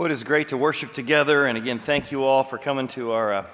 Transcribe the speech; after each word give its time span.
Well, 0.00 0.06
it 0.06 0.12
is 0.12 0.24
great 0.24 0.48
to 0.48 0.56
worship 0.56 0.94
together, 0.94 1.44
and 1.44 1.58
again, 1.58 1.78
thank 1.78 2.10
you 2.10 2.24
all 2.24 2.42
for 2.42 2.56
coming 2.56 2.88
to 2.88 3.10
our 3.12 3.34
uh, 3.34 3.46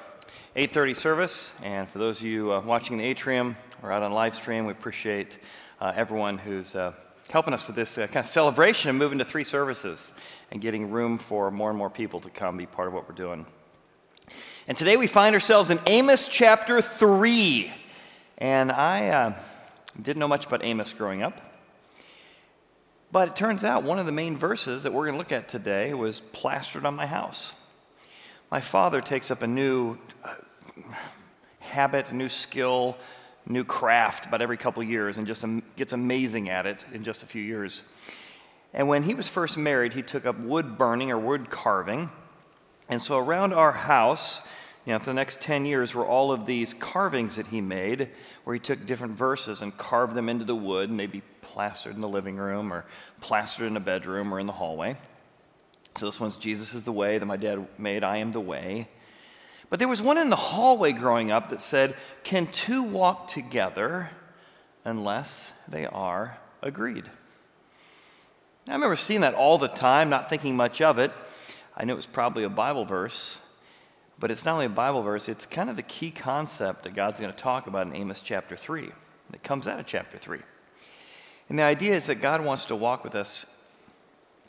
8:30 0.54 0.94
service. 0.94 1.52
And 1.60 1.88
for 1.88 1.98
those 1.98 2.20
of 2.20 2.26
you 2.28 2.52
uh, 2.52 2.60
watching 2.60 2.98
the 2.98 3.04
atrium 3.04 3.56
or 3.82 3.90
out 3.90 4.04
on 4.04 4.12
live 4.12 4.36
stream, 4.36 4.64
we 4.64 4.70
appreciate 4.70 5.40
uh, 5.80 5.92
everyone 5.96 6.38
who's 6.38 6.76
uh, 6.76 6.92
helping 7.32 7.52
us 7.52 7.66
with 7.66 7.74
this 7.74 7.98
uh, 7.98 8.06
kind 8.06 8.18
of 8.18 8.26
celebration 8.26 8.90
and 8.90 8.96
moving 8.96 9.18
to 9.18 9.24
three 9.24 9.42
services 9.42 10.12
and 10.52 10.60
getting 10.60 10.92
room 10.92 11.18
for 11.18 11.50
more 11.50 11.70
and 11.70 11.76
more 11.76 11.90
people 11.90 12.20
to 12.20 12.30
come 12.30 12.56
be 12.56 12.66
part 12.66 12.86
of 12.86 12.94
what 12.94 13.08
we're 13.08 13.16
doing. 13.16 13.44
And 14.68 14.78
today 14.78 14.96
we 14.96 15.08
find 15.08 15.34
ourselves 15.34 15.70
in 15.70 15.80
Amos 15.84 16.28
chapter 16.28 16.80
three, 16.80 17.72
and 18.38 18.70
I 18.70 19.08
uh, 19.08 19.38
didn't 20.00 20.20
know 20.20 20.28
much 20.28 20.46
about 20.46 20.64
Amos 20.64 20.92
growing 20.92 21.24
up. 21.24 21.45
But 23.12 23.28
it 23.28 23.36
turns 23.36 23.64
out 23.64 23.82
one 23.82 23.98
of 23.98 24.06
the 24.06 24.12
main 24.12 24.36
verses 24.36 24.82
that 24.82 24.92
we're 24.92 25.04
going 25.04 25.14
to 25.14 25.18
look 25.18 25.32
at 25.32 25.48
today 25.48 25.94
was 25.94 26.20
plastered 26.20 26.84
on 26.84 26.94
my 26.94 27.06
house. 27.06 27.54
My 28.50 28.60
father 28.60 29.00
takes 29.00 29.30
up 29.30 29.42
a 29.42 29.46
new 29.46 29.98
uh, 30.24 30.34
habit, 31.60 32.12
a 32.12 32.14
new 32.14 32.28
skill, 32.28 32.96
new 33.46 33.64
craft 33.64 34.26
about 34.26 34.42
every 34.42 34.56
couple 34.56 34.82
years 34.82 35.18
and 35.18 35.26
just 35.26 35.44
gets 35.76 35.92
amazing 35.92 36.48
at 36.48 36.66
it 36.66 36.84
in 36.92 37.04
just 37.04 37.22
a 37.22 37.26
few 37.26 37.42
years. 37.42 37.82
And 38.74 38.88
when 38.88 39.04
he 39.04 39.14
was 39.14 39.28
first 39.28 39.56
married, 39.56 39.92
he 39.92 40.02
took 40.02 40.26
up 40.26 40.38
wood 40.38 40.76
burning 40.76 41.10
or 41.10 41.18
wood 41.18 41.48
carving. 41.48 42.10
And 42.88 43.00
so 43.00 43.18
around 43.18 43.52
our 43.52 43.72
house, 43.72 44.42
you 44.86 44.92
know, 44.92 45.00
for 45.00 45.06
the 45.06 45.14
next 45.14 45.40
10 45.40 45.66
years 45.66 45.94
were 45.94 46.06
all 46.06 46.30
of 46.30 46.46
these 46.46 46.72
carvings 46.72 47.36
that 47.36 47.48
he 47.48 47.60
made, 47.60 48.08
where 48.44 48.54
he 48.54 48.60
took 48.60 48.86
different 48.86 49.14
verses 49.14 49.60
and 49.60 49.76
carved 49.76 50.14
them 50.14 50.28
into 50.28 50.44
the 50.44 50.54
wood, 50.54 50.88
and 50.88 50.98
they'd 50.98 51.10
be 51.10 51.24
plastered 51.42 51.96
in 51.96 52.00
the 52.00 52.08
living 52.08 52.36
room 52.36 52.72
or 52.72 52.84
plastered 53.20 53.66
in 53.66 53.76
a 53.76 53.80
bedroom 53.80 54.32
or 54.32 54.38
in 54.38 54.46
the 54.46 54.52
hallway. 54.52 54.96
So 55.96 56.06
this 56.06 56.20
one's 56.20 56.36
Jesus 56.36 56.72
is 56.72 56.84
the 56.84 56.92
way 56.92 57.18
that 57.18 57.26
my 57.26 57.36
dad 57.36 57.66
made, 57.78 58.04
I 58.04 58.18
am 58.18 58.30
the 58.30 58.40
way. 58.40 58.88
But 59.70 59.80
there 59.80 59.88
was 59.88 60.00
one 60.00 60.18
in 60.18 60.30
the 60.30 60.36
hallway 60.36 60.92
growing 60.92 61.32
up 61.32 61.48
that 61.48 61.60
said, 61.60 61.96
Can 62.22 62.46
two 62.46 62.82
walk 62.82 63.26
together 63.26 64.10
unless 64.84 65.52
they 65.66 65.86
are 65.86 66.38
agreed? 66.62 67.10
I 68.68 68.72
remember 68.72 68.94
seeing 68.94 69.22
that 69.22 69.34
all 69.34 69.58
the 69.58 69.68
time, 69.68 70.10
not 70.10 70.28
thinking 70.28 70.56
much 70.56 70.80
of 70.80 70.98
it. 71.00 71.12
I 71.76 71.84
knew 71.84 71.92
it 71.92 71.96
was 71.96 72.06
probably 72.06 72.44
a 72.44 72.48
Bible 72.48 72.84
verse, 72.84 73.38
but 74.18 74.30
it's 74.30 74.44
not 74.44 74.54
only 74.54 74.66
a 74.66 74.70
Bible 74.70 75.02
verse, 75.02 75.28
it's 75.28 75.46
kind 75.46 75.68
of 75.68 75.76
the 75.76 75.82
key 75.82 76.10
concept 76.10 76.84
that 76.84 76.94
God's 76.94 77.20
going 77.20 77.32
to 77.32 77.38
talk 77.38 77.66
about 77.66 77.86
in 77.86 77.94
Amos 77.94 78.20
chapter 78.22 78.56
3. 78.56 78.90
It 79.32 79.42
comes 79.42 79.68
out 79.68 79.78
of 79.78 79.86
chapter 79.86 80.18
3. 80.18 80.38
And 81.48 81.58
the 81.58 81.62
idea 81.62 81.94
is 81.94 82.06
that 82.06 82.16
God 82.16 82.44
wants 82.44 82.64
to 82.66 82.76
walk 82.76 83.04
with 83.04 83.14
us 83.14 83.46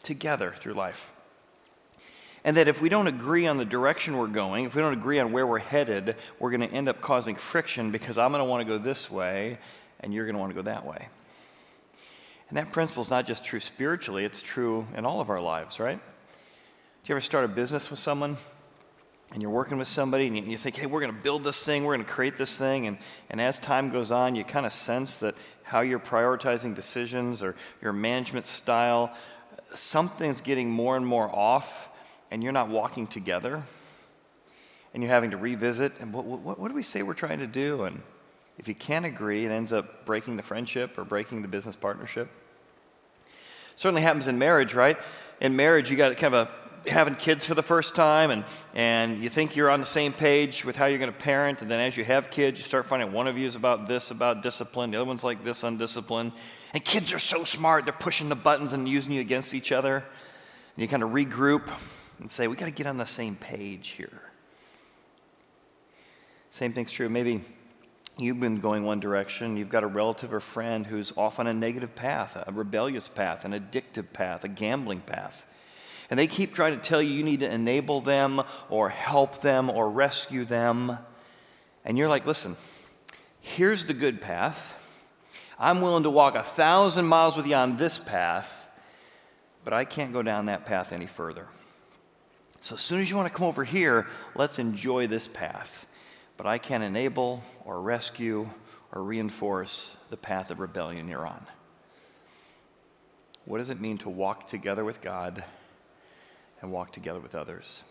together 0.04 0.54
through 0.56 0.74
life. 0.74 1.12
And 2.44 2.56
that 2.56 2.68
if 2.68 2.82
we 2.82 2.88
don't 2.88 3.08
agree 3.08 3.46
on 3.46 3.58
the 3.58 3.66
direction 3.66 4.18
we're 4.18 4.28
going, 4.28 4.66
if 4.66 4.76
we 4.76 4.82
don't 4.82 4.94
agree 4.94 5.20
on 5.20 5.32
where 5.34 5.46
we're 5.46 5.60
headed, 5.60 6.16
we're 6.40 6.52
going 6.52 6.68
to 6.68 6.74
end 6.74 6.88
up 6.88 7.02
causing 7.02 7.36
friction 7.36 7.92
because 7.92 8.18
I'm 8.18 8.32
going 8.32 8.40
to 8.40 8.46
want 8.46 8.66
to 8.66 8.78
go 8.78 8.82
this 8.82 9.12
way 9.12 9.58
and 10.00 10.14
you're 10.14 10.26
going 10.26 10.36
to 10.36 10.40
want 10.40 10.52
to 10.52 10.56
go 10.56 10.62
that 10.62 10.86
way. 10.86 11.10
And 12.48 12.58
that 12.58 12.72
principle 12.72 13.02
is 13.02 13.10
not 13.10 13.28
just 13.28 13.44
true 13.44 13.60
spiritually, 13.60 14.24
it's 14.24 14.42
true 14.42 14.88
in 14.96 15.06
all 15.06 15.20
of 15.20 15.30
our 15.30 15.42
lives, 15.42 15.80
right? 15.80 16.00
Do 16.00 17.10
you 17.10 17.16
ever 17.16 17.22
start 17.22 17.44
a 17.44 17.50
business 17.50 17.90
with 17.90 18.00
someone 18.00 18.38
and 19.34 19.42
you're 19.42 19.52
working 19.52 19.78
with 19.78 19.88
somebody 19.88 20.28
and 20.28 20.48
you, 20.48 20.58
think, 20.58 20.78
hey, 20.78 20.86
we're 20.86 21.02
going 21.02 21.14
to 21.14 21.22
build 21.22 21.44
this 21.44 21.62
thing, 21.64 21.84
we're 21.84 21.96
going 21.96 22.06
to 22.06 22.12
create 22.12 22.38
this 22.38 22.56
thing, 22.56 22.88
and, 22.88 22.98
and 23.30 23.42
as 23.42 23.60
time 23.60 23.90
goes 23.90 24.12
on, 24.12 24.36
you 24.36 24.44
kind 24.44 24.66
of 24.66 24.72
sense 24.72 25.20
that 25.20 25.36
how 25.64 25.82
you're 25.82 26.00
prioritizing 26.00 26.74
decisions 26.74 27.44
or 27.44 27.56
your 27.82 27.92
management 27.92 28.48
style, 28.48 29.14
something's 29.74 30.40
getting 30.40 30.72
more 30.72 30.96
and 30.96 31.06
more 31.06 31.30
off, 31.34 31.90
and 32.32 32.42
you're 32.42 32.54
not 32.54 32.70
walking 32.70 33.06
together, 33.06 33.64
and 34.94 35.04
you're 35.04 35.12
having 35.12 35.32
to 35.32 35.38
revisit, 35.38 35.92
and 36.00 36.14
what, 36.14 36.24
what, 36.24 36.58
what 36.58 36.70
do 36.70 36.74
we 36.74 36.84
say 36.84 37.04
we're 37.04 37.14
trying 37.14 37.40
to 37.40 37.48
do? 37.48 37.84
And 37.84 38.02
if 38.58 38.68
you 38.70 38.76
can't 38.76 39.06
agree, 39.06 39.46
it 39.46 39.52
ends 39.52 39.74
up 39.74 40.06
breaking 40.06 40.38
the 40.38 40.44
friendship 40.44 40.98
or 40.98 41.04
breaking 41.04 41.42
the 41.42 41.48
business 41.50 41.76
partnership. 41.76 42.30
Certainly 43.76 44.02
happens 44.02 44.28
in 44.28 44.40
marriage, 44.40 44.74
right? 44.74 44.98
In 45.40 45.56
marriage, 45.56 45.92
you 45.92 45.98
got 45.98 46.16
kind 46.18 46.34
of 46.34 46.48
a 46.48 46.67
having 46.90 47.16
kids 47.16 47.46
for 47.46 47.54
the 47.54 47.64
first 47.64 47.96
time 47.96 48.32
and, 48.32 48.46
and 48.74 49.22
you 49.22 49.30
think 49.30 49.56
you're 49.56 49.70
on 49.70 49.80
the 49.80 49.86
same 49.86 50.14
page 50.14 50.64
with 50.64 50.76
how 50.76 50.86
you're 50.86 51.00
going 51.00 51.12
to 51.12 51.18
parent 51.18 51.62
and 51.62 51.70
then 51.70 51.80
as 51.80 51.98
you 51.98 52.06
have 52.06 52.30
kids 52.30 52.60
you 52.60 52.64
start 52.64 52.86
finding 52.86 53.12
one 53.12 53.28
of 53.28 53.38
you 53.38 53.46
is 53.46 53.56
about 53.56 53.88
this 53.88 54.12
about 54.12 54.42
discipline 54.42 54.92
the 54.92 54.98
other 54.98 55.06
one's 55.06 55.24
like 55.24 55.44
this 55.44 55.64
on 55.64 55.78
discipline 55.78 56.32
and 56.74 56.84
kids 56.84 57.14
are 57.14 57.20
so 57.20 57.44
smart 57.44 57.86
they're 57.86 57.94
pushing 57.94 58.30
the 58.30 58.36
buttons 58.36 58.74
and 58.74 58.88
using 58.88 59.12
you 59.12 59.22
against 59.22 59.54
each 59.54 59.72
other. 59.72 59.96
And 59.98 60.82
you 60.82 60.88
kind 60.88 61.04
of 61.04 61.12
regroup 61.12 61.68
and 62.20 62.30
say 62.30 62.48
we 62.48 62.56
got 62.56 62.66
to 62.66 62.72
get 62.72 62.88
on 62.88 62.98
the 62.98 63.06
same 63.06 63.36
page 63.36 63.90
here. 63.90 64.22
Same 66.52 66.74
thing's 66.74 66.92
true. 66.92 67.10
Maybe 67.10 67.44
you've 68.18 68.40
been 68.40 68.60
going 68.60 68.84
one 68.84 69.00
direction. 69.00 69.58
You've 69.58 69.70
got 69.70 69.84
a 69.84 69.88
relative 69.88 70.34
or 70.34 70.40
friend 70.40 70.86
who's 70.86 71.16
off 71.16 71.40
on 71.40 71.48
a 71.48 71.54
negative 71.54 71.96
path 71.96 72.38
a 72.46 72.52
rebellious 72.52 73.08
path 73.08 73.46
an 73.46 73.54
addictive 73.54 74.12
path 74.14 74.44
a 74.44 74.48
gambling 74.48 75.02
path 75.02 75.46
and 76.10 76.18
they 76.18 76.28
keep 76.28 76.54
trying 76.54 76.74
to 76.76 76.82
tell 76.82 77.02
you 77.02 77.12
you 77.12 77.24
need 77.24 77.42
to 77.42 77.52
enable 77.52 78.02
them 78.02 78.42
or 78.70 78.90
help 78.90 79.42
them 79.42 79.70
or 79.70 79.90
rescue 79.90 80.46
them. 80.46 80.98
And 81.84 81.98
you're 81.98 82.10
like, 82.10 82.26
listen, 82.26 82.56
here's 83.42 83.86
the 83.86 83.94
good 83.94 84.22
path. 84.22 84.76
I'm 85.60 85.82
willing 85.82 86.04
to 86.04 86.10
walk 86.10 86.36
a 86.36 86.44
thousand 86.44 87.08
miles 87.08 87.36
with 87.36 87.48
you 87.48 87.56
on 87.56 87.78
this 87.78 87.98
path, 87.98 88.70
but 89.64 89.74
I 89.74 89.86
can't 89.86 90.14
go 90.14 90.22
down 90.22 90.46
that 90.46 90.66
path 90.66 90.94
any 90.94 91.08
further. 91.08 91.48
So 92.62 92.76
as 92.76 92.82
soon 92.82 93.02
as 93.02 93.10
you 93.10 93.16
want 93.16 93.32
to 93.32 93.38
come 93.38 93.48
over 93.48 93.64
here, 93.64 94.08
let's 94.36 94.60
enjoy 94.60 95.08
this 95.08 95.28
path. 95.28 95.88
But 96.38 96.46
I 96.46 96.58
can't 96.58 96.84
enable 96.84 97.44
or 97.66 97.82
rescue 97.82 98.50
or 98.92 99.04
reinforce 99.04 99.98
the 100.10 100.18
path 100.18 100.52
of 100.52 100.60
rebellion 100.60 101.08
you're 101.08 101.26
on. 101.26 101.46
What 103.46 103.58
does 103.58 103.70
it 103.70 103.80
mean 103.80 103.98
to 104.00 104.10
walk 104.10 104.48
together 104.48 104.86
with 104.86 105.02
God 105.02 105.44
and 106.62 106.72
walk 106.72 106.92
together 106.92 107.20
with 107.20 107.36
others. 107.36 107.84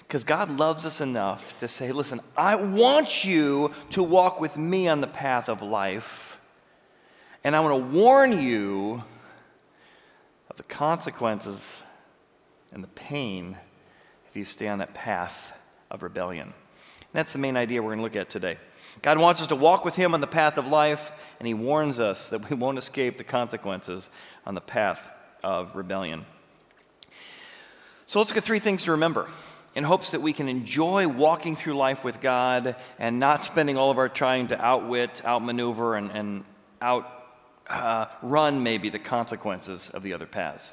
Because 0.00 0.24
God 0.24 0.50
loves 0.58 0.84
us 0.84 1.00
enough 1.00 1.56
to 1.58 1.68
say, 1.68 1.92
listen, 1.92 2.20
I 2.36 2.56
want 2.56 3.24
you 3.24 3.72
to 3.90 4.02
walk 4.02 4.40
with 4.40 4.56
me 4.56 4.88
on 4.88 5.00
the 5.00 5.06
path 5.06 5.48
of 5.48 5.62
life, 5.62 6.40
and 7.44 7.54
I 7.54 7.60
want 7.60 7.72
to 7.72 7.96
warn 7.96 8.32
you 8.32 9.04
of 10.50 10.56
the 10.56 10.64
consequences 10.64 11.82
and 12.72 12.82
the 12.82 12.88
pain 12.88 13.56
if 14.28 14.36
you 14.36 14.44
stay 14.44 14.68
on 14.68 14.78
that 14.78 14.94
path 14.94 15.56
of 15.90 16.02
rebellion. 16.02 16.48
And 16.48 16.54
that's 17.12 17.32
the 17.32 17.38
main 17.38 17.56
idea 17.56 17.80
we're 17.82 17.90
going 17.90 17.98
to 17.98 18.02
look 18.02 18.16
at 18.16 18.30
today. 18.30 18.58
God 19.02 19.18
wants 19.18 19.40
us 19.40 19.46
to 19.48 19.56
walk 19.56 19.84
with 19.84 19.94
Him 19.94 20.14
on 20.14 20.20
the 20.20 20.26
path 20.26 20.58
of 20.58 20.66
life, 20.66 21.12
and 21.38 21.46
He 21.46 21.54
warns 21.54 22.00
us 22.00 22.30
that 22.30 22.50
we 22.50 22.56
won't 22.56 22.78
escape 22.78 23.16
the 23.16 23.24
consequences 23.24 24.10
on 24.44 24.54
the 24.54 24.60
path 24.60 25.08
of 25.42 25.76
rebellion. 25.76 26.26
So 28.10 28.18
let's 28.18 28.32
get 28.32 28.42
three 28.42 28.58
things 28.58 28.82
to 28.86 28.90
remember 28.90 29.28
in 29.76 29.84
hopes 29.84 30.10
that 30.10 30.20
we 30.20 30.32
can 30.32 30.48
enjoy 30.48 31.06
walking 31.06 31.54
through 31.54 31.74
life 31.74 32.02
with 32.02 32.20
God 32.20 32.74
and 32.98 33.20
not 33.20 33.44
spending 33.44 33.76
all 33.76 33.92
of 33.92 33.98
our 33.98 34.08
time 34.08 34.48
to 34.48 34.60
outwit, 34.60 35.22
outmaneuver, 35.24 35.94
and, 35.94 36.10
and 36.10 36.44
outrun 36.82 37.04
uh, 37.68 38.58
maybe 38.58 38.88
the 38.88 38.98
consequences 38.98 39.90
of 39.90 40.02
the 40.02 40.12
other 40.12 40.26
paths. 40.26 40.72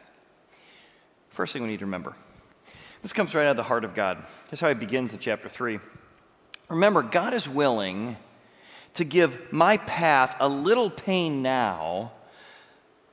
First 1.30 1.54
thing 1.54 1.62
we 1.62 1.68
need 1.68 1.78
to 1.78 1.86
remember 1.86 2.16
this 3.04 3.14
comes 3.14 3.36
right 3.36 3.46
out 3.46 3.52
of 3.52 3.58
the 3.58 3.62
heart 3.62 3.86
of 3.86 3.94
God. 3.94 4.26
That's 4.50 4.60
how 4.60 4.70
he 4.70 4.74
begins 4.74 5.14
in 5.14 5.20
chapter 5.20 5.48
3. 5.48 5.78
Remember, 6.70 7.04
God 7.04 7.36
is 7.36 7.48
willing 7.48 8.18
to 8.96 9.04
give 9.04 9.54
my 9.54 9.78
path 9.78 10.36
a 10.40 10.50
little 10.50 10.90
pain 10.90 11.44
now 11.44 12.14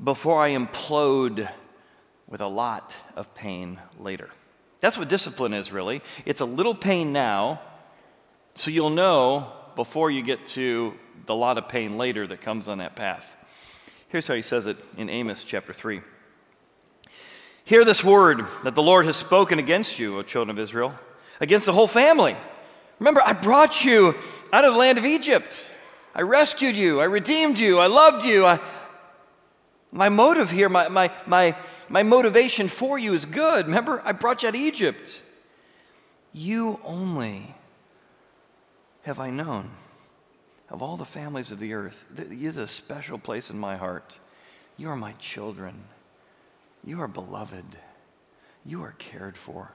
before 0.03 0.43
I 0.43 0.53
implode 0.53 1.47
with 2.35 2.41
a 2.41 2.49
lot 2.49 2.97
of 3.15 3.33
pain 3.37 3.79
later. 3.97 4.29
That's 4.81 4.99
what 4.99 5.09
discipline 5.09 5.55
is, 5.55 5.71
really. 5.71 6.03
It's 6.27 6.41
a 6.41 6.45
little 6.45 6.75
pain 6.75 7.13
now, 7.13 7.61
so 8.57 8.73
you'll 8.73 8.91
know 8.91 9.53
before 9.77 10.11
you 10.11 10.21
get 10.21 10.45
to 10.49 10.95
the 11.27 11.35
lot 11.37 11.59
of 11.59 11.69
pain 11.69 11.97
later 11.97 12.27
that 12.27 12.41
comes 12.41 12.67
on 12.67 12.79
that 12.79 12.97
path. 12.97 13.37
Here's 14.09 14.27
how 14.27 14.35
he 14.35 14.43
says 14.43 14.67
it 14.67 14.77
in 14.97 15.09
Amos 15.09 15.45
chapter 15.45 15.73
3. 15.73 16.01
Hear 17.67 17.85
this 17.85 18.03
word 18.03 18.45
that 18.65 18.75
the 18.75 18.83
Lord 18.83 19.07
has 19.07 19.15
spoken 19.15 19.61
against 19.61 20.01
you, 20.01 20.19
O 20.19 20.23
children 20.23 20.59
of 20.59 20.61
Israel, 20.61 20.93
against 21.41 21.67
the 21.67 21.73
whole 21.73 21.87
family. 21.87 22.35
Remember, 22.99 23.23
I 23.25 23.35
brought 23.35 23.85
you 23.85 24.17
out 24.53 24.65
of 24.65 24.73
the 24.73 24.79
land 24.81 24.99
of 24.99 25.05
Egypt. 25.05 25.65
I 26.17 26.23
rescued 26.23 26.75
you. 26.75 27.01
I 27.01 27.05
redeemed 27.05 27.61
you. 27.61 27.79
I 27.79 27.87
loved 27.87 28.25
you. 28.25 28.45
I, 28.45 28.59
my 29.93 30.09
motive 30.09 30.51
here, 30.51 30.69
my, 30.69 30.89
my, 30.89 31.13
my, 31.27 31.55
my 31.89 32.03
motivation 32.03 32.69
for 32.69 32.99
you 32.99 33.15
is 33.15 33.27
good. 33.27 33.67
Remember, 33.67 34.03
I 34.05 34.13
brought 34.13 34.43
you 34.43 34.49
out 34.49 34.55
of 34.55 34.61
Egypt. 34.61 35.23
You 36.33 36.81
only 36.85 37.55
have 39.03 39.21
I 39.21 39.31
known 39.31 39.71
of 40.71 40.83
all 40.83 40.97
the 40.97 41.05
families 41.05 41.51
of 41.51 41.61
the 41.61 41.75
earth. 41.75 42.05
You 42.31 42.49
have 42.49 42.59
a 42.59 42.67
special 42.67 43.19
place 43.19 43.51
in 43.51 43.59
my 43.59 43.77
heart. 43.77 44.19
You 44.77 44.89
are 44.91 44.97
my 44.97 45.13
children. 45.13 45.85
You 46.83 47.01
are 47.01 47.09
beloved. 47.09 47.65
you 48.67 48.83
are 48.83 48.95
cared 48.99 49.37
for. 49.37 49.73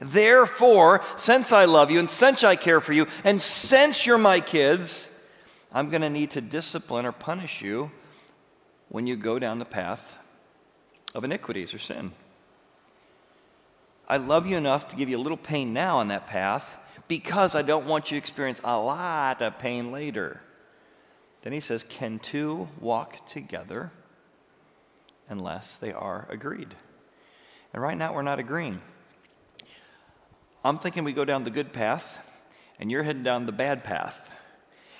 Therefore, 0.00 1.04
since 1.16 1.52
I 1.52 1.66
love 1.66 1.90
you 1.90 2.00
and 2.00 2.08
since 2.10 2.42
I 2.42 2.56
care 2.56 2.80
for 2.80 2.92
you 2.92 3.06
and 3.24 3.40
since 3.40 4.06
you're 4.06 4.18
my 4.18 4.40
kids, 4.40 5.10
I'm 5.72 5.90
going 5.90 6.02
to 6.02 6.10
need 6.10 6.30
to 6.32 6.40
discipline 6.40 7.06
or 7.06 7.12
punish 7.12 7.62
you 7.62 7.90
when 8.88 9.06
you 9.06 9.16
go 9.16 9.38
down 9.38 9.58
the 9.58 9.64
path 9.64 10.18
of 11.14 11.24
iniquities 11.24 11.74
or 11.74 11.78
sin. 11.78 12.12
I 14.08 14.16
love 14.16 14.46
you 14.46 14.56
enough 14.56 14.88
to 14.88 14.96
give 14.96 15.08
you 15.08 15.16
a 15.16 15.18
little 15.18 15.38
pain 15.38 15.72
now 15.72 15.98
on 15.98 16.08
that 16.08 16.26
path 16.26 16.78
because 17.08 17.54
I 17.54 17.62
don't 17.62 17.86
want 17.86 18.10
you 18.10 18.16
to 18.16 18.18
experience 18.18 18.60
a 18.64 18.78
lot 18.78 19.40
of 19.40 19.58
pain 19.58 19.92
later. 19.92 20.40
Then 21.42 21.52
he 21.52 21.60
says, 21.60 21.84
Can 21.84 22.18
two 22.18 22.68
walk 22.80 23.26
together 23.26 23.90
unless 25.28 25.78
they 25.78 25.92
are 25.92 26.26
agreed? 26.30 26.74
And 27.72 27.82
right 27.82 27.96
now 27.96 28.14
we're 28.14 28.22
not 28.22 28.38
agreeing. 28.38 28.80
I'm 30.64 30.78
thinking 30.78 31.04
we 31.04 31.12
go 31.12 31.24
down 31.24 31.44
the 31.44 31.50
good 31.50 31.72
path, 31.72 32.18
and 32.78 32.90
you're 32.90 33.02
heading 33.02 33.24
down 33.24 33.46
the 33.46 33.52
bad 33.52 33.82
path. 33.82 34.30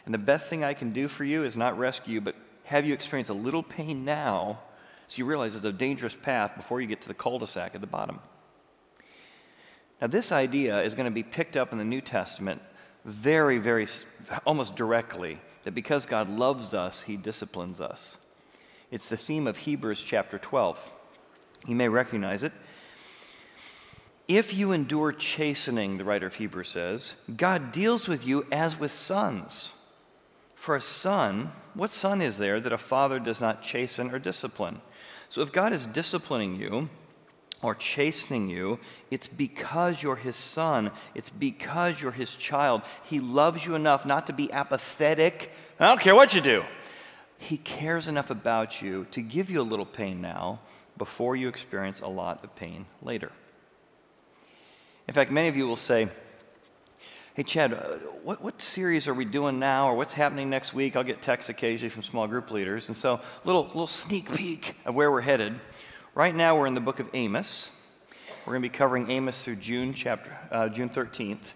And 0.05 0.13
the 0.13 0.19
best 0.19 0.51
thing 0.51 0.65
I 0.65 0.75
can 0.75 0.93
do 0.93 1.07
for 1.07 1.25
you 1.25 1.45
is 1.45 1.57
not 1.57 1.79
rescue 1.79 2.21
but 2.21 2.35
have 2.65 2.87
you 2.87 2.95
experience 2.95 3.29
a 3.29 3.35
little 3.35 3.63
pain 3.63 4.05
now 4.05 4.61
so 5.13 5.19
you 5.19 5.27
realize 5.27 5.55
it's 5.55 5.67
a 5.67 5.73
dangerous 5.73 6.17
path 6.17 6.57
before 6.57 6.81
you 6.81 6.87
get 6.87 7.03
to 7.03 7.09
the 7.09 7.13
cul 7.13 7.39
de 7.39 7.47
sac 7.47 7.75
at 7.75 7.83
the 7.83 7.87
bottom. 7.87 8.19
Now, 10.01 10.07
this 10.07 10.33
idea 10.33 10.81
is 10.81 10.95
going 10.95 11.05
to 11.05 11.11
be 11.11 11.23
picked 11.23 11.55
up 11.55 11.71
in 11.71 11.77
the 11.77 11.85
New 11.85 12.01
Testament 12.01 12.63
very, 13.05 13.59
very, 13.59 13.87
almost 14.47 14.75
directly 14.75 15.39
that 15.65 15.73
because 15.73 16.07
God 16.07 16.31
loves 16.31 16.73
us, 16.73 17.03
he 17.03 17.19
disciplines 17.19 17.79
us. 17.79 18.21
It's 18.91 19.11
the 19.11 19.19
theme 19.19 19.47
of 19.47 19.59
Hebrews 19.59 20.03
chapter 20.03 20.39
12. 20.39 20.91
You 21.67 21.77
may 21.77 21.91
recognize 21.91 22.43
it. 22.43 22.53
If 24.29 24.55
you 24.55 24.73
endure 24.73 25.13
chastening, 25.13 25.99
the 25.99 26.05
writer 26.05 26.27
of 26.27 26.37
Hebrews 26.37 26.71
says, 26.71 27.17
God 27.37 27.71
deals 27.71 28.09
with 28.09 28.27
you 28.27 28.47
as 28.51 28.81
with 28.81 28.93
sons. 28.93 29.75
For 30.55 30.75
a 30.75 30.81
son, 30.81 31.53
what 31.75 31.91
son 31.91 32.23
is 32.23 32.39
there 32.39 32.61
that 32.61 32.73
a 32.73 32.79
father 32.79 33.19
does 33.19 33.43
not 33.43 33.63
chasten 33.63 34.11
or 34.11 34.19
discipline? 34.19 34.81
So 35.33 35.41
if 35.41 35.51
God 35.51 35.73
is 35.73 35.87
disciplining 35.87 36.57
you, 36.57 36.91
or 37.63 37.75
chastening 37.75 38.51
you, 38.51 38.79
it's 39.11 39.27
because 39.27 40.03
you're 40.03 40.17
his 40.17 40.37
son. 40.37 40.91
It's 41.15 41.31
because 41.31 42.03
you're 42.03 42.13
his 42.13 42.37
child. 42.37 42.83
He 43.05 43.19
loves 43.19 43.65
you 43.65 43.75
enough 43.75 44.05
not 44.05 44.27
to 44.27 44.35
be 44.35 44.53
apathetic. 44.53 45.51
I 45.81 45.89
don't 45.89 46.03
care 46.03 46.15
what 46.15 46.35
you 46.35 46.43
do. 46.43 46.65
He 47.39 47.57
cares 47.57 48.09
enough 48.09 48.29
about 48.29 48.83
you 48.83 49.07
to 49.13 49.23
give 49.23 49.49
you 49.49 49.63
a 49.63 49.65
little 49.65 49.87
pain 49.87 50.21
now 50.21 50.61
before 50.99 51.35
you 51.35 51.49
experience 51.49 52.01
a 52.01 52.09
lot 52.09 52.45
of 52.45 52.55
pain 52.55 52.85
later. 53.01 53.33
In 55.09 55.15
fact, 55.15 55.31
many 55.31 55.49
of 55.49 55.57
you 55.57 55.67
will 55.67 55.77
say, 55.77 56.11
Hey, 57.35 57.45
Chad, 57.45 57.73
uh, 57.73 57.79
what, 58.25 58.43
what 58.43 58.61
series 58.61 59.09
are 59.09 59.15
we 59.15 59.25
doing 59.25 59.59
now, 59.59 59.89
or 59.89 59.95
what's 59.95 60.13
happening 60.13 60.51
next 60.51 60.75
week? 60.75 60.97
I'll 60.97 61.03
get 61.03 61.23
texts 61.23 61.49
occasionally 61.49 61.89
from 61.89 62.03
small 62.03 62.27
group 62.27 62.51
leaders. 62.51 62.89
And 62.89 62.97
so, 62.97 63.23
little, 63.47 63.63
little 63.63 63.87
sneak 63.87 64.31
peek 64.35 64.77
of 64.85 64.95
where 64.95 65.11
we're 65.11 65.23
headed. 65.23 65.59
Right 66.15 66.35
now, 66.35 66.59
we're 66.59 66.67
in 66.67 66.75
the 66.75 66.83
book 66.83 67.01
of 67.01 67.09
Amos. 67.15 67.71
We're 68.45 68.53
going 68.53 68.63
to 68.63 68.69
be 68.69 68.77
covering 68.77 69.11
Amos 69.11 69.43
through 69.43 69.57
June, 69.57 69.95
chapter, 69.95 70.37
uh, 70.51 70.69
June 70.69 70.91
13th. 70.91 71.55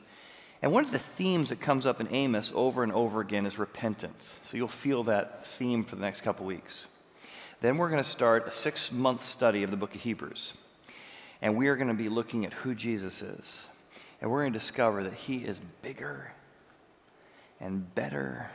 And 0.63 0.73
one 0.73 0.83
of 0.83 0.93
the 0.93 0.99
themes 0.99 1.51
that 1.51 1.61
comes 1.61 1.85
up 1.85 2.01
in 2.01 2.09
Amos 2.11 2.53
over 2.55 2.83
and 2.83 2.91
over 2.91 3.21
again 3.21 3.45
is 3.45 3.59
repentance. 3.59 4.41
So 4.45 4.57
you'll 4.57 4.69
feel 4.69 5.03
that 5.05 5.45
theme 5.45 5.85
for 5.85 5.97
the 5.97 6.01
next 6.01 6.23
couple 6.23 6.47
weeks. 6.47 6.89
Then 7.61 7.77
we're 7.77 7.91
going 7.91 8.03
to 8.03 8.09
start 8.09 8.49
a 8.49 8.51
six 8.51 8.91
month 8.91 9.21
study 9.21 9.63
of 9.63 9.71
the 9.71 9.77
book 9.77 9.95
of 9.95 10.01
Hebrews. 10.01 10.55
And 11.43 11.55
we 11.55 11.69
are 11.69 11.77
going 11.77 11.89
to 11.89 11.95
be 11.95 12.09
looking 12.09 12.47
at 12.47 12.55
who 12.55 12.75
Jesus 12.75 13.21
is. 13.21 13.69
And 14.21 14.31
we're 14.31 14.43
going 14.43 14.53
to 14.53 14.59
discover 14.59 15.05
that 15.05 15.15
he 15.15 15.39
is 15.39 15.61
bigger 15.83 16.33
and 17.61 17.95
better 17.95 18.51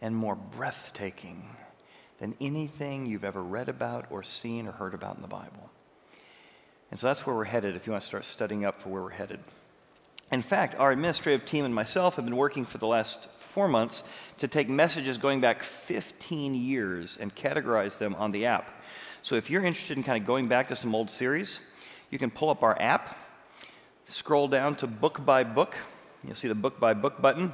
and 0.00 0.16
more 0.16 0.34
breathtaking 0.34 1.48
than 2.18 2.36
anything 2.40 3.06
you've 3.06 3.24
ever 3.24 3.42
read 3.42 3.68
about 3.68 4.06
or 4.10 4.22
seen 4.22 4.68
or 4.68 4.72
heard 4.72 4.94
about 4.94 5.16
in 5.16 5.22
the 5.22 5.28
Bible. 5.28 5.70
And 6.90 6.98
so 6.98 7.06
that's 7.06 7.26
where 7.26 7.34
we're 7.34 7.44
headed 7.44 7.74
if 7.74 7.86
you 7.86 7.92
want 7.92 8.02
to 8.02 8.06
start 8.06 8.24
studying 8.24 8.64
up 8.64 8.80
for 8.80 8.90
where 8.90 9.02
we're 9.02 9.10
headed. 9.10 9.40
In 10.30 10.42
fact, 10.42 10.74
our 10.76 10.92
administrative 10.92 11.44
team 11.44 11.64
and 11.64 11.74
myself 11.74 12.16
have 12.16 12.24
been 12.24 12.36
working 12.36 12.64
for 12.64 12.78
the 12.78 12.86
last 12.86 13.28
four 13.38 13.68
months 13.68 14.02
to 14.38 14.48
take 14.48 14.68
messages 14.68 15.18
going 15.18 15.40
back 15.40 15.62
15 15.62 16.54
years 16.54 17.18
and 17.20 17.34
categorize 17.34 17.98
them 17.98 18.14
on 18.14 18.32
the 18.32 18.46
app. 18.46 18.82
So 19.20 19.36
if 19.36 19.50
you're 19.50 19.64
interested 19.64 19.96
in 19.96 20.02
kind 20.02 20.20
of 20.20 20.26
going 20.26 20.48
back 20.48 20.68
to 20.68 20.76
some 20.76 20.94
old 20.94 21.10
series, 21.10 21.60
you 22.10 22.18
can 22.18 22.30
pull 22.30 22.50
up 22.50 22.62
our 22.62 22.80
app, 22.80 23.16
scroll 24.12 24.46
down 24.46 24.76
to 24.76 24.86
book 24.86 25.24
by 25.24 25.42
book. 25.42 25.76
You'll 26.22 26.34
see 26.34 26.48
the 26.48 26.54
book 26.54 26.78
by 26.78 26.94
book 26.94 27.20
button. 27.20 27.52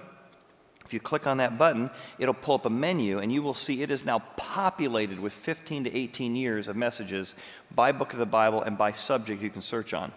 If 0.85 0.93
you 0.93 1.01
click 1.01 1.27
on 1.27 1.37
that 1.37 1.59
button, 1.59 1.91
it'll 2.19 2.35
pull 2.35 2.55
up 2.55 2.65
a 2.65 2.71
menu, 2.71 3.19
and 3.19 3.31
you 3.31 3.43
will 3.43 3.55
see 3.55 3.83
it 3.83 3.91
is 3.91 4.05
now 4.05 4.21
populated 4.37 5.21
with 5.21 5.35
15 5.35 5.85
to 5.85 5.95
18 5.95 6.35
years 6.35 6.67
of 6.67 6.77
messages 6.77 7.35
by 7.75 7.93
book 7.93 8.13
of 8.15 8.19
the 8.19 8.27
Bible 8.27 8.63
and 8.63 8.79
by 8.79 8.93
subject 8.93 9.43
you 9.43 9.51
can 9.51 9.63
search 9.63 9.93
on. 9.93 10.13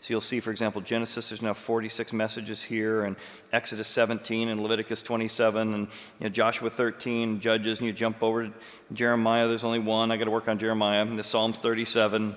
So 0.00 0.12
you'll 0.12 0.20
see, 0.20 0.40
for 0.40 0.50
example, 0.50 0.80
Genesis, 0.80 1.28
there's 1.28 1.42
now 1.42 1.54
46 1.54 2.12
messages 2.12 2.62
here, 2.62 3.04
and 3.04 3.16
Exodus 3.52 3.86
17, 3.86 4.48
and 4.48 4.62
Leviticus 4.62 5.02
27, 5.02 5.74
and 5.74 5.86
you 6.18 6.24
know, 6.24 6.28
Joshua 6.28 6.70
13, 6.70 7.38
Judges, 7.38 7.78
and 7.78 7.86
you 7.86 7.92
jump 7.92 8.22
over 8.22 8.46
to 8.46 8.52
Jeremiah, 8.92 9.46
there's 9.46 9.64
only 9.64 9.78
one. 9.78 10.10
I 10.10 10.16
got 10.16 10.24
to 10.24 10.30
work 10.30 10.48
on 10.48 10.58
Jeremiah. 10.58 11.02
And 11.02 11.18
the 11.18 11.22
Psalms 11.22 11.58
37, 11.58 12.34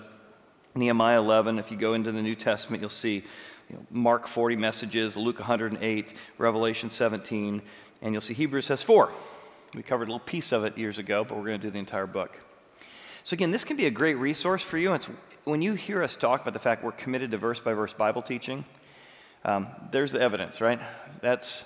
Nehemiah 0.75 1.19
11. 1.19 1.59
If 1.59 1.71
you 1.71 1.77
go 1.77 1.93
into 1.93 2.11
the 2.11 2.21
New 2.21 2.35
Testament, 2.35 2.81
you'll 2.81 2.89
see 2.89 3.23
you 3.69 3.75
know, 3.75 3.85
Mark 3.91 4.27
40 4.27 4.55
messages, 4.55 5.15
Luke 5.15 5.39
108, 5.39 6.13
Revelation 6.37 6.89
17, 6.89 7.61
and 8.01 8.13
you'll 8.13 8.21
see 8.21 8.33
Hebrews 8.33 8.67
has 8.67 8.83
four. 8.83 9.11
We 9.75 9.83
covered 9.83 10.07
a 10.07 10.11
little 10.11 10.19
piece 10.19 10.51
of 10.51 10.65
it 10.65 10.77
years 10.77 10.97
ago, 10.97 11.23
but 11.23 11.37
we're 11.37 11.45
going 11.45 11.59
to 11.59 11.67
do 11.67 11.71
the 11.71 11.79
entire 11.79 12.07
book. 12.07 12.39
So, 13.23 13.33
again, 13.33 13.51
this 13.51 13.63
can 13.63 13.77
be 13.77 13.85
a 13.85 13.91
great 13.91 14.15
resource 14.15 14.61
for 14.61 14.77
you. 14.77 14.93
It's, 14.93 15.07
when 15.45 15.61
you 15.61 15.75
hear 15.75 16.03
us 16.03 16.15
talk 16.15 16.41
about 16.41 16.53
the 16.53 16.59
fact 16.59 16.83
we're 16.83 16.91
committed 16.91 17.31
to 17.31 17.37
verse 17.37 17.59
by 17.59 17.73
verse 17.73 17.93
Bible 17.93 18.21
teaching, 18.21 18.65
um, 19.45 19.67
there's 19.91 20.11
the 20.11 20.21
evidence, 20.21 20.61
right? 20.61 20.79
That's 21.21 21.63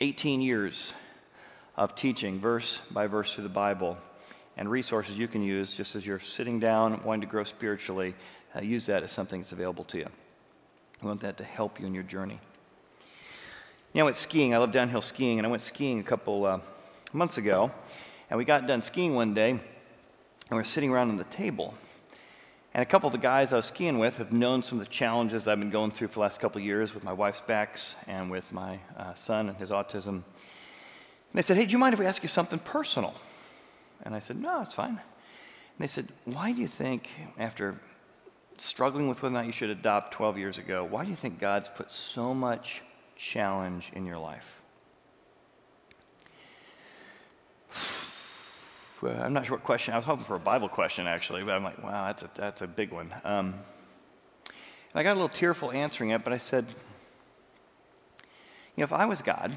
18 0.00 0.40
years 0.40 0.94
of 1.76 1.94
teaching 1.94 2.40
verse 2.40 2.80
by 2.90 3.06
verse 3.06 3.34
through 3.34 3.44
the 3.44 3.50
Bible 3.50 3.98
and 4.56 4.70
resources 4.70 5.18
you 5.18 5.28
can 5.28 5.42
use 5.42 5.74
just 5.74 5.96
as 5.96 6.06
you're 6.06 6.20
sitting 6.20 6.60
down 6.60 7.02
wanting 7.04 7.22
to 7.22 7.26
grow 7.26 7.44
spiritually. 7.44 8.14
Uh, 8.54 8.60
use 8.60 8.86
that 8.86 9.02
as 9.02 9.10
something 9.10 9.40
that's 9.40 9.52
available 9.52 9.84
to 9.84 9.98
you. 9.98 10.08
We 11.02 11.08
want 11.08 11.20
that 11.20 11.36
to 11.38 11.44
help 11.44 11.80
you 11.80 11.86
in 11.86 11.94
your 11.94 12.04
journey. 12.04 12.38
You 13.92 13.98
know, 13.98 14.02
I 14.02 14.04
went 14.04 14.16
skiing. 14.16 14.54
I 14.54 14.58
love 14.58 14.72
downhill 14.72 15.02
skiing, 15.02 15.38
and 15.38 15.46
I 15.46 15.50
went 15.50 15.62
skiing 15.62 16.00
a 16.00 16.02
couple 16.02 16.46
uh, 16.46 16.60
months 17.12 17.38
ago. 17.38 17.70
And 18.30 18.38
we 18.38 18.44
got 18.44 18.66
done 18.66 18.82
skiing 18.82 19.14
one 19.14 19.34
day, 19.34 19.50
and 19.50 19.60
we 20.50 20.58
are 20.58 20.64
sitting 20.64 20.90
around 20.90 21.10
on 21.10 21.16
the 21.16 21.24
table. 21.24 21.74
And 22.72 22.82
a 22.82 22.86
couple 22.86 23.06
of 23.06 23.12
the 23.12 23.18
guys 23.18 23.52
I 23.52 23.56
was 23.56 23.66
skiing 23.66 23.98
with 23.98 24.16
have 24.18 24.32
known 24.32 24.62
some 24.62 24.80
of 24.80 24.84
the 24.84 24.90
challenges 24.90 25.46
I've 25.46 25.60
been 25.60 25.70
going 25.70 25.92
through 25.92 26.08
for 26.08 26.14
the 26.14 26.20
last 26.20 26.40
couple 26.40 26.60
of 26.60 26.64
years 26.64 26.92
with 26.92 27.04
my 27.04 27.12
wife's 27.12 27.40
backs 27.40 27.94
and 28.08 28.30
with 28.30 28.52
my 28.52 28.80
uh, 28.96 29.14
son 29.14 29.48
and 29.48 29.56
his 29.58 29.70
autism. 29.70 30.08
And 30.08 30.22
they 31.34 31.42
said, 31.42 31.56
Hey, 31.56 31.66
do 31.66 31.70
you 31.70 31.78
mind 31.78 31.92
if 31.92 32.00
we 32.00 32.06
ask 32.06 32.22
you 32.22 32.28
something 32.28 32.58
personal? 32.58 33.14
And 34.02 34.14
I 34.14 34.18
said, 34.18 34.38
No, 34.38 34.60
it's 34.60 34.74
fine. 34.74 34.88
And 34.88 34.98
they 35.78 35.86
said, 35.86 36.08
Why 36.24 36.50
do 36.52 36.60
you 36.60 36.66
think, 36.66 37.10
after 37.38 37.76
struggling 38.60 39.08
with 39.08 39.22
whether 39.22 39.34
or 39.34 39.38
not 39.38 39.46
you 39.46 39.52
should 39.52 39.70
adopt 39.70 40.12
12 40.12 40.38
years 40.38 40.58
ago, 40.58 40.84
why 40.84 41.04
do 41.04 41.10
you 41.10 41.16
think 41.16 41.38
God's 41.38 41.68
put 41.68 41.90
so 41.90 42.34
much 42.34 42.82
challenge 43.16 43.90
in 43.94 44.06
your 44.06 44.18
life? 44.18 44.60
I'm 49.02 49.32
not 49.32 49.46
sure 49.46 49.56
what 49.56 49.64
question. 49.64 49.92
I 49.92 49.98
was 49.98 50.06
hoping 50.06 50.24
for 50.24 50.36
a 50.36 50.40
Bible 50.40 50.68
question, 50.68 51.06
actually, 51.06 51.42
but 51.42 51.52
I'm 51.52 51.64
like, 51.64 51.82
wow, 51.82 52.06
that's 52.06 52.22
a, 52.22 52.30
that's 52.34 52.62
a 52.62 52.66
big 52.66 52.90
one. 52.90 53.12
Um, 53.24 53.54
I 54.94 55.02
got 55.02 55.12
a 55.12 55.14
little 55.14 55.28
tearful 55.28 55.72
answering 55.72 56.10
it, 56.10 56.22
but 56.22 56.32
I 56.32 56.38
said, 56.38 56.66
you 56.68 56.74
know, 58.78 58.84
if 58.84 58.92
I 58.92 59.06
was 59.06 59.22
God 59.22 59.56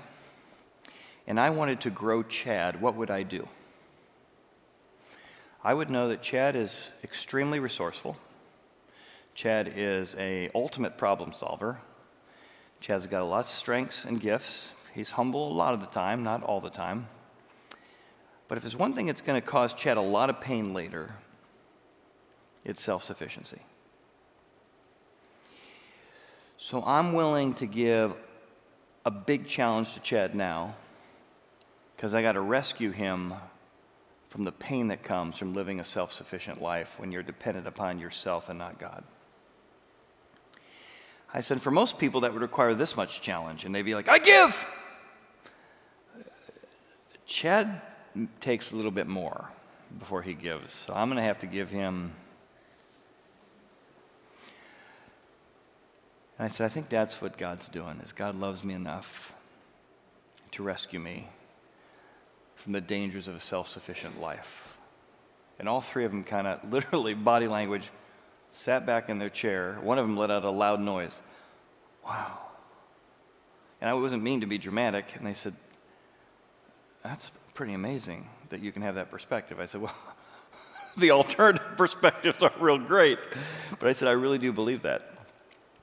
and 1.28 1.40
I 1.40 1.52
wanted 1.52 1.82
to 1.82 1.90
grow 1.90 2.24
Chad, 2.24 2.82
what 2.82 2.96
would 2.96 3.12
I 3.12 3.24
do? 3.24 3.48
I 5.64 5.74
would 5.74 5.90
know 5.90 6.10
that 6.10 6.22
Chad 6.22 6.56
is 6.56 6.92
extremely 7.04 7.60
resourceful. 7.60 8.18
Chad 9.38 9.72
is 9.76 10.16
a 10.18 10.50
ultimate 10.56 10.98
problem 10.98 11.32
solver. 11.32 11.78
Chad's 12.80 13.06
got 13.06 13.22
a 13.22 13.26
lot 13.26 13.42
of 13.42 13.46
strengths 13.46 14.04
and 14.04 14.20
gifts. 14.20 14.72
He's 14.96 15.12
humble 15.12 15.52
a 15.52 15.54
lot 15.54 15.76
of 15.76 15.80
the 15.80 15.86
time, 15.86 16.24
not 16.24 16.42
all 16.42 16.60
the 16.60 16.72
time. 16.72 17.08
But 18.48 18.58
if 18.58 18.64
there's 18.64 18.76
one 18.76 18.94
thing 18.94 19.06
that's 19.06 19.22
going 19.22 19.40
to 19.40 19.48
cause 19.48 19.76
Chad 19.76 19.96
a 19.96 20.02
lot 20.02 20.32
of 20.32 20.42
pain 20.42 20.74
later, 20.74 21.14
it's 22.66 22.82
self 22.82 23.04
sufficiency. 23.04 23.62
So 26.58 26.84
I'm 26.84 27.14
willing 27.14 27.54
to 27.56 27.68
give 27.68 28.16
a 29.06 29.12
big 29.12 29.46
challenge 29.46 29.94
to 29.94 30.00
Chad 30.00 30.34
now 30.34 30.74
because 31.96 32.16
I 32.16 32.24
got 32.24 32.32
to 32.32 32.42
rescue 32.42 32.90
him 32.90 33.36
from 34.30 34.46
the 34.46 34.52
pain 34.52 34.88
that 34.88 35.04
comes 35.04 35.38
from 35.38 35.54
living 35.54 35.80
a 35.80 35.84
self 35.84 36.12
sufficient 36.12 36.60
life 36.60 36.96
when 36.98 37.12
you're 37.12 37.22
dependent 37.22 37.68
upon 37.68 38.00
yourself 38.00 38.50
and 38.50 38.58
not 38.58 38.80
God. 38.80 39.04
I 41.34 41.42
said, 41.42 41.62
for 41.62 41.72
most 41.72 41.98
people, 42.00 42.22
that 42.22 42.34
would 42.34 42.42
require 42.42 42.74
this 42.74 42.96
much 42.96 43.22
challenge, 43.22 43.66
and 43.66 43.76
they'd 43.76 43.82
be 43.82 43.96
like, 43.96 44.10
I 44.10 44.20
give! 44.20 44.66
Chad 47.26 47.82
takes 48.40 48.72
a 48.72 48.76
little 48.76 48.92
bit 48.92 49.08
more 49.08 49.52
before 50.00 50.22
he 50.22 50.34
gives, 50.34 50.74
so 50.74 50.94
I'm 50.94 51.10
going 51.10 51.18
to 51.18 51.24
have 51.24 51.40
to 51.40 51.48
give 51.48 51.70
him. 51.70 52.14
And 56.40 56.46
I 56.46 56.48
said, 56.48 56.66
I 56.66 56.70
think 56.70 56.90
that's 56.90 57.22
what 57.22 57.38
God's 57.38 57.68
doing, 57.68 58.00
is 58.04 58.14
God 58.14 58.40
loves 58.40 58.64
me 58.64 58.74
enough 58.74 59.34
to 60.52 60.64
rescue 60.64 61.00
me 61.00 61.28
from 62.56 62.72
the 62.74 62.82
dangers 62.82 63.28
of 63.28 63.36
a 63.36 63.40
self 63.40 63.68
sufficient 63.68 64.22
life. 64.22 64.78
And 65.60 65.68
all 65.68 65.82
three 65.82 66.06
of 66.06 66.12
them 66.12 66.24
kind 66.24 66.48
of 66.48 66.64
literally 66.72 67.14
body 67.14 67.48
language 67.48 67.90
sat 68.52 68.86
back 68.86 69.10
in 69.10 69.20
their 69.20 69.30
chair. 69.30 69.78
One 69.82 69.98
of 69.98 70.06
them 70.06 70.18
let 70.18 70.32
out 70.32 70.44
a 70.44 70.50
loud 70.50 70.80
noise. 70.80 71.22
Wow. 72.06 72.40
And 73.82 73.90
I 73.90 73.94
wasn't 73.94 74.24
mean 74.24 74.42
to 74.42 74.48
be 74.48 74.58
dramatic. 74.58 75.16
And 75.16 75.26
they 75.26 75.34
said, 75.34 75.54
That's 77.04 77.32
pretty 77.54 77.74
amazing 77.74 78.30
that 78.50 78.62
you 78.62 78.72
can 78.72 78.82
have 78.82 78.96
that 78.96 79.12
perspective. 79.12 79.60
I 79.60 79.66
said, 79.66 79.82
Well, 79.82 79.96
the 80.98 81.12
alternative 81.12 81.66
perspectives 81.78 82.42
are 82.44 82.52
real 82.60 82.78
great. 82.78 83.20
But 83.80 83.90
I 83.90 83.94
said, 83.94 84.08
I 84.08 84.12
really 84.12 84.38
do 84.38 84.52
believe 84.52 84.84
that. 84.84 85.17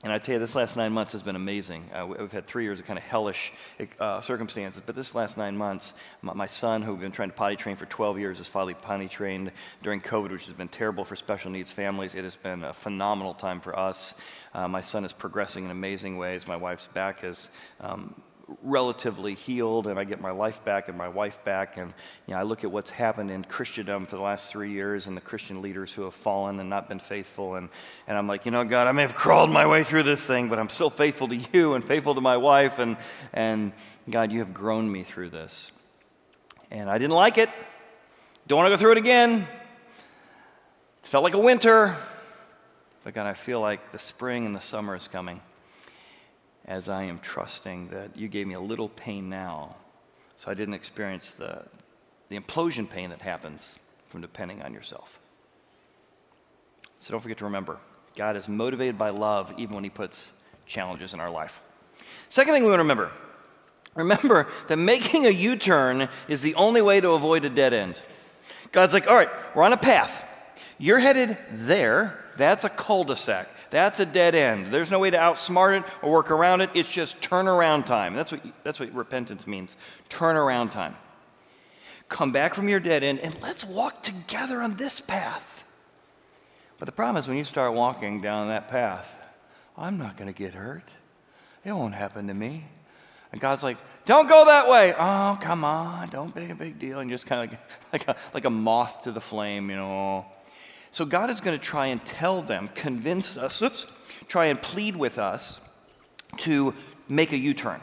And 0.05 0.13
I 0.13 0.19
tell 0.19 0.33
you, 0.33 0.39
this 0.39 0.53
last 0.53 0.77
nine 0.77 0.93
months 0.93 1.13
has 1.13 1.23
been 1.23 1.35
amazing. 1.35 1.89
Uh, 1.91 2.05
we've 2.05 2.31
had 2.31 2.45
three 2.45 2.63
years 2.63 2.79
of 2.79 2.85
kind 2.85 2.99
of 2.99 3.03
hellish 3.03 3.51
uh, 3.99 4.21
circumstances, 4.21 4.83
but 4.85 4.93
this 4.93 5.15
last 5.15 5.35
nine 5.35 5.57
months, 5.57 5.95
my, 6.21 6.31
my, 6.33 6.45
son, 6.45 6.83
who'd 6.83 6.99
been 6.99 7.11
trying 7.11 7.31
to 7.31 7.35
potty 7.35 7.55
train 7.55 7.75
for 7.75 7.87
12 7.87 8.19
years, 8.19 8.39
is 8.39 8.47
finally 8.47 8.75
potty 8.75 9.07
trained 9.07 9.51
during 9.81 9.99
COVID, 9.99 10.29
which 10.29 10.45
has 10.45 10.53
been 10.53 10.67
terrible 10.67 11.05
for 11.05 11.15
special 11.15 11.49
needs 11.49 11.71
families. 11.71 12.13
It 12.13 12.23
has 12.23 12.35
been 12.35 12.63
a 12.63 12.71
phenomenal 12.71 13.33
time 13.33 13.59
for 13.59 13.75
us. 13.79 14.13
Uh, 14.53 14.67
my 14.67 14.81
son 14.81 15.05
is 15.05 15.11
progressing 15.11 15.65
in 15.65 15.71
amazing 15.71 16.17
ways. 16.17 16.45
My 16.45 16.55
wife's 16.55 16.85
back 16.85 17.23
is 17.23 17.49
um, 17.81 18.13
relatively 18.61 19.33
healed 19.33 19.87
and 19.87 19.97
I 19.97 20.03
get 20.03 20.21
my 20.21 20.31
life 20.31 20.63
back 20.63 20.87
and 20.87 20.97
my 20.97 21.07
wife 21.07 21.43
back. 21.43 21.77
And 21.77 21.93
you 22.27 22.33
know, 22.33 22.39
I 22.39 22.43
look 22.43 22.63
at 22.63 22.71
what's 22.71 22.91
happened 22.91 23.31
in 23.31 23.43
Christendom 23.43 24.05
for 24.05 24.17
the 24.17 24.21
last 24.21 24.51
three 24.51 24.71
years 24.71 25.07
and 25.07 25.17
the 25.17 25.21
Christian 25.21 25.61
leaders 25.61 25.91
who 25.91 26.03
have 26.03 26.13
fallen 26.13 26.59
and 26.59 26.69
not 26.69 26.87
been 26.87 26.99
faithful. 26.99 27.55
And, 27.55 27.69
and 28.07 28.17
I'm 28.17 28.27
like, 28.27 28.45
you 28.45 28.51
know, 28.51 28.63
God, 28.63 28.87
I 28.87 28.91
may 28.91 29.01
have 29.01 29.15
crawled 29.15 29.49
my 29.49 29.65
way 29.65 29.83
through 29.83 30.03
this 30.03 30.25
thing, 30.25 30.49
but 30.49 30.59
I'm 30.59 30.69
still 30.69 30.89
faithful 30.89 31.27
to 31.29 31.35
you 31.35 31.73
and 31.73 31.83
faithful 31.83 32.15
to 32.15 32.21
my 32.21 32.37
wife. 32.37 32.77
And, 32.77 32.97
and 33.33 33.71
God, 34.09 34.31
you 34.31 34.39
have 34.39 34.53
grown 34.53 34.91
me 34.91 35.03
through 35.03 35.29
this. 35.29 35.71
And 36.69 36.89
I 36.89 36.97
didn't 36.97 37.15
like 37.15 37.37
it. 37.37 37.49
Don't 38.47 38.57
want 38.59 38.71
to 38.71 38.77
go 38.77 38.79
through 38.79 38.91
it 38.93 38.97
again. 38.99 39.47
It 40.99 41.07
felt 41.07 41.23
like 41.23 41.33
a 41.33 41.39
winter. 41.39 41.95
But 43.03 43.13
God, 43.13 43.25
I 43.25 43.33
feel 43.33 43.59
like 43.59 43.91
the 43.91 43.99
spring 43.99 44.45
and 44.45 44.55
the 44.55 44.59
summer 44.59 44.95
is 44.95 45.07
coming 45.07 45.41
as 46.67 46.89
I 46.89 47.03
am 47.03 47.19
trusting 47.19 47.89
that 47.89 48.15
you 48.17 48.27
gave 48.27 48.47
me 48.47 48.55
a 48.55 48.59
little 48.59 48.89
pain 48.89 49.29
now 49.29 49.75
so 50.35 50.51
I 50.51 50.53
didn't 50.53 50.73
experience 50.73 51.33
the, 51.33 51.63
the 52.29 52.37
implosion 52.37 52.89
pain 52.89 53.09
that 53.11 53.21
happens 53.21 53.79
from 54.07 54.21
depending 54.21 54.61
on 54.61 54.73
yourself. 54.73 55.19
So 56.99 57.11
don't 57.11 57.21
forget 57.21 57.37
to 57.39 57.45
remember 57.45 57.77
God 58.15 58.37
is 58.37 58.47
motivated 58.47 58.97
by 58.97 59.09
love 59.09 59.53
even 59.57 59.75
when 59.75 59.83
He 59.83 59.89
puts 59.89 60.31
challenges 60.65 61.13
in 61.13 61.19
our 61.19 61.29
life. 61.29 61.61
Second 62.29 62.53
thing 62.53 62.63
we 62.63 62.69
want 62.69 62.79
to 62.79 62.83
remember 62.83 63.11
remember 63.95 64.47
that 64.67 64.77
making 64.77 65.25
a 65.25 65.29
U 65.29 65.55
turn 65.55 66.09
is 66.27 66.41
the 66.41 66.55
only 66.55 66.81
way 66.81 66.99
to 66.99 67.11
avoid 67.11 67.45
a 67.45 67.49
dead 67.49 67.73
end. 67.73 68.01
God's 68.71 68.93
like, 68.93 69.07
all 69.07 69.15
right, 69.15 69.29
we're 69.55 69.63
on 69.63 69.71
a 69.73 69.77
path. 69.77 70.23
You're 70.77 70.99
headed 70.99 71.37
there. 71.51 72.19
That's 72.35 72.65
a 72.65 72.69
cul 72.69 73.05
de 73.05 73.15
sac. 73.15 73.47
That's 73.75 73.99
a 73.99 74.05
dead 74.05 74.35
end. 74.35 74.73
There's 74.73 74.89
no 74.89 74.99
way 74.99 75.09
to 75.09 75.17
outsmart 75.17 75.81
it 75.81 75.83
or 76.01 76.09
work 76.09 76.31
around 76.31 76.61
it. 76.61 76.69
It's 76.73 76.89
just 76.89 77.19
turnaround 77.19 77.85
time. 77.85 78.15
That's 78.15 78.31
what, 78.31 78.41
that's 78.63 78.79
what 78.79 78.89
repentance 78.93 79.45
means 79.45 79.75
turnaround 80.07 80.71
time. 80.71 80.95
Come 82.07 82.31
back 82.31 82.53
from 82.53 82.69
your 82.69 82.79
dead 82.79 83.03
end 83.03 83.19
and 83.19 83.35
let's 83.41 83.65
walk 83.65 84.01
together 84.01 84.61
on 84.61 84.77
this 84.77 85.01
path. 85.01 85.65
But 86.79 86.85
the 86.85 86.93
problem 86.93 87.17
is 87.17 87.27
when 87.27 87.35
you 87.35 87.43
start 87.43 87.73
walking 87.73 88.21
down 88.21 88.47
that 88.47 88.69
path, 88.69 89.13
I'm 89.75 89.97
not 89.97 90.15
going 90.15 90.33
to 90.33 90.37
get 90.37 90.53
hurt. 90.53 90.89
It 91.65 91.73
won't 91.73 91.95
happen 91.95 92.27
to 92.27 92.33
me. 92.33 92.63
And 93.33 93.41
God's 93.41 93.61
like, 93.61 93.77
don't 94.05 94.29
go 94.29 94.45
that 94.45 94.69
way. 94.69 94.93
Oh, 94.97 95.37
come 95.41 95.65
on, 95.65 96.07
don't 96.07 96.33
make 96.33 96.49
a 96.49 96.55
big 96.55 96.79
deal. 96.79 96.99
And 96.99 97.09
just 97.09 97.25
kind 97.25 97.43
of 97.43 97.51
like, 97.51 97.59
like, 97.91 98.07
a, 98.07 98.15
like 98.33 98.45
a 98.45 98.49
moth 98.49 99.01
to 99.01 99.11
the 99.11 99.19
flame, 99.19 99.69
you 99.69 99.75
know. 99.75 100.27
So 100.95 101.03
God 101.03 101.29
is 101.29 101.41
going 101.41 101.59
to 101.59 101.61
try 101.61 101.87
and 101.87 102.05
tell 102.05 102.41
them, 102.41 102.69
convince 102.73 103.37
us, 103.37 103.61
oops, 103.61 103.85
try 104.29 104.45
and 104.45 104.61
plead 104.61 104.95
with 104.95 105.19
us 105.19 105.59
to 106.37 106.73
make 107.09 107.33
a 107.33 107.37
U 107.37 107.53
turn. 107.53 107.81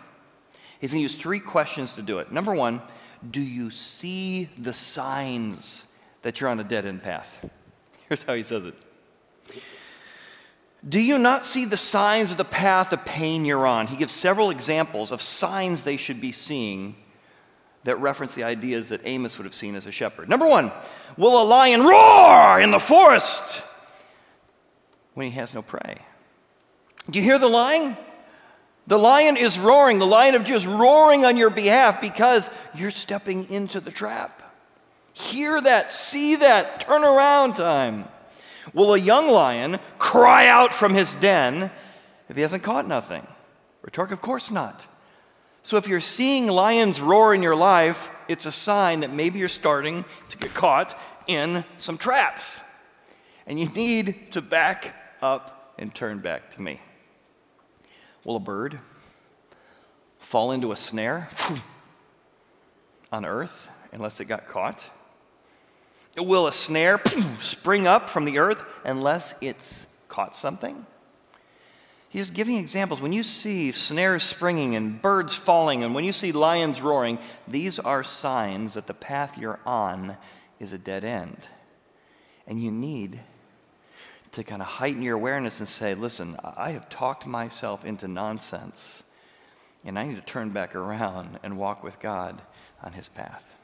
He's 0.81 0.93
going 0.93 1.01
to 1.01 1.03
use 1.03 1.15
three 1.15 1.39
questions 1.39 1.93
to 1.97 2.03
do 2.03 2.21
it. 2.21 2.33
Number 2.33 2.55
one, 2.55 2.81
do 3.31 3.43
you 3.43 3.69
see 3.69 4.49
the 4.57 4.73
signs 4.73 5.93
that 6.23 6.41
you're 6.41 6.49
on 6.49 6.59
a 6.59 6.65
dead 6.65 6.87
end 6.87 7.03
path? 7.03 7.45
Here's 8.09 8.23
how 8.23 8.33
he 8.33 8.43
says 8.43 8.65
it. 8.65 8.75
Do 10.89 10.99
you 10.99 11.19
not 11.19 11.45
see 11.45 11.67
the 11.67 11.77
signs 11.77 12.31
of 12.31 12.39
the 12.39 12.47
path 12.47 12.95
of 12.95 13.05
pain 13.05 13.45
you're 13.45 13.67
on? 13.67 13.89
He 13.89 13.97
gives 13.97 14.15
several 14.15 14.49
examples 14.49 15.13
of 15.13 15.21
signs 15.21 15.83
they 15.83 15.99
should 15.99 16.23
be 16.23 16.33
seeing 16.33 16.97
that 17.85 17.97
reference 17.97 18.35
the 18.35 18.45
ideas 18.45 18.91
that 18.91 19.01
Amos 19.05 19.39
would 19.39 19.45
have 19.45 19.55
seen 19.55 19.75
as 19.75 19.87
a 19.87 19.93
shepherd. 19.93 20.29
Number 20.29 20.47
one, 20.47 20.71
will 21.17 21.41
a 21.41 21.45
lion 21.45 21.83
roar 21.83 22.61
in 22.61 22.71
the 22.71 22.79
forest 22.79 23.63
when 25.15 25.27
he 25.27 25.33
has 25.33 25.55
no 25.55 25.63
prey? 25.63 25.99
Do 27.11 27.19
you 27.19 27.25
hear 27.25 27.39
the 27.39 27.49
lion? 27.49 27.97
The 28.87 28.99
lion 28.99 29.37
is 29.37 29.59
roaring. 29.59 29.99
The 29.99 30.07
lion 30.07 30.35
of 30.35 30.49
is 30.49 30.67
roaring 30.67 31.25
on 31.25 31.37
your 31.37 31.51
behalf 31.51 32.01
because 32.01 32.51
you're 32.75 32.91
stepping 32.91 33.51
into 33.51 33.81
the 33.81 33.91
trap. 33.91 34.39
Hear 35.13 35.61
that, 35.61 35.93
see 35.93 36.37
that, 36.37 36.81
turn 36.81 37.05
around 37.05 37.55
time. 37.55 38.07
Will 38.73 38.95
a 38.95 38.99
young 38.99 39.29
lion 39.29 39.79
cry 39.99 40.47
out 40.47 40.73
from 40.73 40.95
his 40.95 41.15
den 41.15 41.71
if 42.29 42.37
he 42.37 42.43
hasn't 42.43 42.63
caught 42.63 42.87
nothing? 42.87 43.27
Rhetoric, 43.83 44.13
of 44.13 44.21
course 44.21 44.51
not. 44.51 44.87
So 45.63 45.77
if 45.77 45.87
you're 45.87 46.01
seeing 46.01 46.49
lions 46.49 47.01
roar 47.01 47.35
in 47.35 47.43
your 47.43 47.55
life, 47.55 48.11
it's 48.29 48.47
a 48.47 48.53
sign 48.53 49.01
that 49.01 49.13
maybe 49.13 49.39
you're 49.39 49.49
starting 49.49 50.05
to 50.31 50.37
get 50.37 50.55
caught 50.55 50.99
in 51.27 51.65
some 51.79 51.99
traps. 51.99 52.61
And 53.47 53.59
you 53.61 53.69
need 53.69 54.33
to 54.33 54.43
back 54.43 54.95
up 55.23 55.75
and 55.79 55.95
turn 55.95 56.19
back 56.19 56.51
to 56.53 56.63
me. 56.63 56.81
Will 58.25 58.37
a 58.37 58.41
bird 58.41 58.79
fall 60.19 60.53
into 60.53 60.73
a 60.73 60.77
snare 60.77 61.29
on 63.13 63.25
earth 63.25 63.69
unless 63.93 64.21
it 64.21 64.25
got 64.27 64.47
caught? 64.47 64.89
Will 66.17 66.47
a 66.47 66.53
snare 66.53 67.01
spring 67.41 67.87
up 67.87 68.11
from 68.11 68.25
the 68.25 68.39
earth 68.39 68.63
unless 68.85 69.35
it's 69.41 69.87
caught 70.09 70.37
something? 70.37 70.87
He's 72.13 72.31
giving 72.31 72.59
examples. 72.59 73.01
When 73.01 73.15
you 73.15 73.23
see 73.23 73.73
snares 73.73 74.23
springing 74.23 74.77
and 74.77 75.01
birds 75.01 75.35
falling, 75.35 75.83
and 75.83 75.95
when 75.95 76.05
you 76.05 76.13
see 76.13 76.31
lions 76.31 76.83
roaring, 76.83 77.19
these 77.49 77.79
are 77.79 78.03
signs 78.03 78.75
that 78.75 78.87
the 78.87 78.93
path 78.93 79.39
you're 79.39 79.61
on 79.65 80.19
is 80.61 80.75
a 80.75 80.79
dead 80.79 81.05
end. 81.05 81.49
And 82.47 82.63
you 82.63 82.71
need 82.71 83.21
to 84.33 84.45
kind 84.45 84.61
of 84.61 84.69
heighten 84.69 85.01
your 85.01 85.15
awareness 85.15 85.59
and 85.61 85.67
say, 85.67 85.95
listen, 85.95 86.37
I 86.45 86.73
have 86.73 86.91
talked 86.91 87.27
myself 87.27 87.83
into 87.83 88.07
nonsense, 88.09 89.03
and 89.83 89.99
I 89.99 90.07
need 90.07 90.17
to 90.17 90.21
turn 90.21 90.51
back 90.51 90.75
around 90.75 91.39
and 91.43 91.57
walk 91.57 91.83
with 91.83 91.99
God 91.99 92.43
on 92.83 92.93
his 92.93 93.09
path. 93.09 93.55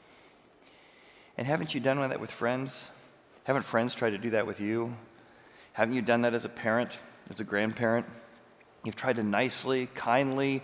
And 1.37 1.45
haven't 1.45 1.75
you 1.75 1.81
done 1.81 1.99
that 1.99 2.19
with 2.19 2.31
friends? 2.31 2.89
Haven't 3.43 3.61
friends 3.61 3.93
tried 3.93 4.11
to 4.11 4.17
do 4.17 4.31
that 4.31 4.47
with 4.47 4.59
you? 4.59 4.95
Haven't 5.73 5.93
you 5.93 6.01
done 6.01 6.23
that 6.23 6.33
as 6.33 6.45
a 6.45 6.49
parent, 6.49 6.97
as 7.29 7.39
a 7.39 7.43
grandparent? 7.43 8.07
You've 8.83 8.95
tried 8.95 9.17
to 9.17 9.23
nicely, 9.23 9.87
kindly 9.93 10.63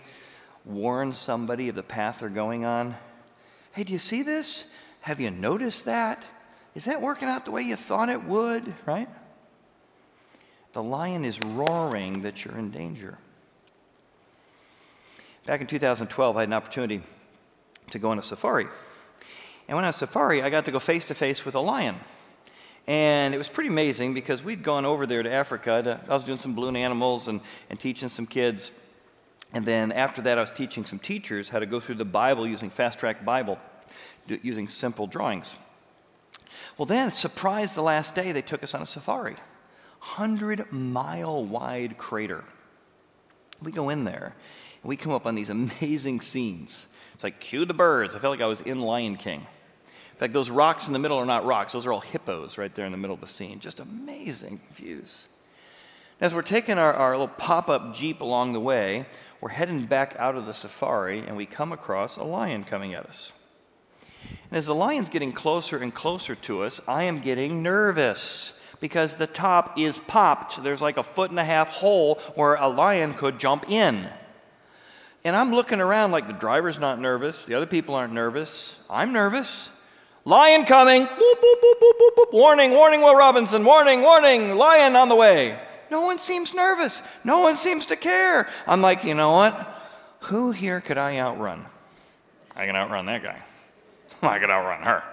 warn 0.64 1.12
somebody 1.12 1.68
of 1.68 1.74
the 1.74 1.82
path 1.82 2.20
they're 2.20 2.28
going 2.28 2.64
on. 2.64 2.96
Hey, 3.72 3.84
do 3.84 3.92
you 3.92 3.98
see 3.98 4.22
this? 4.22 4.64
Have 5.02 5.20
you 5.20 5.30
noticed 5.30 5.84
that? 5.84 6.24
Is 6.74 6.86
that 6.86 7.00
working 7.00 7.28
out 7.28 7.44
the 7.44 7.50
way 7.50 7.62
you 7.62 7.76
thought 7.76 8.08
it 8.08 8.24
would? 8.24 8.74
Right? 8.84 9.08
The 10.72 10.82
lion 10.82 11.24
is 11.24 11.40
roaring 11.40 12.22
that 12.22 12.44
you're 12.44 12.58
in 12.58 12.70
danger. 12.70 13.18
Back 15.46 15.60
in 15.60 15.66
2012, 15.66 16.36
I 16.36 16.40
had 16.40 16.48
an 16.48 16.52
opportunity 16.52 17.02
to 17.90 17.98
go 17.98 18.10
on 18.10 18.18
a 18.18 18.22
safari. 18.22 18.66
And 19.68 19.76
when 19.76 19.84
I 19.84 19.88
was 19.88 19.96
safari, 19.96 20.42
I 20.42 20.50
got 20.50 20.64
to 20.64 20.72
go 20.72 20.78
face 20.78 21.04
to 21.06 21.14
face 21.14 21.44
with 21.44 21.54
a 21.54 21.60
lion. 21.60 21.96
And 22.86 23.34
it 23.34 23.38
was 23.38 23.48
pretty 23.48 23.68
amazing 23.68 24.14
because 24.14 24.44
we'd 24.44 24.62
gone 24.62 24.84
over 24.84 25.06
there 25.06 25.22
to 25.22 25.32
Africa. 25.32 25.82
To, 25.82 26.00
I 26.08 26.14
was 26.14 26.24
doing 26.24 26.38
some 26.38 26.54
balloon 26.54 26.76
animals 26.76 27.26
and, 27.26 27.40
and 27.68 27.80
teaching 27.80 28.08
some 28.08 28.26
kids. 28.26 28.72
And 29.52 29.64
then 29.64 29.90
after 29.92 30.22
that, 30.22 30.38
I 30.38 30.40
was 30.40 30.50
teaching 30.50 30.84
some 30.84 30.98
teachers 30.98 31.48
how 31.48 31.58
to 31.58 31.66
go 31.66 31.80
through 31.80 31.96
the 31.96 32.04
Bible 32.04 32.46
using 32.46 32.70
Fast 32.70 32.98
Track 32.98 33.24
Bible, 33.24 33.58
using 34.42 34.68
simple 34.68 35.06
drawings. 35.06 35.56
Well, 36.78 36.86
then, 36.86 37.10
surprise 37.10 37.74
the 37.74 37.82
last 37.82 38.14
day, 38.14 38.32
they 38.32 38.42
took 38.42 38.62
us 38.62 38.74
on 38.74 38.82
a 38.82 38.86
safari. 38.86 39.36
100 40.00 40.72
mile 40.72 41.44
wide 41.44 41.98
crater. 41.98 42.44
We 43.62 43.72
go 43.72 43.88
in 43.88 44.04
there 44.04 44.34
and 44.82 44.88
we 44.88 44.96
come 44.96 45.12
up 45.12 45.26
on 45.26 45.34
these 45.34 45.50
amazing 45.50 46.20
scenes. 46.20 46.88
It's 47.14 47.24
like, 47.24 47.40
cue 47.40 47.64
the 47.64 47.74
birds. 47.74 48.14
I 48.14 48.18
felt 48.18 48.32
like 48.32 48.42
I 48.44 48.46
was 48.46 48.60
in 48.60 48.80
Lion 48.80 49.16
King. 49.16 49.46
In 50.16 50.20
fact, 50.20 50.32
those 50.32 50.48
rocks 50.48 50.86
in 50.86 50.94
the 50.94 50.98
middle 50.98 51.18
are 51.18 51.26
not 51.26 51.44
rocks, 51.44 51.74
those 51.74 51.84
are 51.84 51.92
all 51.92 52.00
hippos 52.00 52.56
right 52.56 52.74
there 52.74 52.86
in 52.86 52.92
the 52.92 52.96
middle 52.96 53.12
of 53.12 53.20
the 53.20 53.26
scene. 53.26 53.60
Just 53.60 53.80
amazing 53.80 54.62
views. 54.72 55.26
As 56.22 56.34
we're 56.34 56.40
taking 56.40 56.78
our, 56.78 56.94
our 56.94 57.10
little 57.10 57.28
pop 57.28 57.68
up 57.68 57.94
Jeep 57.94 58.22
along 58.22 58.54
the 58.54 58.60
way, 58.60 59.04
we're 59.42 59.50
heading 59.50 59.84
back 59.84 60.16
out 60.18 60.34
of 60.34 60.46
the 60.46 60.54
safari 60.54 61.18
and 61.18 61.36
we 61.36 61.44
come 61.44 61.70
across 61.70 62.16
a 62.16 62.24
lion 62.24 62.64
coming 62.64 62.94
at 62.94 63.04
us. 63.04 63.32
And 64.48 64.56
as 64.56 64.64
the 64.64 64.74
lion's 64.74 65.10
getting 65.10 65.32
closer 65.34 65.76
and 65.76 65.94
closer 65.94 66.34
to 66.34 66.62
us, 66.62 66.80
I 66.88 67.04
am 67.04 67.20
getting 67.20 67.62
nervous 67.62 68.54
because 68.80 69.16
the 69.16 69.26
top 69.26 69.78
is 69.78 69.98
popped. 69.98 70.62
There's 70.62 70.80
like 70.80 70.96
a 70.96 71.02
foot 71.02 71.28
and 71.28 71.38
a 71.38 71.44
half 71.44 71.74
hole 71.74 72.14
where 72.36 72.54
a 72.54 72.68
lion 72.68 73.12
could 73.12 73.38
jump 73.38 73.68
in. 73.70 74.08
And 75.24 75.36
I'm 75.36 75.52
looking 75.52 75.82
around 75.82 76.12
like 76.12 76.26
the 76.26 76.32
driver's 76.32 76.78
not 76.78 76.98
nervous, 76.98 77.44
the 77.44 77.54
other 77.54 77.66
people 77.66 77.94
aren't 77.94 78.14
nervous. 78.14 78.76
I'm 78.88 79.12
nervous. 79.12 79.68
Lion 80.26 80.64
coming. 80.64 81.06
Boop, 81.06 81.34
boop, 81.40 82.16
boop, 82.18 82.32
warning, 82.32 82.72
warning, 82.72 83.00
Will 83.00 83.14
Robinson. 83.14 83.64
Warning, 83.64 84.02
warning. 84.02 84.56
Lion 84.56 84.96
on 84.96 85.08
the 85.08 85.14
way. 85.14 85.56
No 85.88 86.00
one 86.00 86.18
seems 86.18 86.52
nervous. 86.52 87.00
No 87.22 87.38
one 87.38 87.56
seems 87.56 87.86
to 87.86 87.96
care. 87.96 88.48
I'm 88.66 88.82
like, 88.82 89.04
you 89.04 89.14
know 89.14 89.30
what? 89.30 89.72
Who 90.22 90.50
here 90.50 90.80
could 90.80 90.98
I 90.98 91.18
outrun? 91.18 91.66
I 92.56 92.66
can 92.66 92.74
outrun 92.74 93.06
that 93.06 93.22
guy. 93.22 93.40
I 94.22 94.40
could 94.40 94.50
outrun 94.50 94.82
her. 94.82 95.04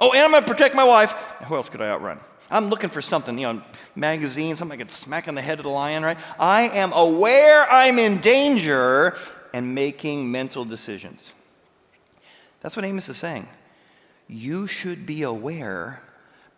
Oh, 0.00 0.12
and 0.12 0.20
I'm 0.20 0.30
going 0.30 0.44
to 0.44 0.48
protect 0.48 0.76
my 0.76 0.84
wife. 0.84 1.12
Who 1.46 1.56
else 1.56 1.68
could 1.68 1.82
I 1.82 1.88
outrun? 1.88 2.20
I'm 2.48 2.68
looking 2.68 2.90
for 2.90 3.02
something, 3.02 3.36
you 3.36 3.52
know, 3.52 3.62
magazine, 3.96 4.54
something 4.54 4.78
I 4.78 4.78
could 4.78 4.92
smack 4.92 5.26
on 5.26 5.34
the 5.34 5.42
head 5.42 5.58
of 5.58 5.64
the 5.64 5.70
lion, 5.70 6.04
right? 6.04 6.18
I 6.38 6.68
am 6.68 6.92
aware 6.92 7.68
I'm 7.68 7.98
in 7.98 8.18
danger 8.18 9.16
and 9.52 9.74
making 9.74 10.30
mental 10.30 10.64
decisions. 10.64 11.32
That's 12.60 12.76
what 12.76 12.84
Amos 12.84 13.08
is 13.08 13.16
saying. 13.16 13.48
You 14.28 14.66
should 14.66 15.06
be 15.06 15.22
aware 15.22 16.02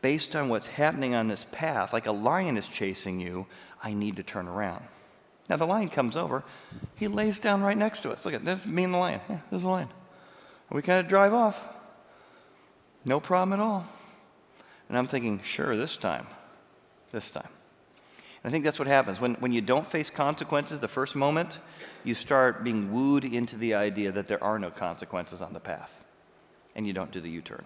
based 0.02 0.34
on 0.34 0.48
what's 0.48 0.66
happening 0.66 1.14
on 1.14 1.28
this 1.28 1.46
path, 1.52 1.92
like 1.92 2.06
a 2.06 2.12
lion 2.12 2.56
is 2.56 2.68
chasing 2.68 3.20
you, 3.20 3.46
I 3.82 3.92
need 3.92 4.16
to 4.16 4.22
turn 4.22 4.48
around. 4.48 4.84
Now 5.48 5.56
the 5.56 5.66
lion 5.66 5.88
comes 5.88 6.16
over, 6.16 6.44
he 6.96 7.08
lays 7.08 7.38
down 7.38 7.62
right 7.62 7.76
next 7.76 8.00
to 8.02 8.12
us. 8.12 8.24
Look 8.24 8.34
at 8.34 8.44
this, 8.44 8.66
me 8.66 8.84
and 8.84 8.94
the 8.94 8.98
lion. 8.98 9.20
Yeah, 9.28 9.38
there's 9.50 9.62
the 9.62 9.68
lion. 9.68 9.88
We 10.70 10.82
kind 10.82 11.00
of 11.00 11.08
drive 11.08 11.32
off. 11.32 11.60
No 13.04 13.18
problem 13.18 13.58
at 13.58 13.62
all. 13.62 13.86
And 14.88 14.96
I'm 14.96 15.06
thinking, 15.06 15.40
sure, 15.42 15.76
this 15.76 15.96
time. 15.96 16.26
This 17.12 17.30
time. 17.30 17.48
And 18.42 18.50
I 18.50 18.52
think 18.52 18.64
that's 18.64 18.78
what 18.78 18.88
happens. 18.88 19.20
When, 19.20 19.34
when 19.34 19.52
you 19.52 19.60
don't 19.60 19.86
face 19.86 20.10
consequences 20.10 20.80
the 20.80 20.88
first 20.88 21.16
moment, 21.16 21.58
you 22.04 22.14
start 22.14 22.62
being 22.62 22.92
wooed 22.92 23.24
into 23.24 23.56
the 23.56 23.74
idea 23.74 24.12
that 24.12 24.28
there 24.28 24.42
are 24.42 24.58
no 24.58 24.70
consequences 24.70 25.42
on 25.42 25.52
the 25.52 25.60
path. 25.60 26.00
And 26.74 26.86
you 26.86 26.92
don't 26.92 27.10
do 27.10 27.20
the 27.20 27.30
U 27.30 27.42
turn. 27.42 27.64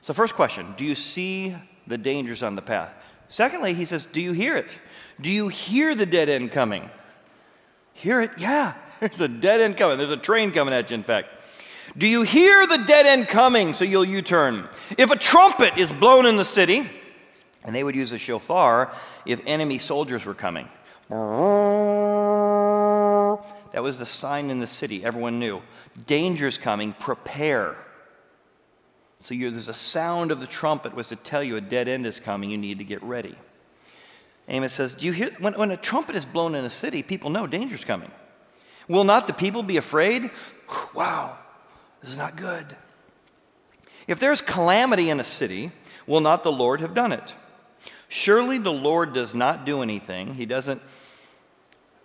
So, 0.00 0.14
first 0.14 0.34
question 0.34 0.74
Do 0.76 0.84
you 0.84 0.94
see 0.94 1.54
the 1.86 1.98
dangers 1.98 2.42
on 2.42 2.54
the 2.54 2.62
path? 2.62 2.92
Secondly, 3.28 3.74
he 3.74 3.84
says, 3.84 4.06
Do 4.06 4.20
you 4.20 4.32
hear 4.32 4.56
it? 4.56 4.78
Do 5.20 5.30
you 5.30 5.48
hear 5.48 5.94
the 5.94 6.06
dead 6.06 6.28
end 6.28 6.50
coming? 6.52 6.88
Hear 7.92 8.20
it? 8.20 8.30
Yeah, 8.38 8.74
there's 9.00 9.20
a 9.20 9.28
dead 9.28 9.60
end 9.60 9.76
coming. 9.76 9.98
There's 9.98 10.10
a 10.10 10.16
train 10.16 10.52
coming 10.52 10.74
at 10.74 10.90
you, 10.90 10.94
in 10.94 11.02
fact. 11.02 11.28
Do 11.96 12.06
you 12.06 12.22
hear 12.22 12.66
the 12.66 12.78
dead 12.78 13.06
end 13.06 13.28
coming 13.28 13.72
so 13.72 13.84
you'll 13.84 14.04
U 14.04 14.22
turn? 14.22 14.68
If 14.96 15.10
a 15.10 15.16
trumpet 15.16 15.78
is 15.78 15.92
blown 15.92 16.26
in 16.26 16.36
the 16.36 16.44
city, 16.44 16.88
and 17.64 17.74
they 17.74 17.82
would 17.82 17.94
use 17.94 18.12
a 18.12 18.18
shofar 18.18 18.94
if 19.26 19.40
enemy 19.46 19.78
soldiers 19.78 20.24
were 20.24 20.34
coming. 20.34 20.68
That 23.72 23.82
was 23.82 23.98
the 23.98 24.06
sign 24.06 24.50
in 24.50 24.60
the 24.60 24.66
city. 24.66 25.04
Everyone 25.04 25.38
knew. 25.38 25.62
Danger's 26.06 26.58
coming, 26.58 26.92
prepare. 26.94 27.76
So 29.20 29.34
there's 29.34 29.68
a 29.68 29.74
sound 29.74 30.30
of 30.30 30.40
the 30.40 30.46
trumpet 30.46 30.94
was 30.94 31.08
to 31.08 31.16
tell 31.16 31.42
you 31.42 31.56
a 31.56 31.60
dead 31.60 31.88
end 31.88 32.06
is 32.06 32.20
coming. 32.20 32.50
You 32.50 32.58
need 32.58 32.78
to 32.78 32.84
get 32.84 33.02
ready. 33.02 33.34
Amos 34.48 34.72
says, 34.72 34.94
Do 34.94 35.06
you 35.06 35.12
hear 35.12 35.30
when, 35.38 35.54
when 35.54 35.70
a 35.70 35.76
trumpet 35.76 36.14
is 36.14 36.24
blown 36.24 36.54
in 36.54 36.64
a 36.64 36.70
city, 36.70 37.02
people 37.02 37.30
know 37.30 37.46
danger's 37.46 37.84
coming. 37.84 38.10
Will 38.86 39.04
not 39.04 39.26
the 39.26 39.34
people 39.34 39.62
be 39.62 39.76
afraid? 39.76 40.30
Wow, 40.94 41.36
this 42.00 42.10
is 42.10 42.18
not 42.18 42.36
good. 42.36 42.76
If 44.06 44.20
there's 44.20 44.40
calamity 44.40 45.10
in 45.10 45.20
a 45.20 45.24
city, 45.24 45.70
will 46.06 46.22
not 46.22 46.42
the 46.42 46.52
Lord 46.52 46.80
have 46.80 46.94
done 46.94 47.12
it? 47.12 47.34
Surely 48.08 48.56
the 48.56 48.72
Lord 48.72 49.12
does 49.12 49.34
not 49.34 49.66
do 49.66 49.82
anything. 49.82 50.34
He 50.34 50.46
doesn't 50.46 50.80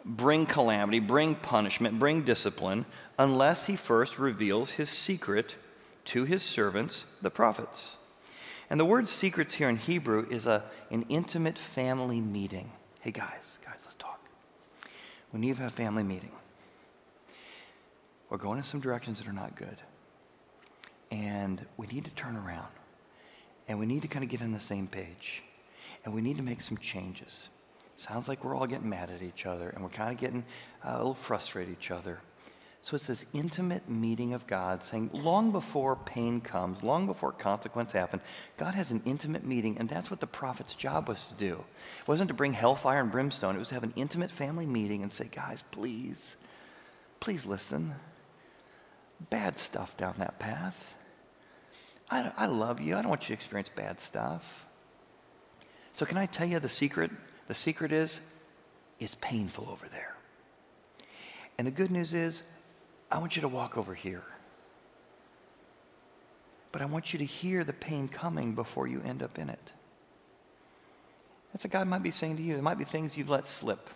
bring 0.04 0.46
calamity, 0.46 1.00
bring 1.00 1.36
punishment, 1.36 1.98
bring 1.98 2.24
discipline, 2.24 2.86
unless 3.18 3.68
he 3.68 3.78
first 3.78 4.20
reveals 4.20 4.72
his 4.72 4.90
secret 4.90 5.56
to 6.06 6.26
his 6.26 6.44
servants, 6.44 7.06
the 7.22 7.30
prophets. 7.30 7.98
And 8.70 8.80
the 8.80 8.86
word 8.86 9.08
secrets 9.08 9.56
here 9.56 9.70
in 9.70 9.78
Hebrew 9.78 10.28
is 10.30 10.48
a, 10.48 10.64
an 10.90 11.06
intimate 11.10 11.58
family 11.58 12.22
meeting. 12.22 12.72
Hey, 13.02 13.12
guys, 13.12 13.58
guys, 13.64 13.82
let's 13.84 13.96
talk. 13.96 14.20
We 15.32 15.40
need 15.40 15.58
to 15.58 15.64
have 15.64 15.74
a 15.74 15.76
family 15.76 16.04
meeting. 16.04 16.32
We're 18.30 18.38
going 18.38 18.58
in 18.58 18.64
some 18.64 18.80
directions 18.80 19.20
that 19.20 19.28
are 19.28 19.34
not 19.34 19.56
good. 19.56 19.78
And 21.12 21.66
we 21.78 21.88
need 21.88 22.06
to 22.06 22.12
turn 22.12 22.36
around. 22.36 22.72
And 23.68 23.80
we 23.80 23.86
need 23.86 24.02
to 24.02 24.08
kind 24.08 24.24
of 24.24 24.30
get 24.30 24.42
on 24.42 24.52
the 24.52 24.60
same 24.60 24.88
page. 24.88 25.44
And 26.04 26.14
we 26.14 26.22
need 26.22 26.38
to 26.38 26.44
make 26.44 26.62
some 26.62 26.78
changes. 26.78 27.50
Sounds 27.96 28.28
like 28.28 28.44
we're 28.44 28.56
all 28.56 28.66
getting 28.66 28.90
mad 28.90 29.10
at 29.10 29.22
each 29.22 29.46
other 29.46 29.70
and 29.70 29.84
we're 29.84 29.90
kind 29.90 30.12
of 30.12 30.20
getting 30.20 30.44
uh, 30.84 30.94
a 30.94 30.98
little 30.98 31.14
frustrated 31.14 31.74
each 31.74 31.92
other. 31.92 32.20
So 32.84 32.96
it's 32.96 33.08
this 33.08 33.26
intimate 33.34 33.88
meeting 33.88 34.34
of 34.34 34.46
God 34.46 34.84
saying, 34.84 35.10
long 35.14 35.54
before 35.54 35.96
pain 35.96 36.42
comes, 36.42 36.84
long 36.84 37.06
before 37.06 37.32
consequence 37.32 37.94
happen, 37.94 38.20
God 38.58 38.76
has 38.76 38.92
an 38.92 39.02
intimate 39.06 39.46
meeting, 39.46 39.78
and 39.78 39.88
that's 39.88 40.12
what 40.12 40.20
the 40.20 40.28
prophet's 40.28 40.76
job 40.76 41.08
was 41.08 41.30
to 41.30 41.34
do. 41.36 41.64
It 42.02 42.08
wasn't 42.10 42.28
to 42.28 42.34
bring 42.34 42.52
hellfire 42.52 43.00
and 43.00 43.10
brimstone, 43.10 43.56
it 43.56 43.60
was 43.60 43.70
to 43.70 43.76
have 43.76 43.86
an 43.86 43.94
intimate 43.96 44.32
family 44.32 44.66
meeting 44.66 45.02
and 45.02 45.14
say, 45.14 45.30
guys, 45.32 45.62
please, 45.72 46.36
please 47.22 47.46
listen. 47.46 47.96
Bad 49.30 49.58
stuff 49.58 49.96
down 49.96 50.16
that 50.18 50.38
path. 50.38 50.94
I, 52.12 52.34
I 52.36 52.48
love 52.48 52.82
you. 52.82 52.98
I 52.98 53.02
don't 53.02 53.10
want 53.10 53.24
you 53.24 53.28
to 53.28 53.34
experience 53.34 53.70
bad 53.70 54.02
stuff. 54.02 54.66
So, 55.94 56.06
can 56.06 56.18
I 56.18 56.26
tell 56.26 56.48
you 56.48 56.60
the 56.60 56.68
secret? 56.68 57.12
The 57.48 57.56
secret 57.56 57.94
is 57.94 58.20
it's 59.00 59.16
painful 59.16 59.70
over 59.72 59.88
there. 59.88 60.18
And 61.58 61.66
the 61.66 61.72
good 61.72 61.90
news 61.90 62.14
is 62.14 62.44
I 63.14 63.20
want 63.20 63.36
you 63.36 63.44
to 63.44 63.48
walk 63.48 63.78
over 63.78 63.94
here. 63.94 64.24
But 66.72 66.82
I 66.82 66.86
want 66.86 67.14
you 67.14 67.20
to 67.20 67.26
hear 67.26 67.64
the 67.64 67.72
pain 67.72 68.08
coming 68.08 68.56
before 68.56 68.88
you 68.88 69.04
end 69.06 69.22
up 69.22 69.38
in 69.38 69.50
it. 69.50 69.72
That's 71.54 71.64
what 71.64 71.72
God 71.72 71.88
might 71.88 72.02
be 72.02 72.10
saying 72.10 72.38
to 72.38 72.42
you. 72.44 72.54
There 72.54 72.64
might 72.64 72.80
be 72.80 72.84
things 72.84 73.16
you've 73.16 73.30
let 73.30 73.46
slip 73.46 73.92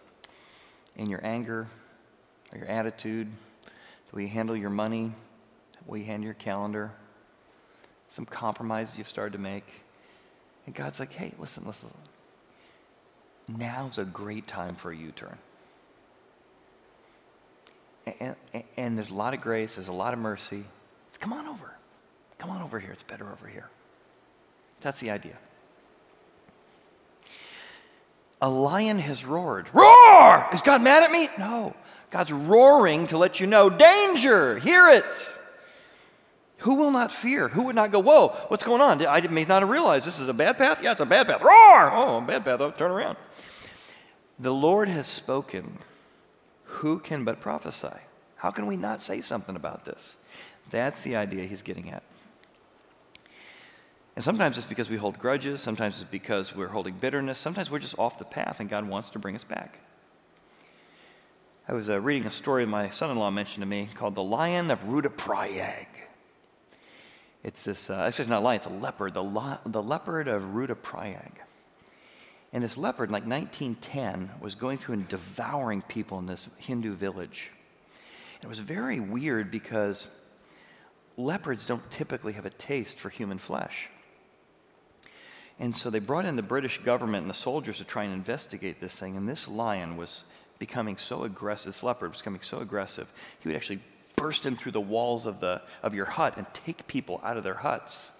in 0.96 1.10
your 1.10 1.26
anger 1.26 1.68
or 2.54 2.60
your 2.60 2.68
attitude, 2.68 3.28
the 4.12 4.16
way 4.16 4.22
you 4.22 4.30
handle 4.30 4.56
your 4.56 4.70
money, 4.70 5.12
the 5.84 5.92
way 5.92 6.00
you 6.00 6.06
handle 6.06 6.26
your 6.26 6.36
calendar, 6.36 6.92
some 8.10 8.26
compromises 8.26 9.00
you've 9.00 9.10
started 9.10 9.34
to 9.34 9.40
make. 9.40 9.68
And 10.68 10.76
God's 10.76 11.00
like, 11.00 11.14
hey, 11.14 11.34
listen, 11.40 11.66
listen. 11.66 11.90
Now's 13.48 13.98
a 13.98 14.06
great 14.06 14.46
time 14.46 14.76
for 14.76 14.92
a 14.92 14.96
U 14.96 15.12
turn 15.12 15.40
and, 18.20 18.36
and 18.76 18.98
there's 18.98 19.12
a 19.12 19.16
lot 19.16 19.34
of 19.34 19.42
grace, 19.42 19.76
there's 19.76 19.88
a 19.88 19.94
lot 19.94 20.14
of 20.14 20.20
mercy. 20.20 20.64
It's 21.08 21.18
come 21.18 21.34
on 21.34 21.48
over. 21.48 21.74
Come 22.38 22.50
on 22.50 22.62
over 22.62 22.80
here. 22.80 22.92
It's 22.92 23.04
better 23.04 23.32
over 23.32 23.48
here. 23.48 23.70
That's 24.82 25.00
the 25.00 25.10
idea. 25.10 25.38
A 28.42 28.50
lion 28.50 29.00
has 29.00 29.26
roared. 29.26 29.68
Roar! 29.74 30.48
Is 30.54 30.62
God 30.62 30.84
mad 30.84 31.04
at 31.04 31.12
me? 31.12 31.28
No. 31.40 31.76
God's 32.12 32.32
roaring 32.32 33.08
to 33.08 33.18
let 33.18 33.40
you 33.40 33.48
know 33.48 33.70
danger. 33.70 34.60
Hear 34.60 34.90
it. 34.90 35.30
Who 36.60 36.76
will 36.76 36.92
not 36.92 37.12
fear? 37.12 37.48
Who 37.50 37.64
would 37.64 37.76
not 37.76 37.92
go, 37.92 38.00
whoa, 38.00 38.30
what's 38.48 38.64
going 38.64 38.82
on? 38.82 39.06
I 39.06 39.22
may 39.22 39.46
not 39.46 39.62
have 39.62 39.70
realized 39.70 40.06
this 40.06 40.20
is 40.20 40.28
a 40.28 40.34
bad 40.34 40.58
path. 40.58 40.82
Yeah, 40.82 40.92
it's 40.92 41.02
a 41.02 41.06
bad 41.06 41.28
path. 41.28 41.42
Roar! 41.42 41.92
Oh, 41.92 42.18
a 42.18 42.22
bad 42.22 42.46
path. 42.46 42.78
Turn 42.78 42.92
around. 42.92 43.18
The 44.40 44.54
Lord 44.54 44.88
has 44.90 45.08
spoken 45.08 45.80
who 46.68 47.00
can 47.00 47.24
but 47.24 47.40
prophesy? 47.40 47.98
How 48.38 48.52
can 48.52 48.68
we 48.68 48.78
not 48.78 49.02
say 49.02 49.22
something 49.22 49.56
about 49.56 49.86
this? 49.86 50.18
That's 50.70 51.02
the 51.02 51.16
idea 51.16 51.46
he's 51.46 51.62
getting 51.62 51.90
at. 51.90 52.04
And 54.16 54.24
sometimes 54.24 54.58
it's 54.58 54.66
because 54.66 54.90
we 54.90 54.98
hold 54.98 55.20
grudges, 55.20 55.62
sometimes 55.62 56.02
it's 56.02 56.10
because 56.10 56.56
we're 56.56 56.70
holding 56.70 56.96
bitterness, 56.96 57.38
sometimes 57.38 57.70
we're 57.70 57.80
just 57.80 57.98
off 58.00 58.18
the 58.18 58.26
path 58.26 58.60
and 58.60 58.70
God 58.70 58.88
wants 58.88 59.10
to 59.12 59.20
bring 59.20 59.36
us 59.36 59.44
back. 59.44 59.80
I 61.70 61.74
was 61.74 61.90
uh, 61.90 62.00
reading 62.00 62.26
a 62.26 62.32
story 62.32 62.66
my 62.66 62.90
son 62.90 63.12
in 63.12 63.18
law 63.18 63.30
mentioned 63.30 63.62
to 63.62 63.68
me 63.68 63.90
called 63.94 64.16
The 64.16 64.24
Lion 64.24 64.72
of 64.72 64.84
Rudraprayag. 64.86 65.88
It's 67.44 67.64
this, 67.64 67.90
uh, 67.90 68.06
actually, 68.08 68.24
it's 68.24 68.30
not 68.30 68.40
a 68.40 68.46
lion, 68.46 68.58
it's 68.58 68.66
a 68.66 68.70
leopard, 68.70 69.14
the, 69.14 69.24
li- 69.24 69.60
the 69.66 69.84
leopard 69.84 70.28
of 70.28 70.42
Rudraprayag. 70.42 71.32
And 72.54 72.64
this 72.64 72.78
leopard, 72.78 73.10
in 73.10 73.14
like 73.14 73.28
1910, 73.28 74.32
was 74.42 74.56
going 74.56 74.78
through 74.78 74.96
and 74.96 75.08
devouring 75.08 75.82
people 75.82 76.18
in 76.20 76.26
this 76.26 76.48
Hindu 76.58 76.94
village. 76.94 77.52
It 78.42 78.48
was 78.48 78.60
very 78.60 79.00
weird 79.00 79.52
because 79.52 80.08
leopards 81.18 81.66
don't 81.66 81.90
typically 81.92 82.34
have 82.34 82.46
a 82.46 82.52
taste 82.52 83.00
for 83.00 83.10
human 83.10 83.38
flesh. 83.38 83.90
And 85.60 85.76
so 85.76 85.90
they 85.90 86.00
brought 86.00 86.26
in 86.26 86.36
the 86.36 86.44
British 86.44 86.78
government 86.84 87.24
and 87.24 87.30
the 87.30 87.36
soldiers 87.36 87.80
to 87.80 87.84
try 87.84 88.04
and 88.04 88.14
investigate 88.14 88.80
this 88.80 88.98
thing. 89.00 89.18
And 89.18 89.28
this 89.28 89.48
lion 89.48 89.98
was 89.98 90.24
becoming 90.60 90.98
so 90.98 91.24
aggressive, 91.24 91.74
this 91.74 91.84
leopard 91.84 92.10
was 92.10 92.20
becoming 92.20 92.42
so 92.42 92.60
aggressive, 92.60 93.08
he 93.40 93.50
would 93.50 93.56
actually 93.56 93.80
burst 94.16 94.46
in 94.46 94.56
through 94.56 94.72
the 94.72 94.82
walls 94.82 95.26
of, 95.26 95.40
the, 95.40 95.62
of 95.84 95.94
your 95.94 96.06
hut 96.06 96.36
and 96.38 96.46
take 96.54 96.88
people 96.88 97.22
out 97.24 97.38
of 97.38 97.44
their 97.44 97.56
huts. 97.56 98.12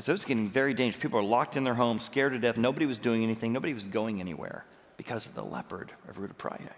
And 0.00 0.04
so 0.06 0.14
it's 0.14 0.24
getting 0.24 0.48
very 0.48 0.72
dangerous. 0.72 1.02
People 1.02 1.18
are 1.18 1.22
locked 1.22 1.58
in 1.58 1.64
their 1.64 1.74
homes, 1.74 2.04
scared 2.04 2.32
to 2.32 2.38
death. 2.38 2.56
Nobody 2.56 2.86
was 2.86 2.96
doing 2.96 3.22
anything, 3.22 3.52
nobody 3.52 3.74
was 3.74 3.84
going 3.84 4.18
anywhere 4.18 4.64
because 4.96 5.26
of 5.26 5.34
the 5.34 5.44
leopard 5.44 5.92
of 6.08 6.16
Rudraprayag. 6.16 6.70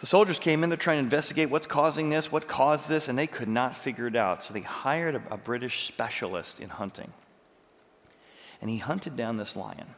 The 0.00 0.06
soldiers 0.06 0.38
came 0.38 0.64
in 0.64 0.70
to 0.70 0.78
try 0.78 0.94
and 0.94 1.04
investigate 1.04 1.50
what's 1.50 1.66
causing 1.66 2.08
this, 2.08 2.32
what 2.32 2.48
caused 2.48 2.88
this, 2.88 3.08
and 3.08 3.18
they 3.18 3.26
could 3.26 3.48
not 3.48 3.76
figure 3.76 4.06
it 4.06 4.16
out. 4.16 4.42
So 4.42 4.54
they 4.54 4.62
hired 4.62 5.16
a, 5.16 5.34
a 5.34 5.36
British 5.36 5.86
specialist 5.86 6.60
in 6.60 6.70
hunting. 6.70 7.12
And 8.62 8.70
he 8.70 8.78
hunted 8.78 9.14
down 9.14 9.36
this 9.36 9.54
lion. 9.54 9.88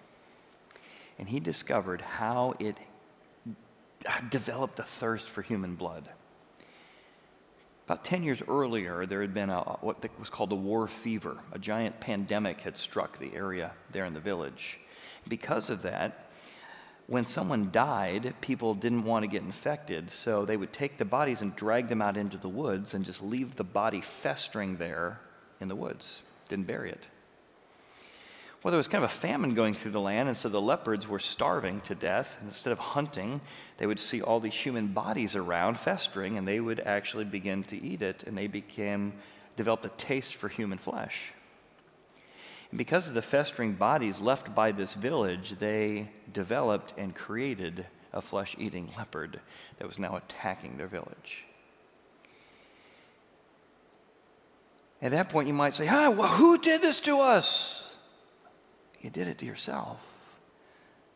And 1.16 1.28
he 1.28 1.38
discovered 1.38 2.00
how 2.00 2.56
it 2.59 2.76
developed 4.30 4.80
a 4.80 4.82
thirst 4.82 5.28
for 5.28 5.42
human 5.42 5.76
blood. 5.76 6.09
About 7.87 8.03
10 8.03 8.25
years 8.25 8.42
earlier, 8.49 9.07
there 9.07 9.20
had 9.20 9.33
been 9.33 9.49
a, 9.49 9.61
what 9.81 10.05
was 10.18 10.29
called 10.29 10.51
the 10.51 10.57
war 10.57 10.88
fever. 10.88 11.38
A 11.53 11.59
giant 11.59 12.01
pandemic 12.01 12.62
had 12.62 12.77
struck 12.77 13.18
the 13.18 13.33
area 13.33 13.70
there 13.92 14.05
in 14.05 14.12
the 14.12 14.18
village. 14.18 14.81
Because 15.29 15.70
of 15.70 15.83
that, 15.83 16.31
when 17.07 17.25
someone 17.25 17.70
died, 17.70 18.35
people 18.40 18.75
didn't 18.75 19.05
want 19.05 19.22
to 19.22 19.29
get 19.29 19.42
infected, 19.42 20.11
so 20.11 20.44
they 20.44 20.57
would 20.57 20.72
take 20.72 20.99
the 20.99 21.05
bodies 21.05 21.42
and 21.42 21.55
drag 21.55 21.88
them 21.88 22.03
out 22.03 22.16
into 22.16 22.37
the 22.37 22.49
woods 22.49 22.92
and 22.92 23.05
just 23.05 23.22
leave 23.22 23.55
the 23.55 23.62
body 23.62 24.01
festering 24.01 24.79
there 24.79 25.20
in 25.61 25.68
the 25.68 25.77
woods. 25.77 26.22
Didn't 26.49 26.66
bury 26.66 26.90
it. 26.90 27.07
Well, 28.66 28.72
there 28.72 28.79
was 28.79 28.88
kind 28.88 29.05
of 29.05 29.09
a 29.09 29.14
famine 29.14 29.55
going 29.55 29.74
through 29.74 29.92
the 29.92 30.00
land, 30.00 30.26
and 30.26 30.37
so 30.37 30.48
the 30.48 30.61
leopards 30.61 31.07
were 31.07 31.20
starving 31.20 31.83
to 31.83 31.94
death. 31.94 32.37
And 32.40 32.48
instead 32.48 32.72
of 32.72 32.81
hunting, 32.81 33.40
they 33.79 33.87
would 33.87 34.00
see 34.00 34.20
all 34.20 34.40
these 34.40 34.57
human 34.57 34.88
bodies 34.88 35.37
around 35.37 35.79
festering, 35.79 36.37
and 36.37 36.48
they 36.48 36.59
would 36.59 36.81
actually 36.81 37.26
begin 37.26 37.62
to 37.62 37.81
eat 37.81 38.02
it, 38.02 38.24
and 38.24 38.37
they 38.37 38.48
became 38.48 39.12
developed 39.55 39.85
a 39.85 39.90
taste 39.90 40.35
for 40.35 40.48
human 40.48 40.79
flesh. 40.79 41.33
And 42.72 42.76
because 42.76 43.07
of 43.07 43.14
the 43.14 43.22
festering 43.22 43.74
bodies 43.74 44.20
left 44.20 44.52
by 44.52 44.72
this 44.72 44.94
village, 44.94 45.61
they 45.61 46.11
developed 46.33 46.92
and 46.98 47.14
created 47.14 47.87
a 48.12 48.20
flesh 48.20 48.57
eating 48.59 48.90
leopard 48.98 49.38
that 49.79 49.87
was 49.87 50.00
now 50.00 50.16
attacking 50.16 50.76
their 50.76 50.88
village. 50.88 51.44
At 55.00 55.12
that 55.12 55.29
point, 55.29 55.46
you 55.46 55.55
might 55.55 55.74
say, 55.74 55.87
ah, 55.88 56.12
well, 56.18 56.26
who 56.26 56.59
did 56.59 56.83
this 56.83 56.98
to 57.02 57.20
us? 57.20 57.86
You 59.00 59.11
did 59.11 59.28
it 59.28 59.38
to 59.38 59.46
yourself. 59.46 60.00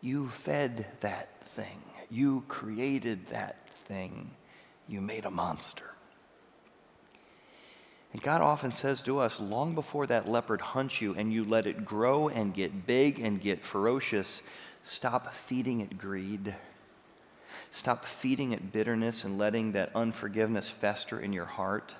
You 0.01 0.29
fed 0.29 0.87
that 1.01 1.29
thing, 1.55 1.83
you 2.11 2.45
created 2.49 3.27
that 3.29 3.69
thing, 3.87 4.31
you 4.89 5.01
made 5.01 5.27
a 5.27 5.31
monster. 5.31 5.85
And 8.13 8.23
God 8.23 8.41
often 8.41 8.73
says 8.73 9.03
to 9.03 9.21
us, 9.21 9.39
long 9.39 9.75
before 9.75 10.07
that 10.07 10.29
leopard 10.29 10.61
hunts 10.61 11.01
you 11.01 11.15
and 11.15 11.33
you 11.33 11.45
let 11.45 11.67
it 11.67 11.85
grow 11.85 12.29
and 12.29 12.55
get 12.55 12.87
big 12.87 13.21
and 13.21 13.41
get 13.41 13.65
ferocious, 13.65 14.43
stop 14.83 15.33
feeding 15.33 15.81
it 15.81 15.97
greed. 15.97 16.57
Stop 17.71 18.05
feeding 18.05 18.53
it 18.53 18.73
bitterness 18.73 19.23
and 19.23 19.39
letting 19.39 19.73
that 19.73 19.95
unforgiveness 19.95 20.69
fester 20.69 21.21
in 21.21 21.33
your 21.33 21.45
heart. 21.45 21.95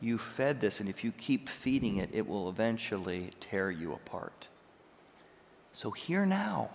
You 0.00 0.18
fed 0.18 0.60
this, 0.60 0.80
and 0.80 0.88
if 0.88 1.02
you 1.02 1.12
keep 1.12 1.48
feeding 1.48 1.96
it, 1.96 2.10
it 2.12 2.26
will 2.26 2.48
eventually 2.48 3.30
tear 3.40 3.70
you 3.70 3.92
apart. 3.92 4.48
So, 5.72 5.90
here 5.90 6.24
now, 6.24 6.70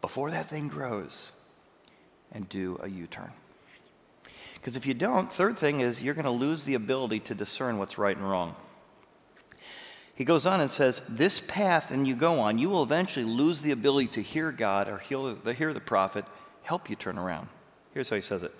before 0.00 0.30
that 0.30 0.46
thing 0.46 0.68
grows, 0.68 1.32
and 2.32 2.48
do 2.48 2.78
a 2.82 2.88
U 2.88 3.06
turn. 3.06 3.32
Because 4.54 4.76
if 4.76 4.86
you 4.86 4.94
don't, 4.94 5.32
third 5.32 5.58
thing 5.58 5.80
is 5.80 6.02
you're 6.02 6.14
going 6.14 6.24
to 6.24 6.30
lose 6.30 6.64
the 6.64 6.74
ability 6.74 7.20
to 7.20 7.34
discern 7.34 7.78
what's 7.78 7.98
right 7.98 8.16
and 8.16 8.28
wrong. 8.28 8.56
He 10.14 10.24
goes 10.24 10.46
on 10.46 10.60
and 10.60 10.70
says, 10.70 11.02
This 11.08 11.40
path, 11.40 11.90
and 11.90 12.06
you 12.06 12.16
go 12.16 12.40
on, 12.40 12.58
you 12.58 12.70
will 12.70 12.82
eventually 12.82 13.24
lose 13.24 13.60
the 13.60 13.70
ability 13.70 14.08
to 14.08 14.22
hear 14.22 14.50
God 14.50 14.88
or 14.88 14.98
hear 14.98 15.72
the 15.72 15.82
prophet 15.84 16.24
help 16.62 16.90
you 16.90 16.96
turn 16.96 17.18
around. 17.18 17.48
Here's 17.94 18.08
how 18.08 18.16
he 18.16 18.22
says 18.22 18.42
it 18.42 18.52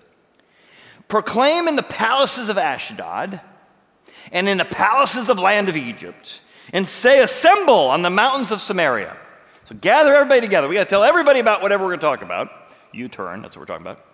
Proclaim 1.08 1.68
in 1.68 1.76
the 1.76 1.82
palaces 1.82 2.48
of 2.48 2.58
Ashdod 2.58 3.40
and 4.32 4.48
in 4.48 4.58
the 4.58 4.64
palaces 4.64 5.28
of 5.28 5.38
land 5.38 5.68
of 5.68 5.76
Egypt, 5.76 6.40
and 6.72 6.88
say, 6.88 7.20
Assemble 7.20 7.74
on 7.74 8.02
the 8.02 8.10
mountains 8.10 8.50
of 8.50 8.60
Samaria. 8.60 9.16
So 9.64 9.74
gather 9.74 10.14
everybody 10.14 10.40
together. 10.40 10.68
We 10.68 10.74
got 10.74 10.84
to 10.84 10.90
tell 10.90 11.04
everybody 11.04 11.40
about 11.40 11.62
whatever 11.62 11.84
we're 11.84 11.96
going 11.96 12.00
to 12.00 12.06
talk 12.06 12.22
about. 12.22 12.50
U 12.92 13.08
turn, 13.08 13.42
that's 13.42 13.56
what 13.56 13.62
we're 13.62 13.66
talking 13.66 13.86
about. 13.86 14.04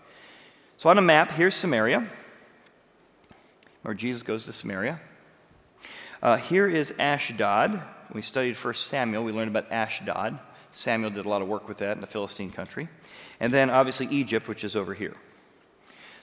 So 0.77 0.91
on 0.91 0.99
a 0.99 1.03
map, 1.03 1.31
here's 1.31 1.55
Samaria, 1.55 2.07
where 3.83 3.95
Jesus 3.95 4.23
goes 4.23 4.45
to 4.45 4.53
Samaria. 4.53 5.01
Uh, 6.23 6.37
here 6.37 6.69
is 6.69 6.93
Ashdod. 6.99 7.83
We 8.13 8.23
studied 8.23 8.57
First 8.57 8.87
Samuel, 8.87 9.25
we 9.25 9.33
learned 9.33 9.51
about 9.51 9.71
Ashdod. 9.71 10.39
Samuel 10.73 11.11
did 11.11 11.27
a 11.27 11.29
lot 11.29 11.43
of 11.43 11.49
work 11.49 11.69
with 11.69 11.79
that 11.79 11.93
in 11.93 12.01
the 12.01 12.07
Philistine 12.07 12.51
country. 12.51 12.89
And 13.41 13.53
then 13.53 13.71
obviously 13.71 14.07
Egypt, 14.07 14.49
which 14.49 14.65
is 14.65 14.75
over 14.75 14.95
here. 14.95 15.17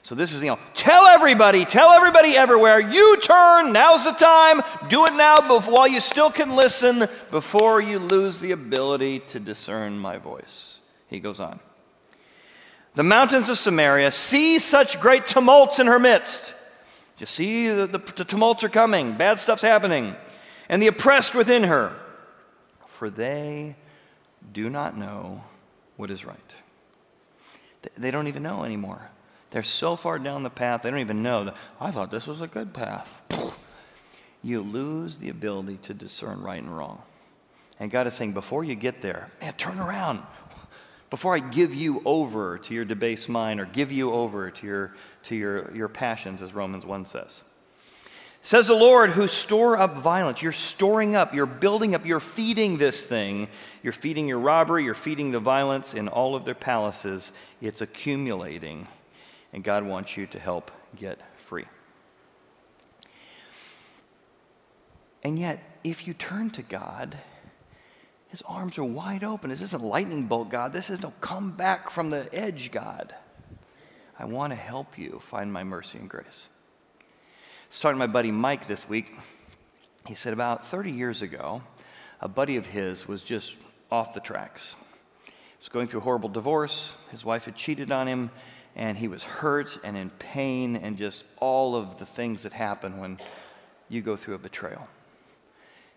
So 0.01 0.15
this 0.15 0.33
is, 0.33 0.41
you 0.41 0.49
know, 0.49 0.59
tell 0.73 1.05
everybody, 1.07 1.65
tell 1.65 1.91
everybody 1.91 2.35
everywhere, 2.35 2.79
you 2.79 3.17
turn, 3.21 3.73
now's 3.73 4.05
the 4.05 4.11
time, 4.11 4.61
do 4.87 5.05
it 5.05 5.13
now 5.13 5.35
before, 5.35 5.73
while 5.73 5.87
you 5.87 5.99
still 5.99 6.31
can 6.31 6.55
listen, 6.55 7.07
before 7.31 7.81
you 7.81 7.99
lose 7.99 8.39
the 8.39 8.51
ability 8.51 9.19
to 9.19 9.39
discern 9.39 9.99
my 9.99 10.17
voice. 10.17 10.79
He 11.07 11.19
goes 11.19 11.39
on 11.39 11.59
the 12.95 13.03
mountains 13.03 13.47
of 13.49 13.57
Samaria, 13.57 14.11
see 14.11 14.59
such 14.59 14.99
great 14.99 15.25
tumults 15.25 15.79
in 15.79 15.87
her 15.87 15.99
midst. 15.99 16.53
You 17.17 17.25
see, 17.25 17.69
the, 17.69 17.87
the, 17.87 17.97
the, 17.97 18.25
tumults 18.25 18.63
are 18.63 18.69
coming, 18.69 19.13
bad 19.15 19.39
stuff's 19.39 19.61
happening, 19.61 20.15
and 20.67 20.81
the 20.81 20.87
oppressed 20.87 21.35
within 21.35 21.63
her, 21.63 21.95
for 22.87 23.09
they 23.09 23.75
do 24.51 24.69
not 24.69 24.97
know 24.97 25.43
what 25.97 26.11
is 26.11 26.25
right. 26.25 26.55
They 27.97 28.11
don't 28.11 28.27
even 28.27 28.43
know 28.43 28.63
anymore. 28.63 29.09
They're 29.51 29.63
so 29.63 29.95
far 29.95 30.19
down 30.19 30.43
the 30.43 30.49
path, 30.49 30.83
they 30.83 30.91
don't 30.91 30.99
even 30.99 31.23
know. 31.23 31.45
That, 31.45 31.55
I 31.79 31.91
thought 31.91 32.11
this 32.11 32.27
was 32.27 32.41
a 32.41 32.47
good 32.47 32.73
path. 32.73 33.21
You 34.41 34.61
lose 34.61 35.17
the 35.17 35.27
ability 35.27 35.79
to 35.83 35.93
discern 35.93 36.41
right 36.41 36.61
and 36.61 36.75
wrong. 36.75 37.01
And 37.79 37.91
God 37.91 38.07
is 38.07 38.13
saying, 38.13 38.33
before 38.33 38.63
you 38.63 38.75
get 38.75 39.01
there, 39.01 39.29
man, 39.41 39.53
turn 39.53 39.79
around 39.79 40.21
before 41.09 41.35
I 41.35 41.39
give 41.39 41.73
you 41.73 42.01
over 42.05 42.57
to 42.59 42.73
your 42.73 42.85
debased 42.85 43.27
mind 43.27 43.59
or 43.59 43.65
give 43.65 43.91
you 43.91 44.13
over 44.13 44.49
to 44.49 44.65
your, 44.65 44.95
to 45.23 45.35
your, 45.35 45.75
your 45.75 45.89
passions, 45.89 46.41
as 46.41 46.53
Romans 46.53 46.85
1 46.85 47.05
says. 47.05 47.41
Says 48.41 48.67
the 48.67 48.75
Lord, 48.75 49.09
who 49.11 49.27
store 49.27 49.77
up 49.77 49.97
violence. 49.97 50.41
You're 50.41 50.53
storing 50.53 51.15
up, 51.15 51.33
you're 51.33 51.45
building 51.45 51.93
up, 51.93 52.05
you're 52.05 52.21
feeding 52.21 52.77
this 52.77 53.05
thing. 53.05 53.49
You're 53.83 53.91
feeding 53.93 54.27
your 54.27 54.39
robbery, 54.39 54.85
you're 54.85 54.93
feeding 54.93 55.31
the 55.31 55.39
violence 55.39 55.93
in 55.93 56.07
all 56.07 56.35
of 56.35 56.45
their 56.45 56.55
palaces. 56.55 57.33
It's 57.61 57.81
accumulating, 57.81 58.87
and 59.53 59.63
God 59.63 59.83
wants 59.83 60.17
you 60.17 60.27
to 60.27 60.39
help 60.39 60.71
get 60.95 61.19
free. 61.37 61.65
And 65.23 65.37
yet, 65.37 65.61
if 65.83 66.07
you 66.07 66.13
turn 66.13 66.49
to 66.51 66.61
God, 66.61 67.17
his 68.29 68.41
arms 68.43 68.77
are 68.77 68.83
wide 68.83 69.23
open. 69.23 69.49
This 69.49 69.61
isn't 69.61 69.83
lightning 69.83 70.25
bolt 70.25 70.49
God. 70.49 70.71
This 70.71 70.89
is 70.89 71.01
no 71.01 71.13
come 71.19 71.51
back 71.51 71.89
from 71.89 72.09
the 72.09 72.29
edge 72.33 72.71
God. 72.71 73.13
I 74.17 74.25
want 74.25 74.51
to 74.51 74.55
help 74.55 74.97
you 74.97 75.19
find 75.21 75.51
my 75.51 75.63
mercy 75.63 75.97
and 75.97 76.09
grace. 76.09 76.49
I 76.99 77.03
was 77.69 77.79
talking 77.79 77.95
to 77.95 77.99
my 77.99 78.07
buddy 78.07 78.31
Mike 78.31 78.67
this 78.67 78.87
week. 78.87 79.11
He 80.05 80.15
said 80.15 80.33
about 80.33 80.65
30 80.65 80.91
years 80.91 81.21
ago, 81.21 81.61
a 82.21 82.27
buddy 82.27 82.55
of 82.55 82.67
his 82.67 83.07
was 83.07 83.23
just 83.23 83.57
off 83.91 84.13
the 84.13 84.19
tracks. 84.19 84.75
He 85.25 85.31
was 85.59 85.69
going 85.69 85.87
through 85.87 86.01
a 86.01 86.03
horrible 86.03 86.29
divorce. 86.29 86.93
His 87.11 87.25
wife 87.25 87.45
had 87.45 87.55
cheated 87.55 87.91
on 87.91 88.07
him, 88.07 88.29
and 88.79 88.97
he 88.97 89.07
was 89.07 89.21
hurt 89.21 89.77
and 89.83 89.95
in 89.95 90.09
pain, 90.09 90.75
and 90.75 90.97
just 90.97 91.23
all 91.37 91.75
of 91.75 91.99
the 91.99 92.05
things 92.07 92.41
that 92.41 92.53
happen 92.53 92.97
when 92.97 93.19
you 93.89 94.01
go 94.01 94.15
through 94.15 94.33
a 94.33 94.39
betrayal 94.39 94.87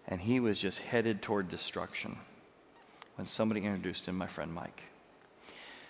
and 0.07 0.21
he 0.21 0.40
was 0.40 0.59
just 0.59 0.81
headed 0.81 1.23
toward 1.23 1.49
destruction 1.49 2.16
when 3.16 3.27
somebody 3.27 3.62
introduced 3.62 4.07
him, 4.07 4.16
my 4.16 4.27
friend 4.27 4.53
Mike. 4.53 4.83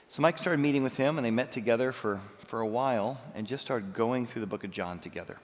So 0.08 0.20
Mike 0.20 0.36
started 0.36 0.60
meeting 0.60 0.82
with 0.82 0.96
him, 0.96 1.16
and 1.16 1.24
they 1.24 1.30
met 1.30 1.52
together 1.52 1.92
for, 1.92 2.20
for 2.46 2.60
a 2.60 2.66
while 2.66 3.20
and 3.34 3.46
just 3.46 3.64
started 3.64 3.94
going 3.94 4.26
through 4.26 4.40
the 4.40 4.46
book 4.46 4.64
of 4.64 4.70
John 4.70 4.98
together. 4.98 5.38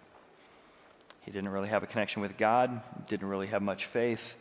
He 1.25 1.31
didn't 1.31 1.49
really 1.49 1.69
have 1.69 1.83
a 1.83 1.87
connection 1.87 2.21
with 2.21 2.37
God, 2.37 2.81
didn't 3.07 3.29
really 3.29 3.47
have 3.47 3.63
much 3.63 3.87
faith, 3.87 4.37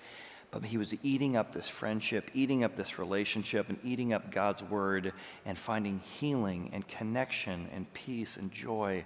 but 0.51 0.63
he 0.63 0.77
was 0.77 0.93
eating 1.03 1.35
up 1.35 1.51
this 1.51 1.67
friendship, 1.67 2.31
eating 2.33 2.63
up 2.63 2.75
this 2.75 2.97
relationship, 2.97 3.69
and 3.69 3.77
eating 3.83 4.13
up 4.13 4.31
God's 4.31 4.63
word 4.63 5.13
and 5.45 5.57
finding 5.57 5.99
healing 5.99 6.69
and 6.73 6.87
connection 6.87 7.67
and 7.73 7.91
peace 7.93 8.37
and 8.37 8.51
joy. 8.51 9.03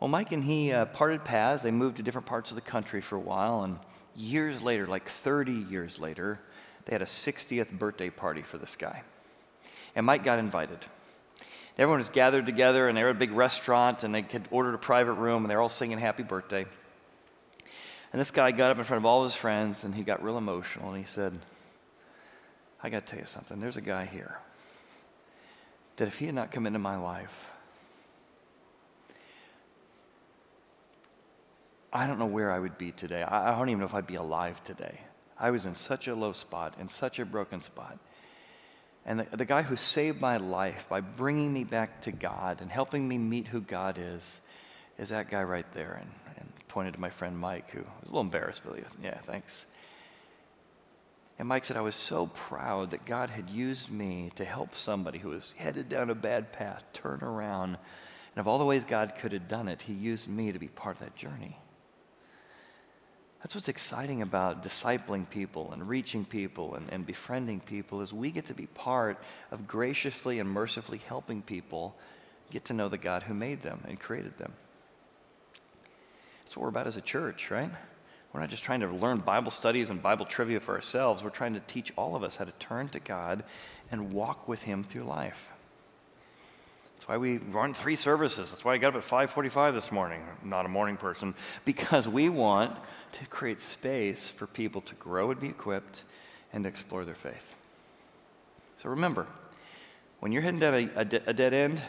Well, 0.00 0.08
Mike 0.08 0.32
and 0.32 0.42
he 0.42 0.72
uh, 0.72 0.86
parted 0.86 1.24
paths. 1.24 1.62
They 1.62 1.70
moved 1.70 1.98
to 1.98 2.02
different 2.02 2.26
parts 2.26 2.50
of 2.50 2.54
the 2.54 2.62
country 2.62 3.00
for 3.00 3.16
a 3.16 3.20
while, 3.20 3.62
and 3.62 3.78
years 4.16 4.62
later, 4.62 4.86
like 4.86 5.08
30 5.08 5.52
years 5.52 5.98
later, 5.98 6.40
they 6.84 6.92
had 6.92 7.02
a 7.02 7.06
60th 7.06 7.78
birthday 7.78 8.10
party 8.10 8.42
for 8.42 8.58
this 8.58 8.76
guy. 8.76 9.02
And 9.94 10.06
Mike 10.06 10.24
got 10.24 10.38
invited. 10.38 10.78
Everyone 11.78 11.98
was 11.98 12.08
gathered 12.08 12.46
together, 12.46 12.88
and 12.88 12.96
they 12.96 13.02
were 13.02 13.10
at 13.10 13.16
a 13.16 13.18
big 13.18 13.32
restaurant, 13.32 14.04
and 14.04 14.14
they 14.14 14.22
had 14.22 14.48
ordered 14.50 14.74
a 14.74 14.78
private 14.78 15.14
room, 15.14 15.44
and 15.44 15.50
they 15.50 15.54
were 15.54 15.62
all 15.62 15.68
singing 15.68 15.98
happy 15.98 16.22
birthday. 16.22 16.66
And 18.12 18.20
this 18.20 18.30
guy 18.30 18.52
got 18.52 18.70
up 18.70 18.78
in 18.78 18.84
front 18.84 19.02
of 19.02 19.06
all 19.06 19.24
of 19.24 19.30
his 19.30 19.34
friends, 19.34 19.84
and 19.84 19.94
he 19.94 20.02
got 20.02 20.22
real 20.22 20.36
emotional, 20.36 20.90
and 20.90 20.98
he 20.98 21.06
said, 21.06 21.38
I 22.82 22.90
got 22.90 23.06
to 23.06 23.10
tell 23.12 23.20
you 23.20 23.26
something. 23.26 23.58
There's 23.58 23.76
a 23.76 23.82
guy 23.82 24.04
here 24.04 24.38
that 25.96 26.08
if 26.08 26.18
he 26.18 26.26
had 26.26 26.34
not 26.34 26.50
come 26.50 26.66
into 26.66 26.78
my 26.78 26.96
life, 26.96 27.46
I 31.92 32.06
don't 32.06 32.18
know 32.18 32.26
where 32.26 32.50
I 32.50 32.58
would 32.58 32.78
be 32.78 32.90
today. 32.90 33.22
I 33.22 33.56
don't 33.56 33.68
even 33.68 33.80
know 33.80 33.86
if 33.86 33.94
I'd 33.94 34.06
be 34.06 34.14
alive 34.14 34.62
today. 34.64 35.00
I 35.38 35.50
was 35.50 35.66
in 35.66 35.74
such 35.74 36.08
a 36.08 36.14
low 36.14 36.32
spot, 36.32 36.74
in 36.80 36.88
such 36.88 37.18
a 37.18 37.24
broken 37.24 37.60
spot. 37.60 37.98
And 39.04 39.20
the, 39.20 39.36
the 39.36 39.44
guy 39.44 39.62
who 39.62 39.76
saved 39.76 40.20
my 40.20 40.36
life 40.36 40.86
by 40.88 41.00
bringing 41.00 41.52
me 41.52 41.64
back 41.64 42.00
to 42.02 42.12
God 42.12 42.60
and 42.60 42.70
helping 42.70 43.06
me 43.08 43.18
meet 43.18 43.48
who 43.48 43.60
God 43.60 43.98
is, 43.98 44.40
is 44.98 45.10
that 45.10 45.28
guy 45.28 45.42
right 45.42 45.66
there. 45.74 46.00
And 46.00 46.10
pointed 46.72 46.94
to 46.94 47.00
my 47.00 47.10
friend 47.10 47.38
Mike, 47.38 47.70
who 47.70 47.80
was 48.00 48.04
a 48.04 48.06
little 48.06 48.22
embarrassed, 48.22 48.62
but 48.64 48.78
yeah, 49.02 49.18
thanks. 49.24 49.66
And 51.38 51.46
Mike 51.46 51.66
said, 51.66 51.76
I 51.76 51.82
was 51.82 51.94
so 51.94 52.28
proud 52.28 52.92
that 52.92 53.04
God 53.04 53.28
had 53.28 53.50
used 53.50 53.90
me 53.90 54.32
to 54.36 54.44
help 54.44 54.74
somebody 54.74 55.18
who 55.18 55.28
was 55.28 55.54
headed 55.58 55.90
down 55.90 56.08
a 56.08 56.14
bad 56.14 56.50
path 56.50 56.82
turn 56.94 57.20
around. 57.20 57.76
And 58.34 58.40
of 58.40 58.48
all 58.48 58.58
the 58.58 58.64
ways 58.64 58.84
God 58.84 59.14
could 59.18 59.32
have 59.32 59.48
done 59.48 59.68
it, 59.68 59.82
He 59.82 59.92
used 59.92 60.28
me 60.28 60.50
to 60.50 60.58
be 60.58 60.68
part 60.68 60.96
of 60.96 61.02
that 61.02 61.14
journey. 61.14 61.58
That's 63.40 63.54
what's 63.54 63.68
exciting 63.68 64.22
about 64.22 64.62
discipling 64.62 65.28
people 65.28 65.72
and 65.72 65.86
reaching 65.86 66.24
people 66.24 66.74
and, 66.74 66.88
and 66.90 67.04
befriending 67.04 67.60
people 67.60 68.00
is 68.00 68.14
we 68.14 68.30
get 68.30 68.46
to 68.46 68.54
be 68.54 68.66
part 68.66 69.18
of 69.50 69.68
graciously 69.68 70.38
and 70.38 70.48
mercifully 70.48 71.02
helping 71.06 71.42
people 71.42 71.94
get 72.50 72.64
to 72.66 72.72
know 72.72 72.88
the 72.88 72.96
God 72.96 73.24
who 73.24 73.34
made 73.34 73.62
them 73.62 73.82
and 73.86 74.00
created 74.00 74.38
them. 74.38 74.54
That's 76.42 76.56
what 76.56 76.62
we're 76.62 76.68
about 76.68 76.86
as 76.86 76.96
a 76.96 77.02
church, 77.02 77.50
right? 77.50 77.70
We're 78.32 78.40
not 78.40 78.50
just 78.50 78.64
trying 78.64 78.80
to 78.80 78.88
learn 78.88 79.18
Bible 79.18 79.50
studies 79.50 79.90
and 79.90 80.02
Bible 80.02 80.24
trivia 80.24 80.60
for 80.60 80.74
ourselves. 80.74 81.22
We're 81.22 81.30
trying 81.30 81.54
to 81.54 81.60
teach 81.60 81.92
all 81.96 82.16
of 82.16 82.22
us 82.22 82.36
how 82.36 82.46
to 82.46 82.52
turn 82.52 82.88
to 82.90 83.00
God 83.00 83.44
and 83.90 84.12
walk 84.12 84.48
with 84.48 84.62
Him 84.62 84.84
through 84.84 85.04
life. 85.04 85.50
That's 86.94 87.08
why 87.08 87.18
we 87.18 87.38
run 87.38 87.74
three 87.74 87.96
services. 87.96 88.50
That's 88.50 88.64
why 88.64 88.74
I 88.74 88.78
got 88.78 88.94
up 88.94 89.02
at 89.02 89.08
5:45 89.08 89.74
this 89.74 89.92
morning. 89.92 90.22
I'm 90.42 90.48
not 90.48 90.64
a 90.64 90.68
morning 90.68 90.96
person 90.96 91.34
because 91.64 92.08
we 92.08 92.28
want 92.28 92.78
to 93.12 93.26
create 93.26 93.60
space 93.60 94.30
for 94.30 94.46
people 94.46 94.80
to 94.82 94.94
grow 94.94 95.30
and 95.30 95.40
be 95.40 95.48
equipped 95.48 96.04
and 96.52 96.64
explore 96.64 97.04
their 97.04 97.16
faith. 97.16 97.54
So 98.76 98.88
remember, 98.88 99.26
when 100.20 100.32
you're 100.32 100.42
heading 100.42 100.60
down 100.60 100.74
a, 100.74 100.90
a, 101.00 101.04
de- 101.04 101.30
a 101.30 101.32
dead 101.32 101.52
end, 101.52 101.82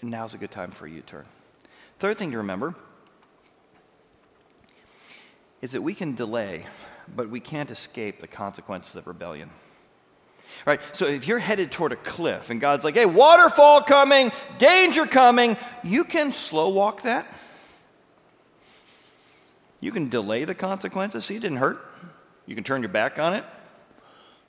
now's 0.00 0.34
a 0.34 0.38
good 0.38 0.52
time 0.52 0.70
for 0.70 0.86
a 0.86 0.90
U-turn. 0.90 1.24
Third 2.02 2.18
thing 2.18 2.32
to 2.32 2.38
remember 2.38 2.74
is 5.60 5.70
that 5.70 5.82
we 5.82 5.94
can 5.94 6.16
delay, 6.16 6.66
but 7.14 7.30
we 7.30 7.38
can't 7.38 7.70
escape 7.70 8.18
the 8.18 8.26
consequences 8.26 8.96
of 8.96 9.06
rebellion. 9.06 9.50
Right? 10.66 10.80
So 10.94 11.06
if 11.06 11.28
you're 11.28 11.38
headed 11.38 11.70
toward 11.70 11.92
a 11.92 11.96
cliff 11.96 12.50
and 12.50 12.60
God's 12.60 12.84
like, 12.84 12.96
hey, 12.96 13.06
waterfall 13.06 13.82
coming, 13.82 14.32
danger 14.58 15.06
coming, 15.06 15.56
you 15.84 16.02
can 16.02 16.32
slow 16.32 16.70
walk 16.70 17.02
that. 17.02 17.24
You 19.80 19.92
can 19.92 20.08
delay 20.08 20.44
the 20.44 20.56
consequences. 20.56 21.24
See, 21.24 21.36
it 21.36 21.42
didn't 21.42 21.58
hurt. 21.58 21.86
You 22.46 22.56
can 22.56 22.64
turn 22.64 22.82
your 22.82 22.88
back 22.88 23.20
on 23.20 23.32
it. 23.34 23.44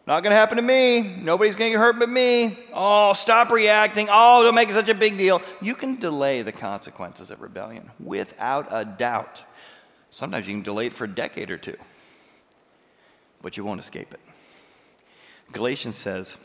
Not 0.05 0.21
going 0.21 0.31
to 0.31 0.35
happen 0.35 0.57
to 0.57 0.61
me. 0.61 1.01
Nobody's 1.01 1.55
going 1.55 1.71
to 1.71 1.77
get 1.77 1.79
hurt 1.79 1.97
but 1.97 2.09
me. 2.09 2.57
Oh, 2.73 3.13
stop 3.13 3.51
reacting. 3.51 4.09
Oh, 4.11 4.43
don't 4.43 4.53
make 4.53 4.69
such 4.71 4.89
a 4.89 4.95
big 4.95 5.17
deal. 5.17 5.41
You 5.61 5.75
can 5.75 5.95
delay 5.95 6.41
the 6.41 6.51
consequences 6.51 7.31
of 7.31 7.41
rebellion 7.41 7.89
without 7.99 8.67
a 8.69 8.83
doubt. 8.83 9.43
Sometimes 10.09 10.45
you 10.45 10.53
can 10.53 10.63
delay 10.63 10.87
it 10.87 10.93
for 10.93 11.05
a 11.05 11.09
decade 11.09 11.49
or 11.49 11.57
two, 11.57 11.77
but 13.41 13.55
you 13.55 13.63
won't 13.63 13.79
escape 13.79 14.13
it. 14.13 14.19
Galatians 15.53 15.95
says, 15.95 16.37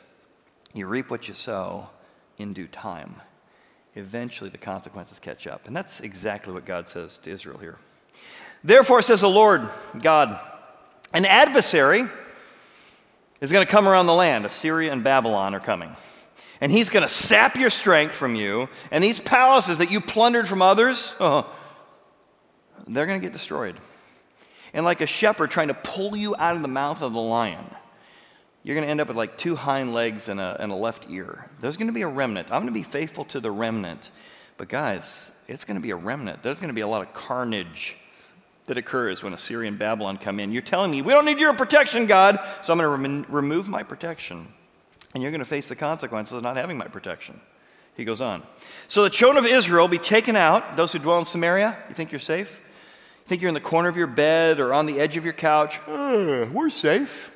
You 0.73 0.87
reap 0.87 1.11
what 1.11 1.27
you 1.27 1.35
sow 1.35 1.91
in 2.39 2.53
due 2.53 2.69
time. 2.69 3.17
Eventually, 3.97 4.51
the 4.51 4.59
consequences 4.59 5.19
catch 5.19 5.49
up. 5.49 5.67
And 5.67 5.75
that's 5.75 6.01
exactly 6.01 6.53
what 6.53 6.65
God 6.65 6.89
says 6.89 7.19
to 7.19 7.31
Israel 7.31 7.59
here. 7.59 7.79
Therefore, 8.63 9.03
says 9.03 9.21
the 9.21 9.29
Lord 9.29 9.69
God, 10.01 10.39
an 11.13 11.25
adversary 11.25 12.07
is 13.41 13.53
going 13.53 13.67
to 13.67 13.71
come 13.71 13.89
around 13.89 14.07
the 14.07 14.15
land. 14.15 14.45
Assyria 14.45 14.93
and 14.93 15.05
Babylon 15.05 15.55
are 15.55 15.61
coming. 15.61 15.95
And 16.61 16.73
he's 16.73 16.91
going 16.91 17.05
to 17.05 17.09
sap 17.09 17.57
your 17.57 17.71
strength 17.71 18.15
from 18.15 18.35
you. 18.35 18.69
And 18.91 19.03
these 19.03 19.21
palaces 19.21 19.79
that 19.79 19.91
you 19.91 20.01
plundered 20.01 20.49
from 20.49 20.61
others, 20.61 21.15
oh, 21.21 21.49
they're 22.89 23.07
going 23.07 23.21
to 23.21 23.25
get 23.25 23.33
destroyed. 23.33 23.77
And 24.73 24.85
like 24.85 25.01
a 25.01 25.07
shepherd 25.07 25.51
trying 25.51 25.69
to 25.69 25.75
pull 25.75 26.17
you 26.17 26.35
out 26.37 26.57
of 26.57 26.63
the 26.63 26.69
mouth 26.69 27.01
of 27.01 27.13
the 27.13 27.21
lion, 27.21 27.65
you're 28.65 28.75
going 28.75 28.85
to 28.85 28.91
end 28.91 29.01
up 29.01 29.09
with 29.09 29.17
like 29.17 29.39
two 29.39 29.55
hind 29.55 29.95
legs 29.95 30.29
and 30.29 30.41
a, 30.41 30.57
and 30.61 30.73
a 30.73 30.75
left 30.75 31.07
ear. 31.09 31.49
There's 31.61 31.77
going 31.77 31.87
to 31.87 31.93
be 31.93 32.03
a 32.03 32.09
remnant. 32.09 32.49
I'm 32.51 32.63
going 32.63 32.75
to 32.75 32.79
be 32.79 32.83
faithful 32.83 33.25
to 33.27 33.41
the 33.41 33.51
remnant. 33.51 34.11
But 34.57 34.69
guys, 34.69 35.31
it's 35.47 35.65
going 35.65 35.77
to 35.77 35.83
be 35.83 35.91
a 35.91 35.97
remnant. 35.97 36.43
There's 36.43 36.59
going 36.59 36.69
to 36.69 36.75
be 36.75 36.81
a 36.81 36.89
lot 36.89 37.03
of 37.03 37.15
carnage 37.15 37.97
that 38.69 38.79
occurs 38.79 39.23
when 39.23 39.33
Assyria 39.33 39.69
and 39.69 39.79
Babylon 39.79 40.19
come 40.19 40.39
in. 40.39 40.53
You're 40.53 40.63
telling 40.63 40.91
me, 40.91 41.03
we 41.03 41.13
don't 41.13 41.25
need 41.25 41.41
your 41.41 41.53
protection, 41.55 42.07
God, 42.07 42.39
so 42.63 42.73
I'm 42.73 42.79
going 42.79 42.85
to 42.85 43.09
rem- 43.09 43.27
remove 43.29 43.69
my 43.69 43.83
protection. 43.83 44.47
And 45.15 45.23
you're 45.23 45.33
going 45.33 45.41
to 45.41 45.47
face 45.47 45.69
the 45.69 45.77
consequences 45.77 46.35
of 46.35 46.43
not 46.43 46.57
having 46.57 46.79
my 46.79 46.87
protection. 46.87 47.41
He 47.97 48.05
goes 48.05 48.21
on. 48.21 48.43
So 48.87 49.03
the 49.03 49.11
children 49.11 49.45
of 49.45 49.51
Israel 49.51 49.89
be 49.89 49.99
taken 49.99 50.37
out, 50.37 50.77
those 50.77 50.93
who 50.93 50.99
dwell 50.99 51.19
in 51.19 51.25
Samaria. 51.25 51.77
You 51.89 51.95
think 51.95 52.13
you're 52.13 52.21
safe? 52.21 52.61
You 52.61 53.29
think 53.29 53.43
you're 53.43 53.49
in 53.49 53.55
the 53.55 53.61
corner 53.61 53.89
of 53.89 53.97
your 53.97 54.07
bed 54.07 54.61
or 54.61 54.73
on 54.73 54.87
the 54.87 55.01
edge 55.01 55.17
of 55.17 55.25
your 55.25 55.33
couch? 55.33 55.81
Uh, 55.89 56.47
we're 56.53 56.71
safe. 56.71 57.33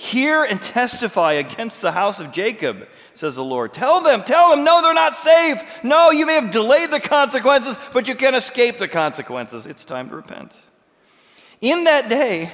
Hear 0.00 0.44
and 0.44 0.62
testify 0.62 1.34
against 1.34 1.82
the 1.82 1.92
house 1.92 2.20
of 2.20 2.32
Jacob, 2.32 2.88
says 3.12 3.36
the 3.36 3.44
Lord. 3.44 3.74
Tell 3.74 4.00
them, 4.00 4.24
tell 4.24 4.48
them, 4.48 4.64
no, 4.64 4.80
they're 4.80 4.94
not 4.94 5.14
safe. 5.14 5.62
No, 5.84 6.10
you 6.10 6.24
may 6.24 6.36
have 6.36 6.52
delayed 6.52 6.90
the 6.90 7.00
consequences, 7.00 7.76
but 7.92 8.08
you 8.08 8.14
can't 8.14 8.34
escape 8.34 8.78
the 8.78 8.88
consequences. 8.88 9.66
It's 9.66 9.84
time 9.84 10.08
to 10.08 10.16
repent. 10.16 10.58
In 11.60 11.84
that 11.84 12.08
day, 12.08 12.50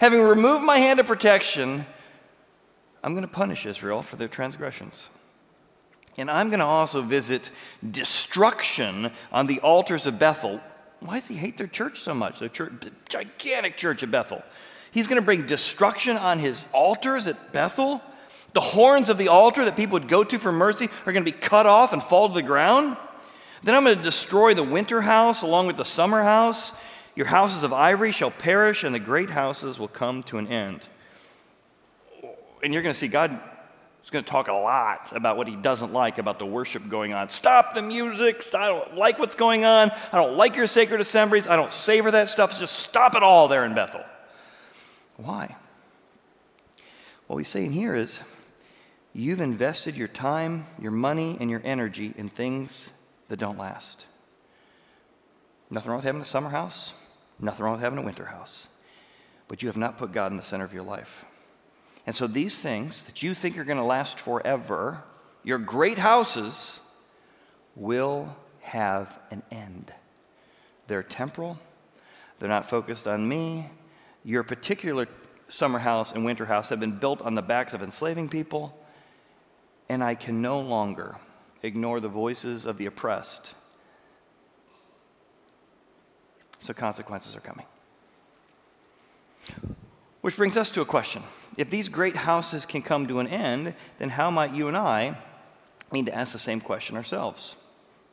having 0.00 0.22
removed 0.22 0.64
my 0.64 0.78
hand 0.78 0.98
of 0.98 1.06
protection, 1.06 1.84
I'm 3.04 3.12
going 3.12 3.26
to 3.26 3.28
punish 3.28 3.66
Israel 3.66 4.02
for 4.02 4.16
their 4.16 4.26
transgressions. 4.26 5.10
And 6.16 6.30
I'm 6.30 6.48
going 6.48 6.60
to 6.60 6.64
also 6.64 7.02
visit 7.02 7.50
destruction 7.90 9.10
on 9.30 9.46
the 9.46 9.60
altars 9.60 10.06
of 10.06 10.18
Bethel. 10.18 10.62
Why 11.00 11.16
does 11.16 11.28
he 11.28 11.34
hate 11.34 11.58
their 11.58 11.66
church 11.66 12.00
so 12.00 12.14
much? 12.14 12.38
The 12.38 12.48
church, 12.48 12.72
gigantic 13.10 13.76
church 13.76 14.02
of 14.02 14.10
Bethel. 14.10 14.42
He's 14.90 15.06
going 15.06 15.20
to 15.20 15.24
bring 15.24 15.46
destruction 15.46 16.16
on 16.16 16.38
his 16.38 16.66
altars 16.72 17.26
at 17.26 17.52
Bethel. 17.52 18.02
The 18.52 18.60
horns 18.60 19.10
of 19.10 19.18
the 19.18 19.28
altar 19.28 19.64
that 19.66 19.76
people 19.76 19.94
would 19.94 20.08
go 20.08 20.24
to 20.24 20.38
for 20.38 20.50
mercy 20.50 20.88
are 21.04 21.12
going 21.12 21.24
to 21.24 21.30
be 21.30 21.36
cut 21.36 21.66
off 21.66 21.92
and 21.92 22.02
fall 22.02 22.28
to 22.28 22.34
the 22.34 22.42
ground. 22.42 22.96
Then 23.62 23.74
I'm 23.74 23.84
going 23.84 23.96
to 23.96 24.02
destroy 24.02 24.54
the 24.54 24.62
winter 24.62 25.02
house 25.02 25.42
along 25.42 25.66
with 25.66 25.76
the 25.76 25.84
summer 25.84 26.22
house. 26.22 26.72
Your 27.14 27.26
houses 27.26 27.62
of 27.62 27.72
ivory 27.72 28.12
shall 28.12 28.30
perish, 28.30 28.84
and 28.84 28.94
the 28.94 28.98
great 28.98 29.30
houses 29.30 29.78
will 29.78 29.88
come 29.88 30.22
to 30.24 30.38
an 30.38 30.46
end. 30.48 30.80
And 32.62 32.72
you're 32.72 32.82
going 32.82 32.92
to 32.92 32.98
see 32.98 33.08
God 33.08 33.38
is 34.04 34.10
going 34.10 34.24
to 34.24 34.30
talk 34.30 34.48
a 34.48 34.52
lot 34.52 35.12
about 35.16 35.36
what 35.36 35.48
he 35.48 35.56
doesn't 35.56 35.92
like 35.92 36.18
about 36.18 36.38
the 36.38 36.46
worship 36.46 36.88
going 36.88 37.12
on. 37.12 37.28
Stop 37.28 37.74
the 37.74 37.82
music. 37.82 38.42
I 38.54 38.68
don't 38.68 38.96
like 38.96 39.18
what's 39.18 39.34
going 39.34 39.64
on. 39.64 39.90
I 40.12 40.16
don't 40.16 40.36
like 40.36 40.56
your 40.56 40.68
sacred 40.68 41.00
assemblies. 41.00 41.48
I 41.48 41.56
don't 41.56 41.72
savor 41.72 42.12
that 42.12 42.28
stuff. 42.28 42.52
So 42.52 42.60
just 42.60 42.78
stop 42.78 43.16
it 43.16 43.22
all 43.22 43.48
there 43.48 43.64
in 43.64 43.74
Bethel. 43.74 44.04
Why? 45.16 45.56
What 47.26 47.38
he's 47.38 47.48
saying 47.48 47.72
here 47.72 47.94
is 47.94 48.20
you've 49.12 49.40
invested 49.40 49.96
your 49.96 50.08
time, 50.08 50.66
your 50.80 50.92
money, 50.92 51.36
and 51.40 51.50
your 51.50 51.62
energy 51.64 52.14
in 52.16 52.28
things 52.28 52.90
that 53.28 53.38
don't 53.38 53.58
last. 53.58 54.06
Nothing 55.70 55.90
wrong 55.90 55.98
with 55.98 56.04
having 56.04 56.20
a 56.20 56.24
summer 56.24 56.50
house, 56.50 56.92
nothing 57.40 57.64
wrong 57.64 57.72
with 57.72 57.80
having 57.80 57.98
a 57.98 58.02
winter 58.02 58.26
house. 58.26 58.68
But 59.48 59.62
you 59.62 59.68
have 59.68 59.76
not 59.76 59.98
put 59.98 60.12
God 60.12 60.30
in 60.30 60.36
the 60.36 60.42
center 60.42 60.64
of 60.64 60.74
your 60.74 60.82
life. 60.82 61.24
And 62.06 62.14
so 62.14 62.26
these 62.26 62.60
things 62.60 63.04
that 63.06 63.22
you 63.22 63.34
think 63.34 63.58
are 63.58 63.64
going 63.64 63.78
to 63.78 63.84
last 63.84 64.20
forever, 64.20 65.02
your 65.42 65.58
great 65.58 65.98
houses, 65.98 66.80
will 67.74 68.36
have 68.60 69.18
an 69.30 69.42
end. 69.50 69.92
They're 70.86 71.02
temporal, 71.02 71.58
they're 72.38 72.48
not 72.48 72.68
focused 72.68 73.08
on 73.08 73.28
me. 73.28 73.70
Your 74.26 74.42
particular 74.42 75.06
summer 75.48 75.78
house 75.78 76.10
and 76.10 76.24
winter 76.24 76.46
house 76.46 76.70
have 76.70 76.80
been 76.80 76.98
built 76.98 77.22
on 77.22 77.36
the 77.36 77.42
backs 77.42 77.72
of 77.74 77.80
enslaving 77.80 78.28
people, 78.28 78.76
and 79.88 80.02
I 80.02 80.16
can 80.16 80.42
no 80.42 80.58
longer 80.58 81.14
ignore 81.62 82.00
the 82.00 82.08
voices 82.08 82.66
of 82.66 82.76
the 82.76 82.86
oppressed. 82.86 83.54
So 86.58 86.74
consequences 86.74 87.36
are 87.36 87.40
coming. 87.40 87.66
Which 90.22 90.36
brings 90.36 90.56
us 90.56 90.70
to 90.70 90.80
a 90.80 90.84
question. 90.84 91.22
If 91.56 91.70
these 91.70 91.88
great 91.88 92.16
houses 92.16 92.66
can 92.66 92.82
come 92.82 93.06
to 93.06 93.20
an 93.20 93.28
end, 93.28 93.74
then 94.00 94.08
how 94.08 94.32
might 94.32 94.52
you 94.52 94.66
and 94.66 94.76
I 94.76 95.18
need 95.92 96.06
to 96.06 96.14
ask 96.14 96.32
the 96.32 96.40
same 96.40 96.60
question 96.60 96.96
ourselves? 96.96 97.54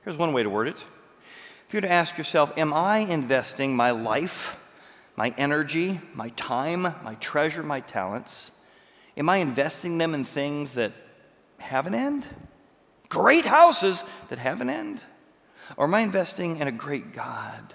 Here's 0.03 0.15
one 0.15 0.31
way 0.31 0.43
to 0.43 0.49
word 0.51 0.67
it. 0.67 0.85
If 1.67 1.73
you 1.73 1.77
were 1.77 1.87
to 1.87 1.91
ask 1.91 2.19
yourself, 2.19 2.55
Am 2.55 2.71
I 2.71 2.99
investing 2.99 3.75
my 3.75 3.89
life, 3.89 4.59
my 5.15 5.33
energy, 5.37 5.99
my 6.13 6.29
time, 6.29 6.81
my 6.81 7.15
treasure, 7.19 7.63
my 7.63 7.79
talents? 7.79 8.51
Am 9.15 9.29
I 9.29 9.37
investing 9.37 9.97
them 9.97 10.13
in 10.13 10.23
things 10.23 10.73
that 10.73 10.91
have 11.59 11.85
an 11.85 11.93
end? 11.93 12.27
Great 13.09 13.45
houses 13.45 14.03
that 14.29 14.39
have 14.39 14.59
an 14.61 14.69
end? 14.69 15.01
Or 15.77 15.85
am 15.85 15.93
I 15.93 16.01
investing 16.01 16.57
in 16.57 16.67
a 16.67 16.71
great 16.71 17.13
God 17.13 17.73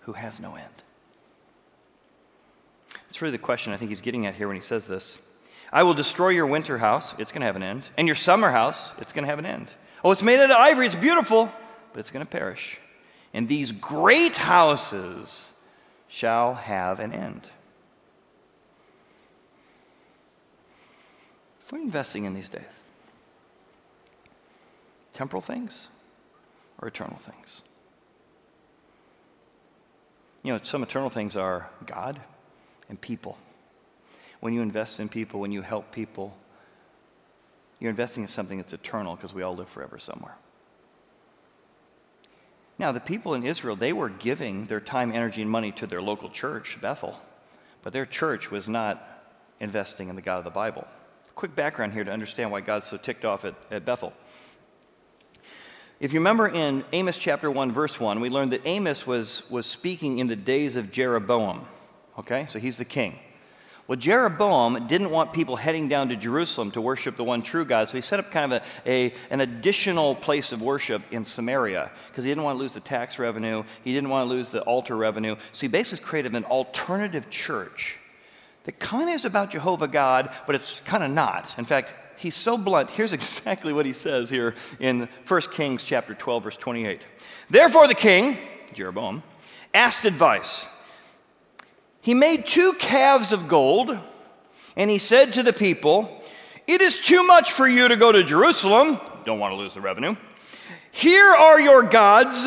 who 0.00 0.14
has 0.14 0.40
no 0.40 0.54
end? 0.54 0.82
That's 3.06 3.20
really 3.20 3.32
the 3.32 3.38
question 3.38 3.72
I 3.72 3.76
think 3.76 3.90
he's 3.90 4.00
getting 4.00 4.26
at 4.26 4.34
here 4.34 4.48
when 4.48 4.56
he 4.56 4.62
says 4.62 4.86
this. 4.86 5.18
I 5.72 5.82
will 5.82 5.94
destroy 5.94 6.30
your 6.30 6.46
winter 6.46 6.78
house, 6.78 7.14
it's 7.18 7.32
going 7.32 7.40
to 7.40 7.46
have 7.46 7.56
an 7.56 7.62
end, 7.62 7.88
and 7.96 8.06
your 8.06 8.14
summer 8.14 8.50
house, 8.50 8.92
it's 8.98 9.12
going 9.12 9.24
to 9.24 9.30
have 9.30 9.38
an 9.38 9.46
end. 9.46 9.74
Oh, 10.04 10.10
it's 10.10 10.22
made 10.22 10.38
out 10.38 10.50
of 10.50 10.56
ivory, 10.56 10.86
it's 10.86 10.94
beautiful, 10.94 11.50
but 11.92 11.98
it's 11.98 12.10
going 12.10 12.24
to 12.24 12.30
perish. 12.30 12.78
And 13.34 13.48
these 13.48 13.72
great 13.72 14.36
houses 14.36 15.52
shall 16.08 16.54
have 16.54 17.00
an 17.00 17.12
end. 17.12 17.48
What 21.68 21.78
are 21.78 21.80
you 21.80 21.86
investing 21.86 22.24
in 22.24 22.34
these 22.34 22.48
days? 22.48 22.62
Temporal 25.12 25.40
things 25.40 25.88
or 26.78 26.86
eternal 26.86 27.16
things? 27.16 27.62
You 30.44 30.52
know, 30.52 30.60
some 30.62 30.84
eternal 30.84 31.10
things 31.10 31.34
are 31.34 31.70
God 31.86 32.20
and 32.88 33.00
people. 33.00 33.36
When 34.38 34.52
you 34.52 34.62
invest 34.62 35.00
in 35.00 35.08
people, 35.08 35.40
when 35.40 35.50
you 35.50 35.62
help 35.62 35.90
people, 35.90 36.36
you're 37.80 37.90
investing 37.90 38.22
in 38.22 38.28
something 38.28 38.58
that's 38.58 38.72
eternal 38.72 39.16
because 39.16 39.34
we 39.34 39.42
all 39.42 39.56
live 39.56 39.68
forever 39.68 39.98
somewhere. 39.98 40.36
Now, 42.78 42.92
the 42.92 43.00
people 43.00 43.34
in 43.34 43.44
Israel, 43.44 43.76
they 43.76 43.92
were 43.92 44.10
giving 44.10 44.66
their 44.66 44.80
time, 44.80 45.12
energy, 45.12 45.42
and 45.42 45.50
money 45.50 45.72
to 45.72 45.86
their 45.86 46.02
local 46.02 46.28
church, 46.28 46.78
Bethel, 46.80 47.18
but 47.82 47.92
their 47.92 48.06
church 48.06 48.50
was 48.50 48.68
not 48.68 49.02
investing 49.60 50.08
in 50.08 50.16
the 50.16 50.22
God 50.22 50.38
of 50.38 50.44
the 50.44 50.50
Bible. 50.50 50.86
Quick 51.34 51.54
background 51.54 51.92
here 51.92 52.04
to 52.04 52.10
understand 52.10 52.50
why 52.50 52.60
God's 52.60 52.86
so 52.86 52.96
ticked 52.96 53.24
off 53.24 53.44
at, 53.44 53.54
at 53.70 53.84
Bethel. 53.84 54.12
If 55.98 56.12
you 56.12 56.20
remember 56.20 56.46
in 56.46 56.84
Amos 56.92 57.18
chapter 57.18 57.50
1, 57.50 57.72
verse 57.72 57.98
1, 57.98 58.20
we 58.20 58.28
learned 58.28 58.52
that 58.52 58.66
Amos 58.66 59.06
was, 59.06 59.48
was 59.50 59.64
speaking 59.64 60.18
in 60.18 60.26
the 60.26 60.36
days 60.36 60.76
of 60.76 60.90
Jeroboam. 60.90 61.66
Okay, 62.18 62.46
so 62.46 62.58
he's 62.58 62.76
the 62.76 62.84
king. 62.84 63.18
Well, 63.88 63.96
Jeroboam 63.96 64.88
didn't 64.88 65.10
want 65.10 65.32
people 65.32 65.54
heading 65.54 65.88
down 65.88 66.08
to 66.08 66.16
Jerusalem 66.16 66.72
to 66.72 66.80
worship 66.80 67.16
the 67.16 67.22
one 67.22 67.42
true 67.42 67.64
God, 67.64 67.88
so 67.88 67.96
he 67.96 68.00
set 68.00 68.18
up 68.18 68.32
kind 68.32 68.52
of 68.52 68.62
a, 68.84 68.90
a 68.90 69.14
an 69.30 69.40
additional 69.40 70.16
place 70.16 70.50
of 70.50 70.60
worship 70.60 71.02
in 71.12 71.24
Samaria 71.24 71.92
because 72.08 72.24
he 72.24 72.30
didn't 72.30 72.42
want 72.42 72.56
to 72.56 72.60
lose 72.60 72.74
the 72.74 72.80
tax 72.80 73.18
revenue, 73.20 73.62
he 73.84 73.92
didn't 73.94 74.10
want 74.10 74.28
to 74.28 74.34
lose 74.34 74.50
the 74.50 74.60
altar 74.62 74.96
revenue. 74.96 75.36
So 75.52 75.60
he 75.60 75.68
basically 75.68 76.04
created 76.04 76.34
an 76.34 76.44
alternative 76.46 77.30
church 77.30 77.98
that 78.64 78.80
kind 78.80 79.08
of 79.08 79.14
is 79.14 79.24
about 79.24 79.50
Jehovah 79.50 79.86
God, 79.86 80.34
but 80.46 80.56
it's 80.56 80.80
kind 80.80 81.04
of 81.04 81.12
not. 81.12 81.56
In 81.56 81.64
fact, 81.64 81.94
he's 82.16 82.34
so 82.34 82.58
blunt. 82.58 82.90
Here's 82.90 83.12
exactly 83.12 83.72
what 83.72 83.86
he 83.86 83.92
says 83.92 84.28
here 84.28 84.56
in 84.80 85.08
1 85.28 85.40
Kings 85.52 85.84
chapter 85.84 86.12
12, 86.12 86.42
verse 86.42 86.56
28. 86.56 87.06
Therefore, 87.48 87.86
the 87.86 87.94
king, 87.94 88.36
Jeroboam, 88.74 89.22
asked 89.72 90.04
advice 90.04 90.64
he 92.06 92.14
made 92.14 92.46
two 92.46 92.72
calves 92.74 93.32
of 93.32 93.48
gold, 93.48 93.98
and 94.76 94.88
he 94.88 94.96
said 94.96 95.32
to 95.32 95.42
the 95.42 95.52
people, 95.52 96.22
It 96.68 96.80
is 96.80 97.00
too 97.00 97.26
much 97.26 97.50
for 97.50 97.66
you 97.66 97.88
to 97.88 97.96
go 97.96 98.12
to 98.12 98.22
Jerusalem. 98.22 99.00
Don't 99.24 99.40
want 99.40 99.50
to 99.50 99.56
lose 99.56 99.74
the 99.74 99.80
revenue. 99.80 100.14
Here 100.92 101.32
are 101.32 101.58
your 101.58 101.82
gods. 101.82 102.46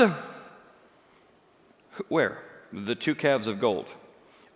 Where? 2.07 2.41
The 2.71 2.95
two 2.95 3.13
calves 3.13 3.47
of 3.47 3.59
gold. 3.59 3.89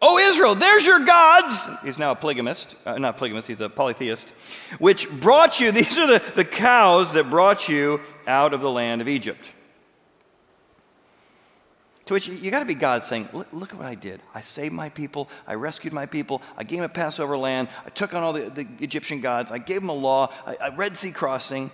Oh, 0.01 0.17
Israel, 0.19 0.55
there's 0.55 0.85
your 0.85 1.03
gods. 1.03 1.67
He's 1.83 1.99
now 1.99 2.11
a 2.11 2.15
polygamist, 2.15 2.77
uh, 2.85 2.97
not 2.97 3.17
polygamist, 3.17 3.49
he's 3.49 3.59
a 3.59 3.67
polytheist, 3.67 4.29
which 4.79 5.11
brought 5.11 5.59
you, 5.59 5.71
these 5.73 5.97
are 5.97 6.07
the, 6.07 6.23
the 6.33 6.45
cows 6.45 7.11
that 7.11 7.29
brought 7.29 7.67
you 7.67 7.99
out 8.25 8.53
of 8.53 8.61
the 8.61 8.71
land 8.71 9.01
of 9.01 9.09
Egypt. 9.09 9.49
To 12.07 12.13
which 12.13 12.27
you, 12.27 12.51
got 12.51 12.59
to 12.59 12.65
be 12.65 12.75
God 12.75 13.03
saying, 13.05 13.29
look, 13.31 13.71
at 13.71 13.77
what 13.77 13.85
I 13.85 13.95
did. 13.95 14.19
I 14.35 14.41
saved 14.41 14.73
my 14.73 14.89
people. 14.89 15.29
I 15.47 15.53
rescued 15.53 15.93
my 15.93 16.05
people. 16.05 16.41
I 16.57 16.63
gave 16.65 16.79
them 16.79 16.85
a 16.85 16.93
Passover 16.93 17.37
land. 17.37 17.69
I 17.85 17.89
took 17.89 18.13
on 18.13 18.21
all 18.23 18.33
the, 18.33 18.49
the 18.49 18.67
Egyptian 18.81 19.21
gods. 19.21 19.51
I 19.51 19.57
gave 19.57 19.79
them 19.79 19.89
a 19.89 19.93
law, 19.93 20.29
a, 20.45 20.55
a 20.59 20.75
Red 20.75 20.97
Sea 20.97 21.11
crossing. 21.11 21.71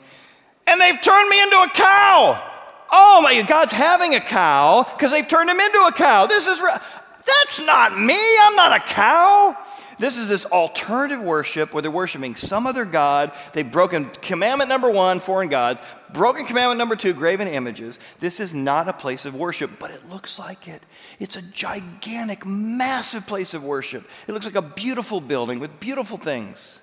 And 0.67 0.79
they've 0.79 1.01
turned 1.01 1.29
me 1.29 1.41
into 1.41 1.55
a 1.55 1.69
cow. 1.73 2.51
Oh 2.91 3.21
my, 3.23 3.41
God's 3.41 3.71
having 3.71 4.13
a 4.13 4.19
cow 4.19 4.85
because 4.93 5.11
they've 5.11 5.27
turned 5.27 5.49
him 5.49 5.59
into 5.59 5.79
a 5.79 5.91
cow. 5.91 6.27
This 6.27 6.45
is, 6.45 6.59
that's 6.59 7.65
not 7.65 7.99
me. 7.99 8.19
I'm 8.41 8.55
not 8.55 8.77
a 8.77 8.79
cow. 8.81 9.55
This 9.99 10.17
is 10.17 10.29
this 10.29 10.45
alternative 10.45 11.21
worship 11.21 11.73
where 11.73 11.81
they're 11.81 11.91
worshiping 11.91 12.35
some 12.37 12.65
other 12.65 12.85
God. 12.85 13.33
They've 13.51 13.69
broken 13.69 14.05
commandment 14.21 14.69
number 14.69 14.89
one, 14.89 15.19
foreign 15.19 15.49
gods, 15.49 15.81
broken 16.13 16.45
commandment 16.45 16.77
number 16.77 16.95
two, 16.95 17.13
graven 17.13 17.49
images. 17.49 17.99
This 18.21 18.39
is 18.39 18.53
not 18.53 18.87
a 18.87 18.93
place 18.93 19.25
of 19.25 19.35
worship, 19.35 19.71
but 19.77 19.91
it 19.91 20.09
looks 20.09 20.39
like 20.39 20.69
it. 20.69 20.81
It's 21.19 21.35
a 21.35 21.41
gigantic, 21.41 22.45
massive 22.45 23.27
place 23.27 23.53
of 23.53 23.65
worship. 23.65 24.07
It 24.25 24.31
looks 24.31 24.45
like 24.45 24.55
a 24.55 24.61
beautiful 24.61 25.19
building 25.19 25.59
with 25.59 25.81
beautiful 25.81 26.17
things. 26.17 26.81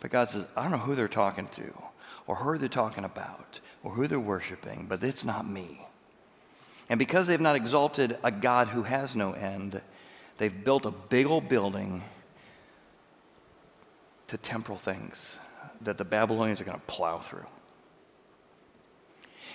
But 0.00 0.10
God 0.10 0.28
says, 0.28 0.46
I 0.54 0.62
don't 0.62 0.72
know 0.72 0.78
who 0.78 0.94
they're 0.94 1.08
talking 1.08 1.48
to, 1.48 1.72
or 2.26 2.36
who 2.36 2.58
they're 2.58 2.68
talking 2.68 3.04
about, 3.04 3.60
or 3.82 3.92
who 3.92 4.06
they're 4.06 4.20
worshiping, 4.20 4.84
but 4.86 5.02
it's 5.02 5.24
not 5.24 5.48
me. 5.48 5.86
And 6.90 6.98
because 6.98 7.26
they've 7.26 7.40
not 7.40 7.56
exalted 7.56 8.18
a 8.22 8.30
God 8.30 8.68
who 8.68 8.82
has 8.82 9.16
no 9.16 9.32
end, 9.32 9.80
they've 10.36 10.64
built 10.64 10.84
a 10.84 10.90
big 10.90 11.26
old 11.26 11.48
building 11.48 12.02
to 14.28 14.36
temporal 14.36 14.78
things 14.78 15.38
that 15.80 15.98
the 15.98 16.04
Babylonians 16.04 16.60
are 16.60 16.64
going 16.64 16.78
to 16.78 16.86
plow 16.86 17.18
through. 17.18 17.46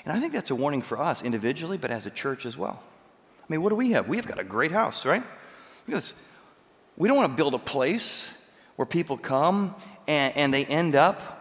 And 0.06 0.14
I 0.14 0.20
think 0.20 0.34
that's 0.34 0.52
a 0.52 0.56
warning 0.56 0.82
for 0.82 1.00
us 1.00 1.22
individually, 1.22 1.78
but 1.78 1.92
as 1.92 2.06
a 2.06 2.12
church 2.12 2.46
as 2.46 2.58
well. 2.58 2.82
I 3.40 3.46
mean, 3.50 3.62
what 3.62 3.70
do 3.70 3.76
we 3.76 3.92
have? 3.92 4.08
We 4.08 4.18
have 4.18 4.28
got 4.28 4.40
a 4.40 4.44
great 4.44 4.72
house, 4.72 5.06
right? 5.06 5.24
Because. 5.86 6.14
We 6.98 7.08
don't 7.08 7.18
want 7.18 7.32
to 7.32 7.36
build 7.36 7.54
a 7.54 7.60
place 7.60 8.34
where 8.76 8.86
people 8.86 9.18
come 9.18 9.76
and, 10.08 10.36
and 10.36 10.54
they 10.54 10.66
end 10.66 10.96
up 10.96 11.38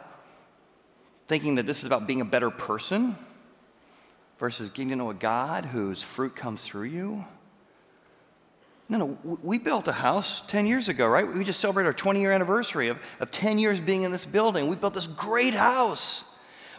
thinking 1.28 1.56
that 1.56 1.66
this 1.66 1.80
is 1.80 1.84
about 1.84 2.06
being 2.06 2.20
a 2.20 2.24
better 2.24 2.50
person 2.50 3.16
versus 4.38 4.70
getting 4.70 4.90
to 4.90 4.96
know 4.96 5.10
a 5.10 5.14
God 5.14 5.66
whose 5.66 6.02
fruit 6.02 6.34
comes 6.34 6.64
through 6.64 6.84
you. 6.84 7.24
No, 8.90 8.98
no, 8.98 9.38
we 9.40 9.58
built 9.60 9.86
a 9.86 9.92
house 9.92 10.42
10 10.48 10.66
years 10.66 10.88
ago, 10.88 11.06
right? 11.06 11.26
We 11.26 11.44
just 11.44 11.60
celebrated 11.60 11.86
our 11.86 11.92
20 11.92 12.20
year 12.20 12.32
anniversary 12.32 12.88
of, 12.88 12.98
of 13.20 13.30
10 13.30 13.60
years 13.60 13.78
being 13.78 14.02
in 14.02 14.10
this 14.10 14.24
building. 14.24 14.66
We 14.66 14.74
built 14.74 14.94
this 14.94 15.06
great 15.06 15.54
house. 15.54 16.24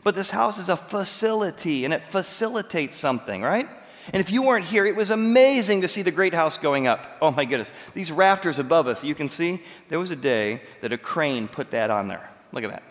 But 0.04 0.13
this 0.13 0.30
house 0.30 0.58
is 0.58 0.67
a 0.67 0.76
facility 0.76 1.86
and 1.86 1.93
it 1.93 2.04
facilitates 2.04 2.98
something, 2.98 3.42
right? 3.42 3.69
And 4.12 4.19
if 4.19 4.29
you 4.29 4.42
weren't 4.42 4.65
here, 4.65 4.86
it 4.86 4.96
was 4.96 5.10
amazing 5.10 5.81
to 5.81 5.88
see 5.88 6.02
the 6.02 6.12
great 6.12 6.33
house 6.33 6.58
going 6.58 6.86
up. 6.86 7.17
Oh 7.21 7.31
my 7.31 7.46
goodness. 7.46 7.71
These 7.94 8.12
rafters 8.12 8.60
above 8.60 8.88
us, 8.88 9.06
you 9.06 9.15
can 9.15 9.29
see 9.29 9.62
there 9.88 10.00
was 10.00 10.12
a 10.12 10.15
day 10.17 10.63
that 10.81 10.92
a 10.92 10.98
crane 10.98 11.48
put 11.48 11.71
that 11.71 11.90
on 11.90 12.10
there. 12.10 12.29
Look 12.52 12.65
at 12.65 12.71
that. 12.71 12.83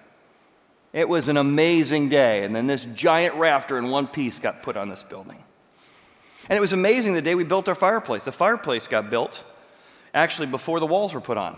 It 0.94 1.08
was 1.10 1.28
an 1.28 1.36
amazing 1.36 2.08
day. 2.08 2.44
And 2.44 2.56
then 2.56 2.66
this 2.66 2.86
giant 2.94 3.34
rafter 3.34 3.76
in 3.76 3.90
one 3.90 4.06
piece 4.06 4.38
got 4.38 4.62
put 4.62 4.78
on 4.78 4.88
this 4.88 5.02
building. 5.02 5.44
And 6.50 6.56
it 6.56 6.60
was 6.60 6.72
amazing 6.72 7.14
the 7.14 7.22
day 7.22 7.36
we 7.36 7.44
built 7.44 7.68
our 7.68 7.76
fireplace. 7.76 8.24
The 8.24 8.32
fireplace 8.32 8.88
got 8.88 9.08
built 9.08 9.44
actually 10.12 10.48
before 10.48 10.80
the 10.80 10.86
walls 10.86 11.14
were 11.14 11.20
put 11.20 11.38
on, 11.38 11.56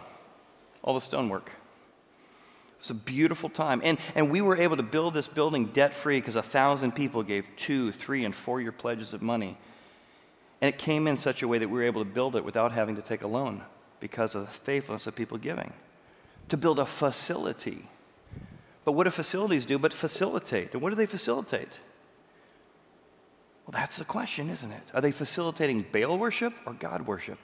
all 0.83 0.93
the 0.93 1.01
stonework. 1.01 1.47
It 1.47 2.79
was 2.79 2.91
a 2.91 2.95
beautiful 2.95 3.49
time. 3.49 3.81
And, 3.83 3.99
and 4.15 4.31
we 4.31 4.43
were 4.43 4.55
able 4.55 4.77
to 4.77 4.83
build 4.83 5.15
this 5.15 5.29
building 5.29 5.67
debt 5.67 5.95
free 5.95 6.21
because 6.21 6.37
a 6.37 6.43
thousand 6.43 6.93
people 6.93 7.23
gave 7.23 7.49
two, 7.57 7.91
three, 7.91 8.27
and 8.27 8.35
four 8.35 8.61
year 8.61 8.71
pledges 8.71 9.15
of 9.15 9.23
money. 9.23 9.57
And 10.61 10.69
it 10.69 10.79
came 10.79 11.09
in 11.09 11.17
such 11.17 11.43
a 11.43 11.49
way 11.49 11.57
that 11.57 11.69
we 11.69 11.79
were 11.79 11.87
able 11.87 12.05
to 12.05 12.11
build 12.11 12.37
it 12.37 12.45
without 12.45 12.73
having 12.73 12.95
to 12.97 13.03
take 13.03 13.23
a 13.23 13.27
loan 13.27 13.63
because 13.99 14.35
of 14.35 14.43
the 14.43 14.51
faithfulness 14.51 15.07
of 15.07 15.17
people 15.17 15.39
giving. 15.39 15.73
To 16.51 16.59
build 16.59 16.79
a 16.79 16.85
facility. 16.85 17.89
But 18.85 18.93
what 18.93 19.05
do 19.05 19.11
facilities 19.11 19.65
do 19.65 19.79
but 19.79 19.95
facilitate? 19.95 20.75
And 20.75 20.83
what 20.83 20.91
do 20.91 20.97
they 20.97 21.07
facilitate? 21.07 21.79
Well, 23.73 23.81
that's 23.81 23.97
the 23.97 24.05
question, 24.05 24.51
isn't 24.51 24.71
it? 24.71 24.83
Are 24.93 25.01
they 25.01 25.13
facilitating 25.13 25.87
Baal 25.91 26.19
worship 26.19 26.53
or 26.67 26.75
God 26.75 27.07
worship? 27.07 27.39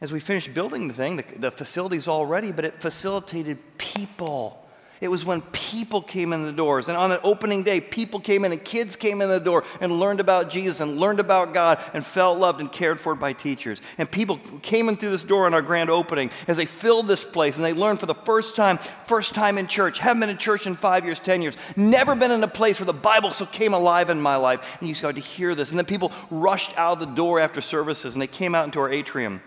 As 0.00 0.12
we 0.12 0.20
finished 0.20 0.54
building 0.54 0.86
the 0.86 0.94
thing, 0.94 1.16
the, 1.16 1.24
the 1.36 1.50
facility's 1.50 2.06
all 2.06 2.24
ready, 2.24 2.52
but 2.52 2.64
it 2.64 2.80
facilitated 2.80 3.58
people. 3.78 4.64
It 5.00 5.08
was 5.08 5.24
when 5.24 5.42
people 5.52 6.02
came 6.02 6.32
in 6.32 6.44
the 6.44 6.52
doors. 6.52 6.88
And 6.88 6.96
on 6.96 7.10
the 7.10 7.22
opening 7.22 7.62
day, 7.62 7.80
people 7.80 8.18
came 8.18 8.44
in 8.44 8.50
and 8.50 8.64
kids 8.64 8.96
came 8.96 9.20
in 9.20 9.28
the 9.28 9.38
door 9.38 9.64
and 9.80 10.00
learned 10.00 10.18
about 10.18 10.50
Jesus 10.50 10.80
and 10.80 10.98
learned 10.98 11.20
about 11.20 11.54
God 11.54 11.80
and 11.94 12.04
felt 12.04 12.38
loved 12.38 12.60
and 12.60 12.70
cared 12.70 13.00
for 13.00 13.14
by 13.14 13.32
teachers. 13.32 13.80
And 13.96 14.10
people 14.10 14.40
came 14.62 14.88
in 14.88 14.96
through 14.96 15.10
this 15.10 15.22
door 15.22 15.46
on 15.46 15.54
our 15.54 15.62
grand 15.62 15.88
opening 15.88 16.30
as 16.48 16.56
they 16.56 16.66
filled 16.66 17.06
this 17.06 17.24
place 17.24 17.56
and 17.56 17.64
they 17.64 17.72
learned 17.72 18.00
for 18.00 18.06
the 18.06 18.14
first 18.14 18.56
time, 18.56 18.78
first 19.06 19.34
time 19.34 19.56
in 19.56 19.68
church, 19.68 19.98
haven't 19.98 20.20
been 20.20 20.30
in 20.30 20.38
church 20.38 20.66
in 20.66 20.74
five 20.74 21.04
years, 21.04 21.20
10 21.20 21.42
years, 21.42 21.56
never 21.76 22.16
been 22.16 22.32
in 22.32 22.42
a 22.42 22.48
place 22.48 22.80
where 22.80 22.86
the 22.86 22.92
Bible 22.92 23.30
so 23.30 23.46
came 23.46 23.74
alive 23.74 24.10
in 24.10 24.20
my 24.20 24.36
life. 24.36 24.78
And 24.80 24.88
you 24.88 24.96
started 24.96 25.22
to 25.22 25.28
hear 25.28 25.54
this. 25.54 25.70
And 25.70 25.78
then 25.78 25.86
people 25.86 26.12
rushed 26.30 26.76
out 26.76 26.94
of 26.94 27.00
the 27.00 27.14
door 27.14 27.38
after 27.38 27.60
services 27.60 28.14
and 28.14 28.22
they 28.22 28.26
came 28.26 28.54
out 28.54 28.64
into 28.64 28.80
our 28.80 28.90
atrium. 28.90 29.42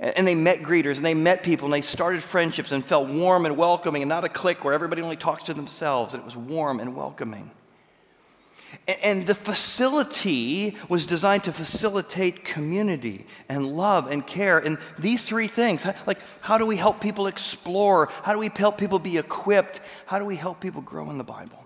And 0.00 0.26
they 0.26 0.36
met 0.36 0.60
greeters 0.60 0.96
and 0.96 1.04
they 1.04 1.14
met 1.14 1.42
people 1.42 1.66
and 1.66 1.74
they 1.74 1.80
started 1.82 2.22
friendships 2.22 2.70
and 2.70 2.84
felt 2.84 3.08
warm 3.08 3.46
and 3.46 3.56
welcoming 3.56 4.02
and 4.02 4.08
not 4.08 4.24
a 4.24 4.28
clique 4.28 4.64
where 4.64 4.72
everybody 4.72 5.02
only 5.02 5.16
talks 5.16 5.44
to 5.44 5.54
themselves. 5.54 6.14
And 6.14 6.22
it 6.22 6.24
was 6.24 6.36
warm 6.36 6.78
and 6.78 6.94
welcoming. 6.94 7.50
And 9.02 9.26
the 9.26 9.34
facility 9.34 10.76
was 10.88 11.04
designed 11.04 11.44
to 11.44 11.52
facilitate 11.52 12.44
community 12.44 13.26
and 13.48 13.66
love 13.66 14.10
and 14.10 14.26
care. 14.26 14.58
And 14.58 14.78
these 14.98 15.24
three 15.24 15.46
things 15.46 15.84
like, 16.06 16.20
how 16.42 16.58
do 16.58 16.66
we 16.66 16.76
help 16.76 17.00
people 17.00 17.26
explore? 17.26 18.08
How 18.22 18.32
do 18.32 18.38
we 18.38 18.50
help 18.54 18.78
people 18.78 18.98
be 18.98 19.18
equipped? 19.18 19.80
How 20.06 20.18
do 20.18 20.24
we 20.24 20.36
help 20.36 20.60
people 20.60 20.80
grow 20.80 21.10
in 21.10 21.18
the 21.18 21.24
Bible? 21.24 21.64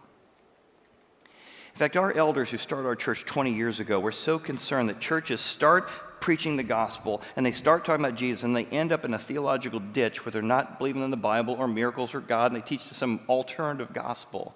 In 1.74 1.78
fact, 1.78 1.96
our 1.96 2.12
elders 2.12 2.50
who 2.50 2.58
started 2.58 2.86
our 2.86 2.96
church 2.96 3.24
20 3.24 3.52
years 3.52 3.80
ago 3.80 3.98
were 4.00 4.12
so 4.12 4.38
concerned 4.38 4.88
that 4.88 5.00
churches 5.00 5.40
start 5.40 5.90
preaching 6.22 6.56
the 6.56 6.62
gospel 6.62 7.20
and 7.36 7.44
they 7.44 7.52
start 7.52 7.84
talking 7.84 8.02
about 8.02 8.16
Jesus 8.16 8.44
and 8.44 8.56
they 8.56 8.64
end 8.66 8.92
up 8.92 9.04
in 9.04 9.12
a 9.12 9.18
theological 9.18 9.80
ditch 9.80 10.24
where 10.24 10.30
they're 10.30 10.40
not 10.40 10.78
believing 10.78 11.02
in 11.02 11.10
the 11.10 11.16
Bible 11.16 11.54
or 11.54 11.68
miracles 11.68 12.14
or 12.14 12.20
God 12.20 12.52
and 12.52 12.56
they 12.56 12.64
teach 12.64 12.80
some 12.80 13.20
alternative 13.28 13.92
gospel 13.92 14.54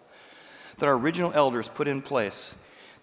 that 0.79 0.87
our 0.87 0.95
original 0.95 1.33
elders 1.35 1.69
put 1.69 1.89
in 1.89 2.01
place 2.01 2.55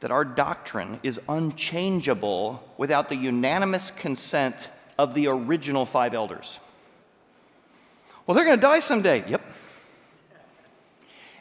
that 0.03 0.11
our 0.11 0.25
doctrine 0.25 0.99
is 1.01 1.17
unchangeable 1.29 2.61
without 2.77 3.07
the 3.07 3.15
unanimous 3.15 3.89
consent 3.91 4.69
of 4.97 5.13
the 5.13 5.27
original 5.27 5.85
five 5.85 6.13
elders. 6.13 6.59
Well, 8.27 8.35
they're 8.35 8.43
going 8.43 8.57
to 8.57 8.61
die 8.61 8.81
someday. 8.81 9.23
Yep. 9.29 9.45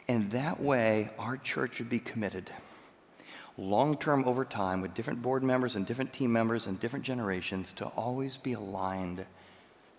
And 0.07 0.31
that 0.31 0.61
way, 0.61 1.09
our 1.19 1.35
church 1.35 1.79
would 1.79 1.89
be 1.89 1.99
committed 1.99 2.51
long 3.57 3.97
term 3.97 4.25
over 4.25 4.43
time 4.45 4.81
with 4.81 4.93
different 4.93 5.21
board 5.21 5.43
members 5.43 5.75
and 5.75 5.85
different 5.85 6.13
team 6.13 6.31
members 6.31 6.67
and 6.67 6.79
different 6.79 7.05
generations 7.05 7.71
to 7.73 7.85
always 7.85 8.37
be 8.37 8.53
aligned 8.53 9.25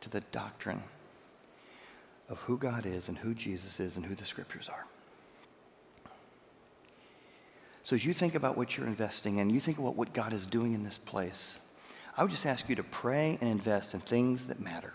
to 0.00 0.10
the 0.10 0.20
doctrine 0.32 0.82
of 2.28 2.40
who 2.40 2.58
God 2.58 2.86
is 2.86 3.08
and 3.08 3.18
who 3.18 3.34
Jesus 3.34 3.80
is 3.80 3.96
and 3.96 4.06
who 4.06 4.14
the 4.14 4.24
scriptures 4.24 4.68
are. 4.68 4.86
So, 7.82 7.94
as 7.94 8.04
you 8.04 8.14
think 8.14 8.34
about 8.34 8.56
what 8.56 8.76
you're 8.76 8.86
investing 8.86 9.36
in, 9.36 9.50
you 9.50 9.60
think 9.60 9.78
about 9.78 9.94
what 9.94 10.14
God 10.14 10.32
is 10.32 10.46
doing 10.46 10.72
in 10.72 10.84
this 10.84 10.96
place, 10.96 11.58
I 12.16 12.22
would 12.22 12.30
just 12.30 12.46
ask 12.46 12.68
you 12.68 12.76
to 12.76 12.82
pray 12.82 13.36
and 13.40 13.50
invest 13.50 13.92
in 13.92 14.00
things 14.00 14.46
that 14.46 14.58
matter. 14.58 14.94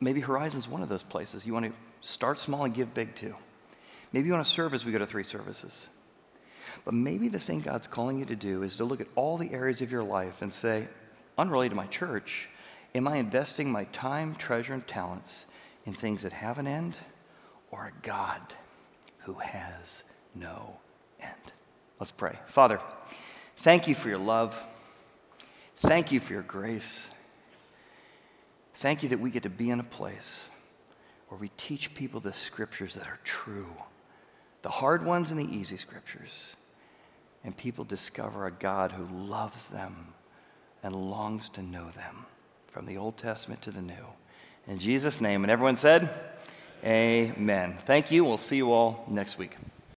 Maybe 0.00 0.20
Horizon's 0.20 0.68
one 0.68 0.82
of 0.82 0.88
those 0.88 1.04
places. 1.04 1.46
You 1.46 1.52
want 1.52 1.66
to 1.66 1.72
start 2.00 2.38
small 2.38 2.64
and 2.64 2.74
give 2.74 2.92
big 2.94 3.14
too. 3.14 3.36
Maybe 4.12 4.26
you 4.26 4.32
want 4.32 4.44
to 4.44 4.52
serve 4.52 4.74
as 4.74 4.84
we 4.84 4.90
go 4.90 4.98
to 4.98 5.06
three 5.06 5.24
services. 5.24 5.88
But 6.84 6.94
maybe 6.94 7.28
the 7.28 7.38
thing 7.38 7.60
God's 7.60 7.86
calling 7.86 8.18
you 8.18 8.24
to 8.26 8.36
do 8.36 8.62
is 8.62 8.76
to 8.76 8.84
look 8.84 9.00
at 9.00 9.08
all 9.14 9.36
the 9.36 9.52
areas 9.52 9.82
of 9.82 9.92
your 9.92 10.02
life 10.02 10.42
and 10.42 10.52
say, 10.52 10.88
unrelated 11.38 11.70
to 11.70 11.76
my 11.76 11.86
church, 11.86 12.48
am 12.94 13.08
I 13.08 13.16
investing 13.16 13.70
my 13.70 13.84
time, 13.84 14.34
treasure, 14.34 14.74
and 14.74 14.86
talents 14.86 15.46
in 15.84 15.94
things 15.94 16.22
that 16.22 16.32
have 16.32 16.58
an 16.58 16.66
end 16.66 16.98
or 17.70 17.86
a 17.86 18.06
God 18.06 18.40
who 19.20 19.34
has 19.34 20.04
no 20.34 20.76
end? 21.20 21.52
Let's 21.98 22.12
pray. 22.12 22.38
Father, 22.46 22.80
thank 23.58 23.88
you 23.88 23.94
for 23.94 24.08
your 24.08 24.18
love. 24.18 24.62
Thank 25.76 26.12
you 26.12 26.20
for 26.20 26.32
your 26.32 26.42
grace. 26.42 27.08
Thank 28.74 29.02
you 29.02 29.08
that 29.10 29.20
we 29.20 29.30
get 29.30 29.44
to 29.44 29.50
be 29.50 29.70
in 29.70 29.80
a 29.80 29.84
place 29.84 30.48
where 31.28 31.38
we 31.38 31.50
teach 31.56 31.94
people 31.94 32.20
the 32.20 32.32
scriptures 32.32 32.94
that 32.94 33.06
are 33.06 33.18
true, 33.24 33.74
the 34.64 34.70
hard 34.70 35.04
ones 35.04 35.30
and 35.30 35.38
the 35.38 35.54
easy 35.54 35.76
scriptures 35.76 36.56
and 37.44 37.54
people 37.54 37.84
discover 37.84 38.46
a 38.46 38.50
God 38.50 38.92
who 38.92 39.04
loves 39.14 39.68
them 39.68 40.14
and 40.82 40.96
longs 40.96 41.50
to 41.50 41.62
know 41.62 41.90
them 41.90 42.24
from 42.68 42.86
the 42.86 42.96
Old 42.96 43.18
Testament 43.18 43.60
to 43.60 43.70
the 43.70 43.82
New. 43.82 44.06
In 44.66 44.78
Jesus' 44.78 45.20
name, 45.20 45.44
and 45.44 45.50
everyone 45.50 45.76
said, 45.76 46.08
Amen. 46.82 47.76
Thank 47.84 48.10
you. 48.10 48.24
We'll 48.24 48.38
see 48.38 48.56
you 48.56 48.72
all 48.72 49.04
next 49.06 49.36
week. 49.36 49.54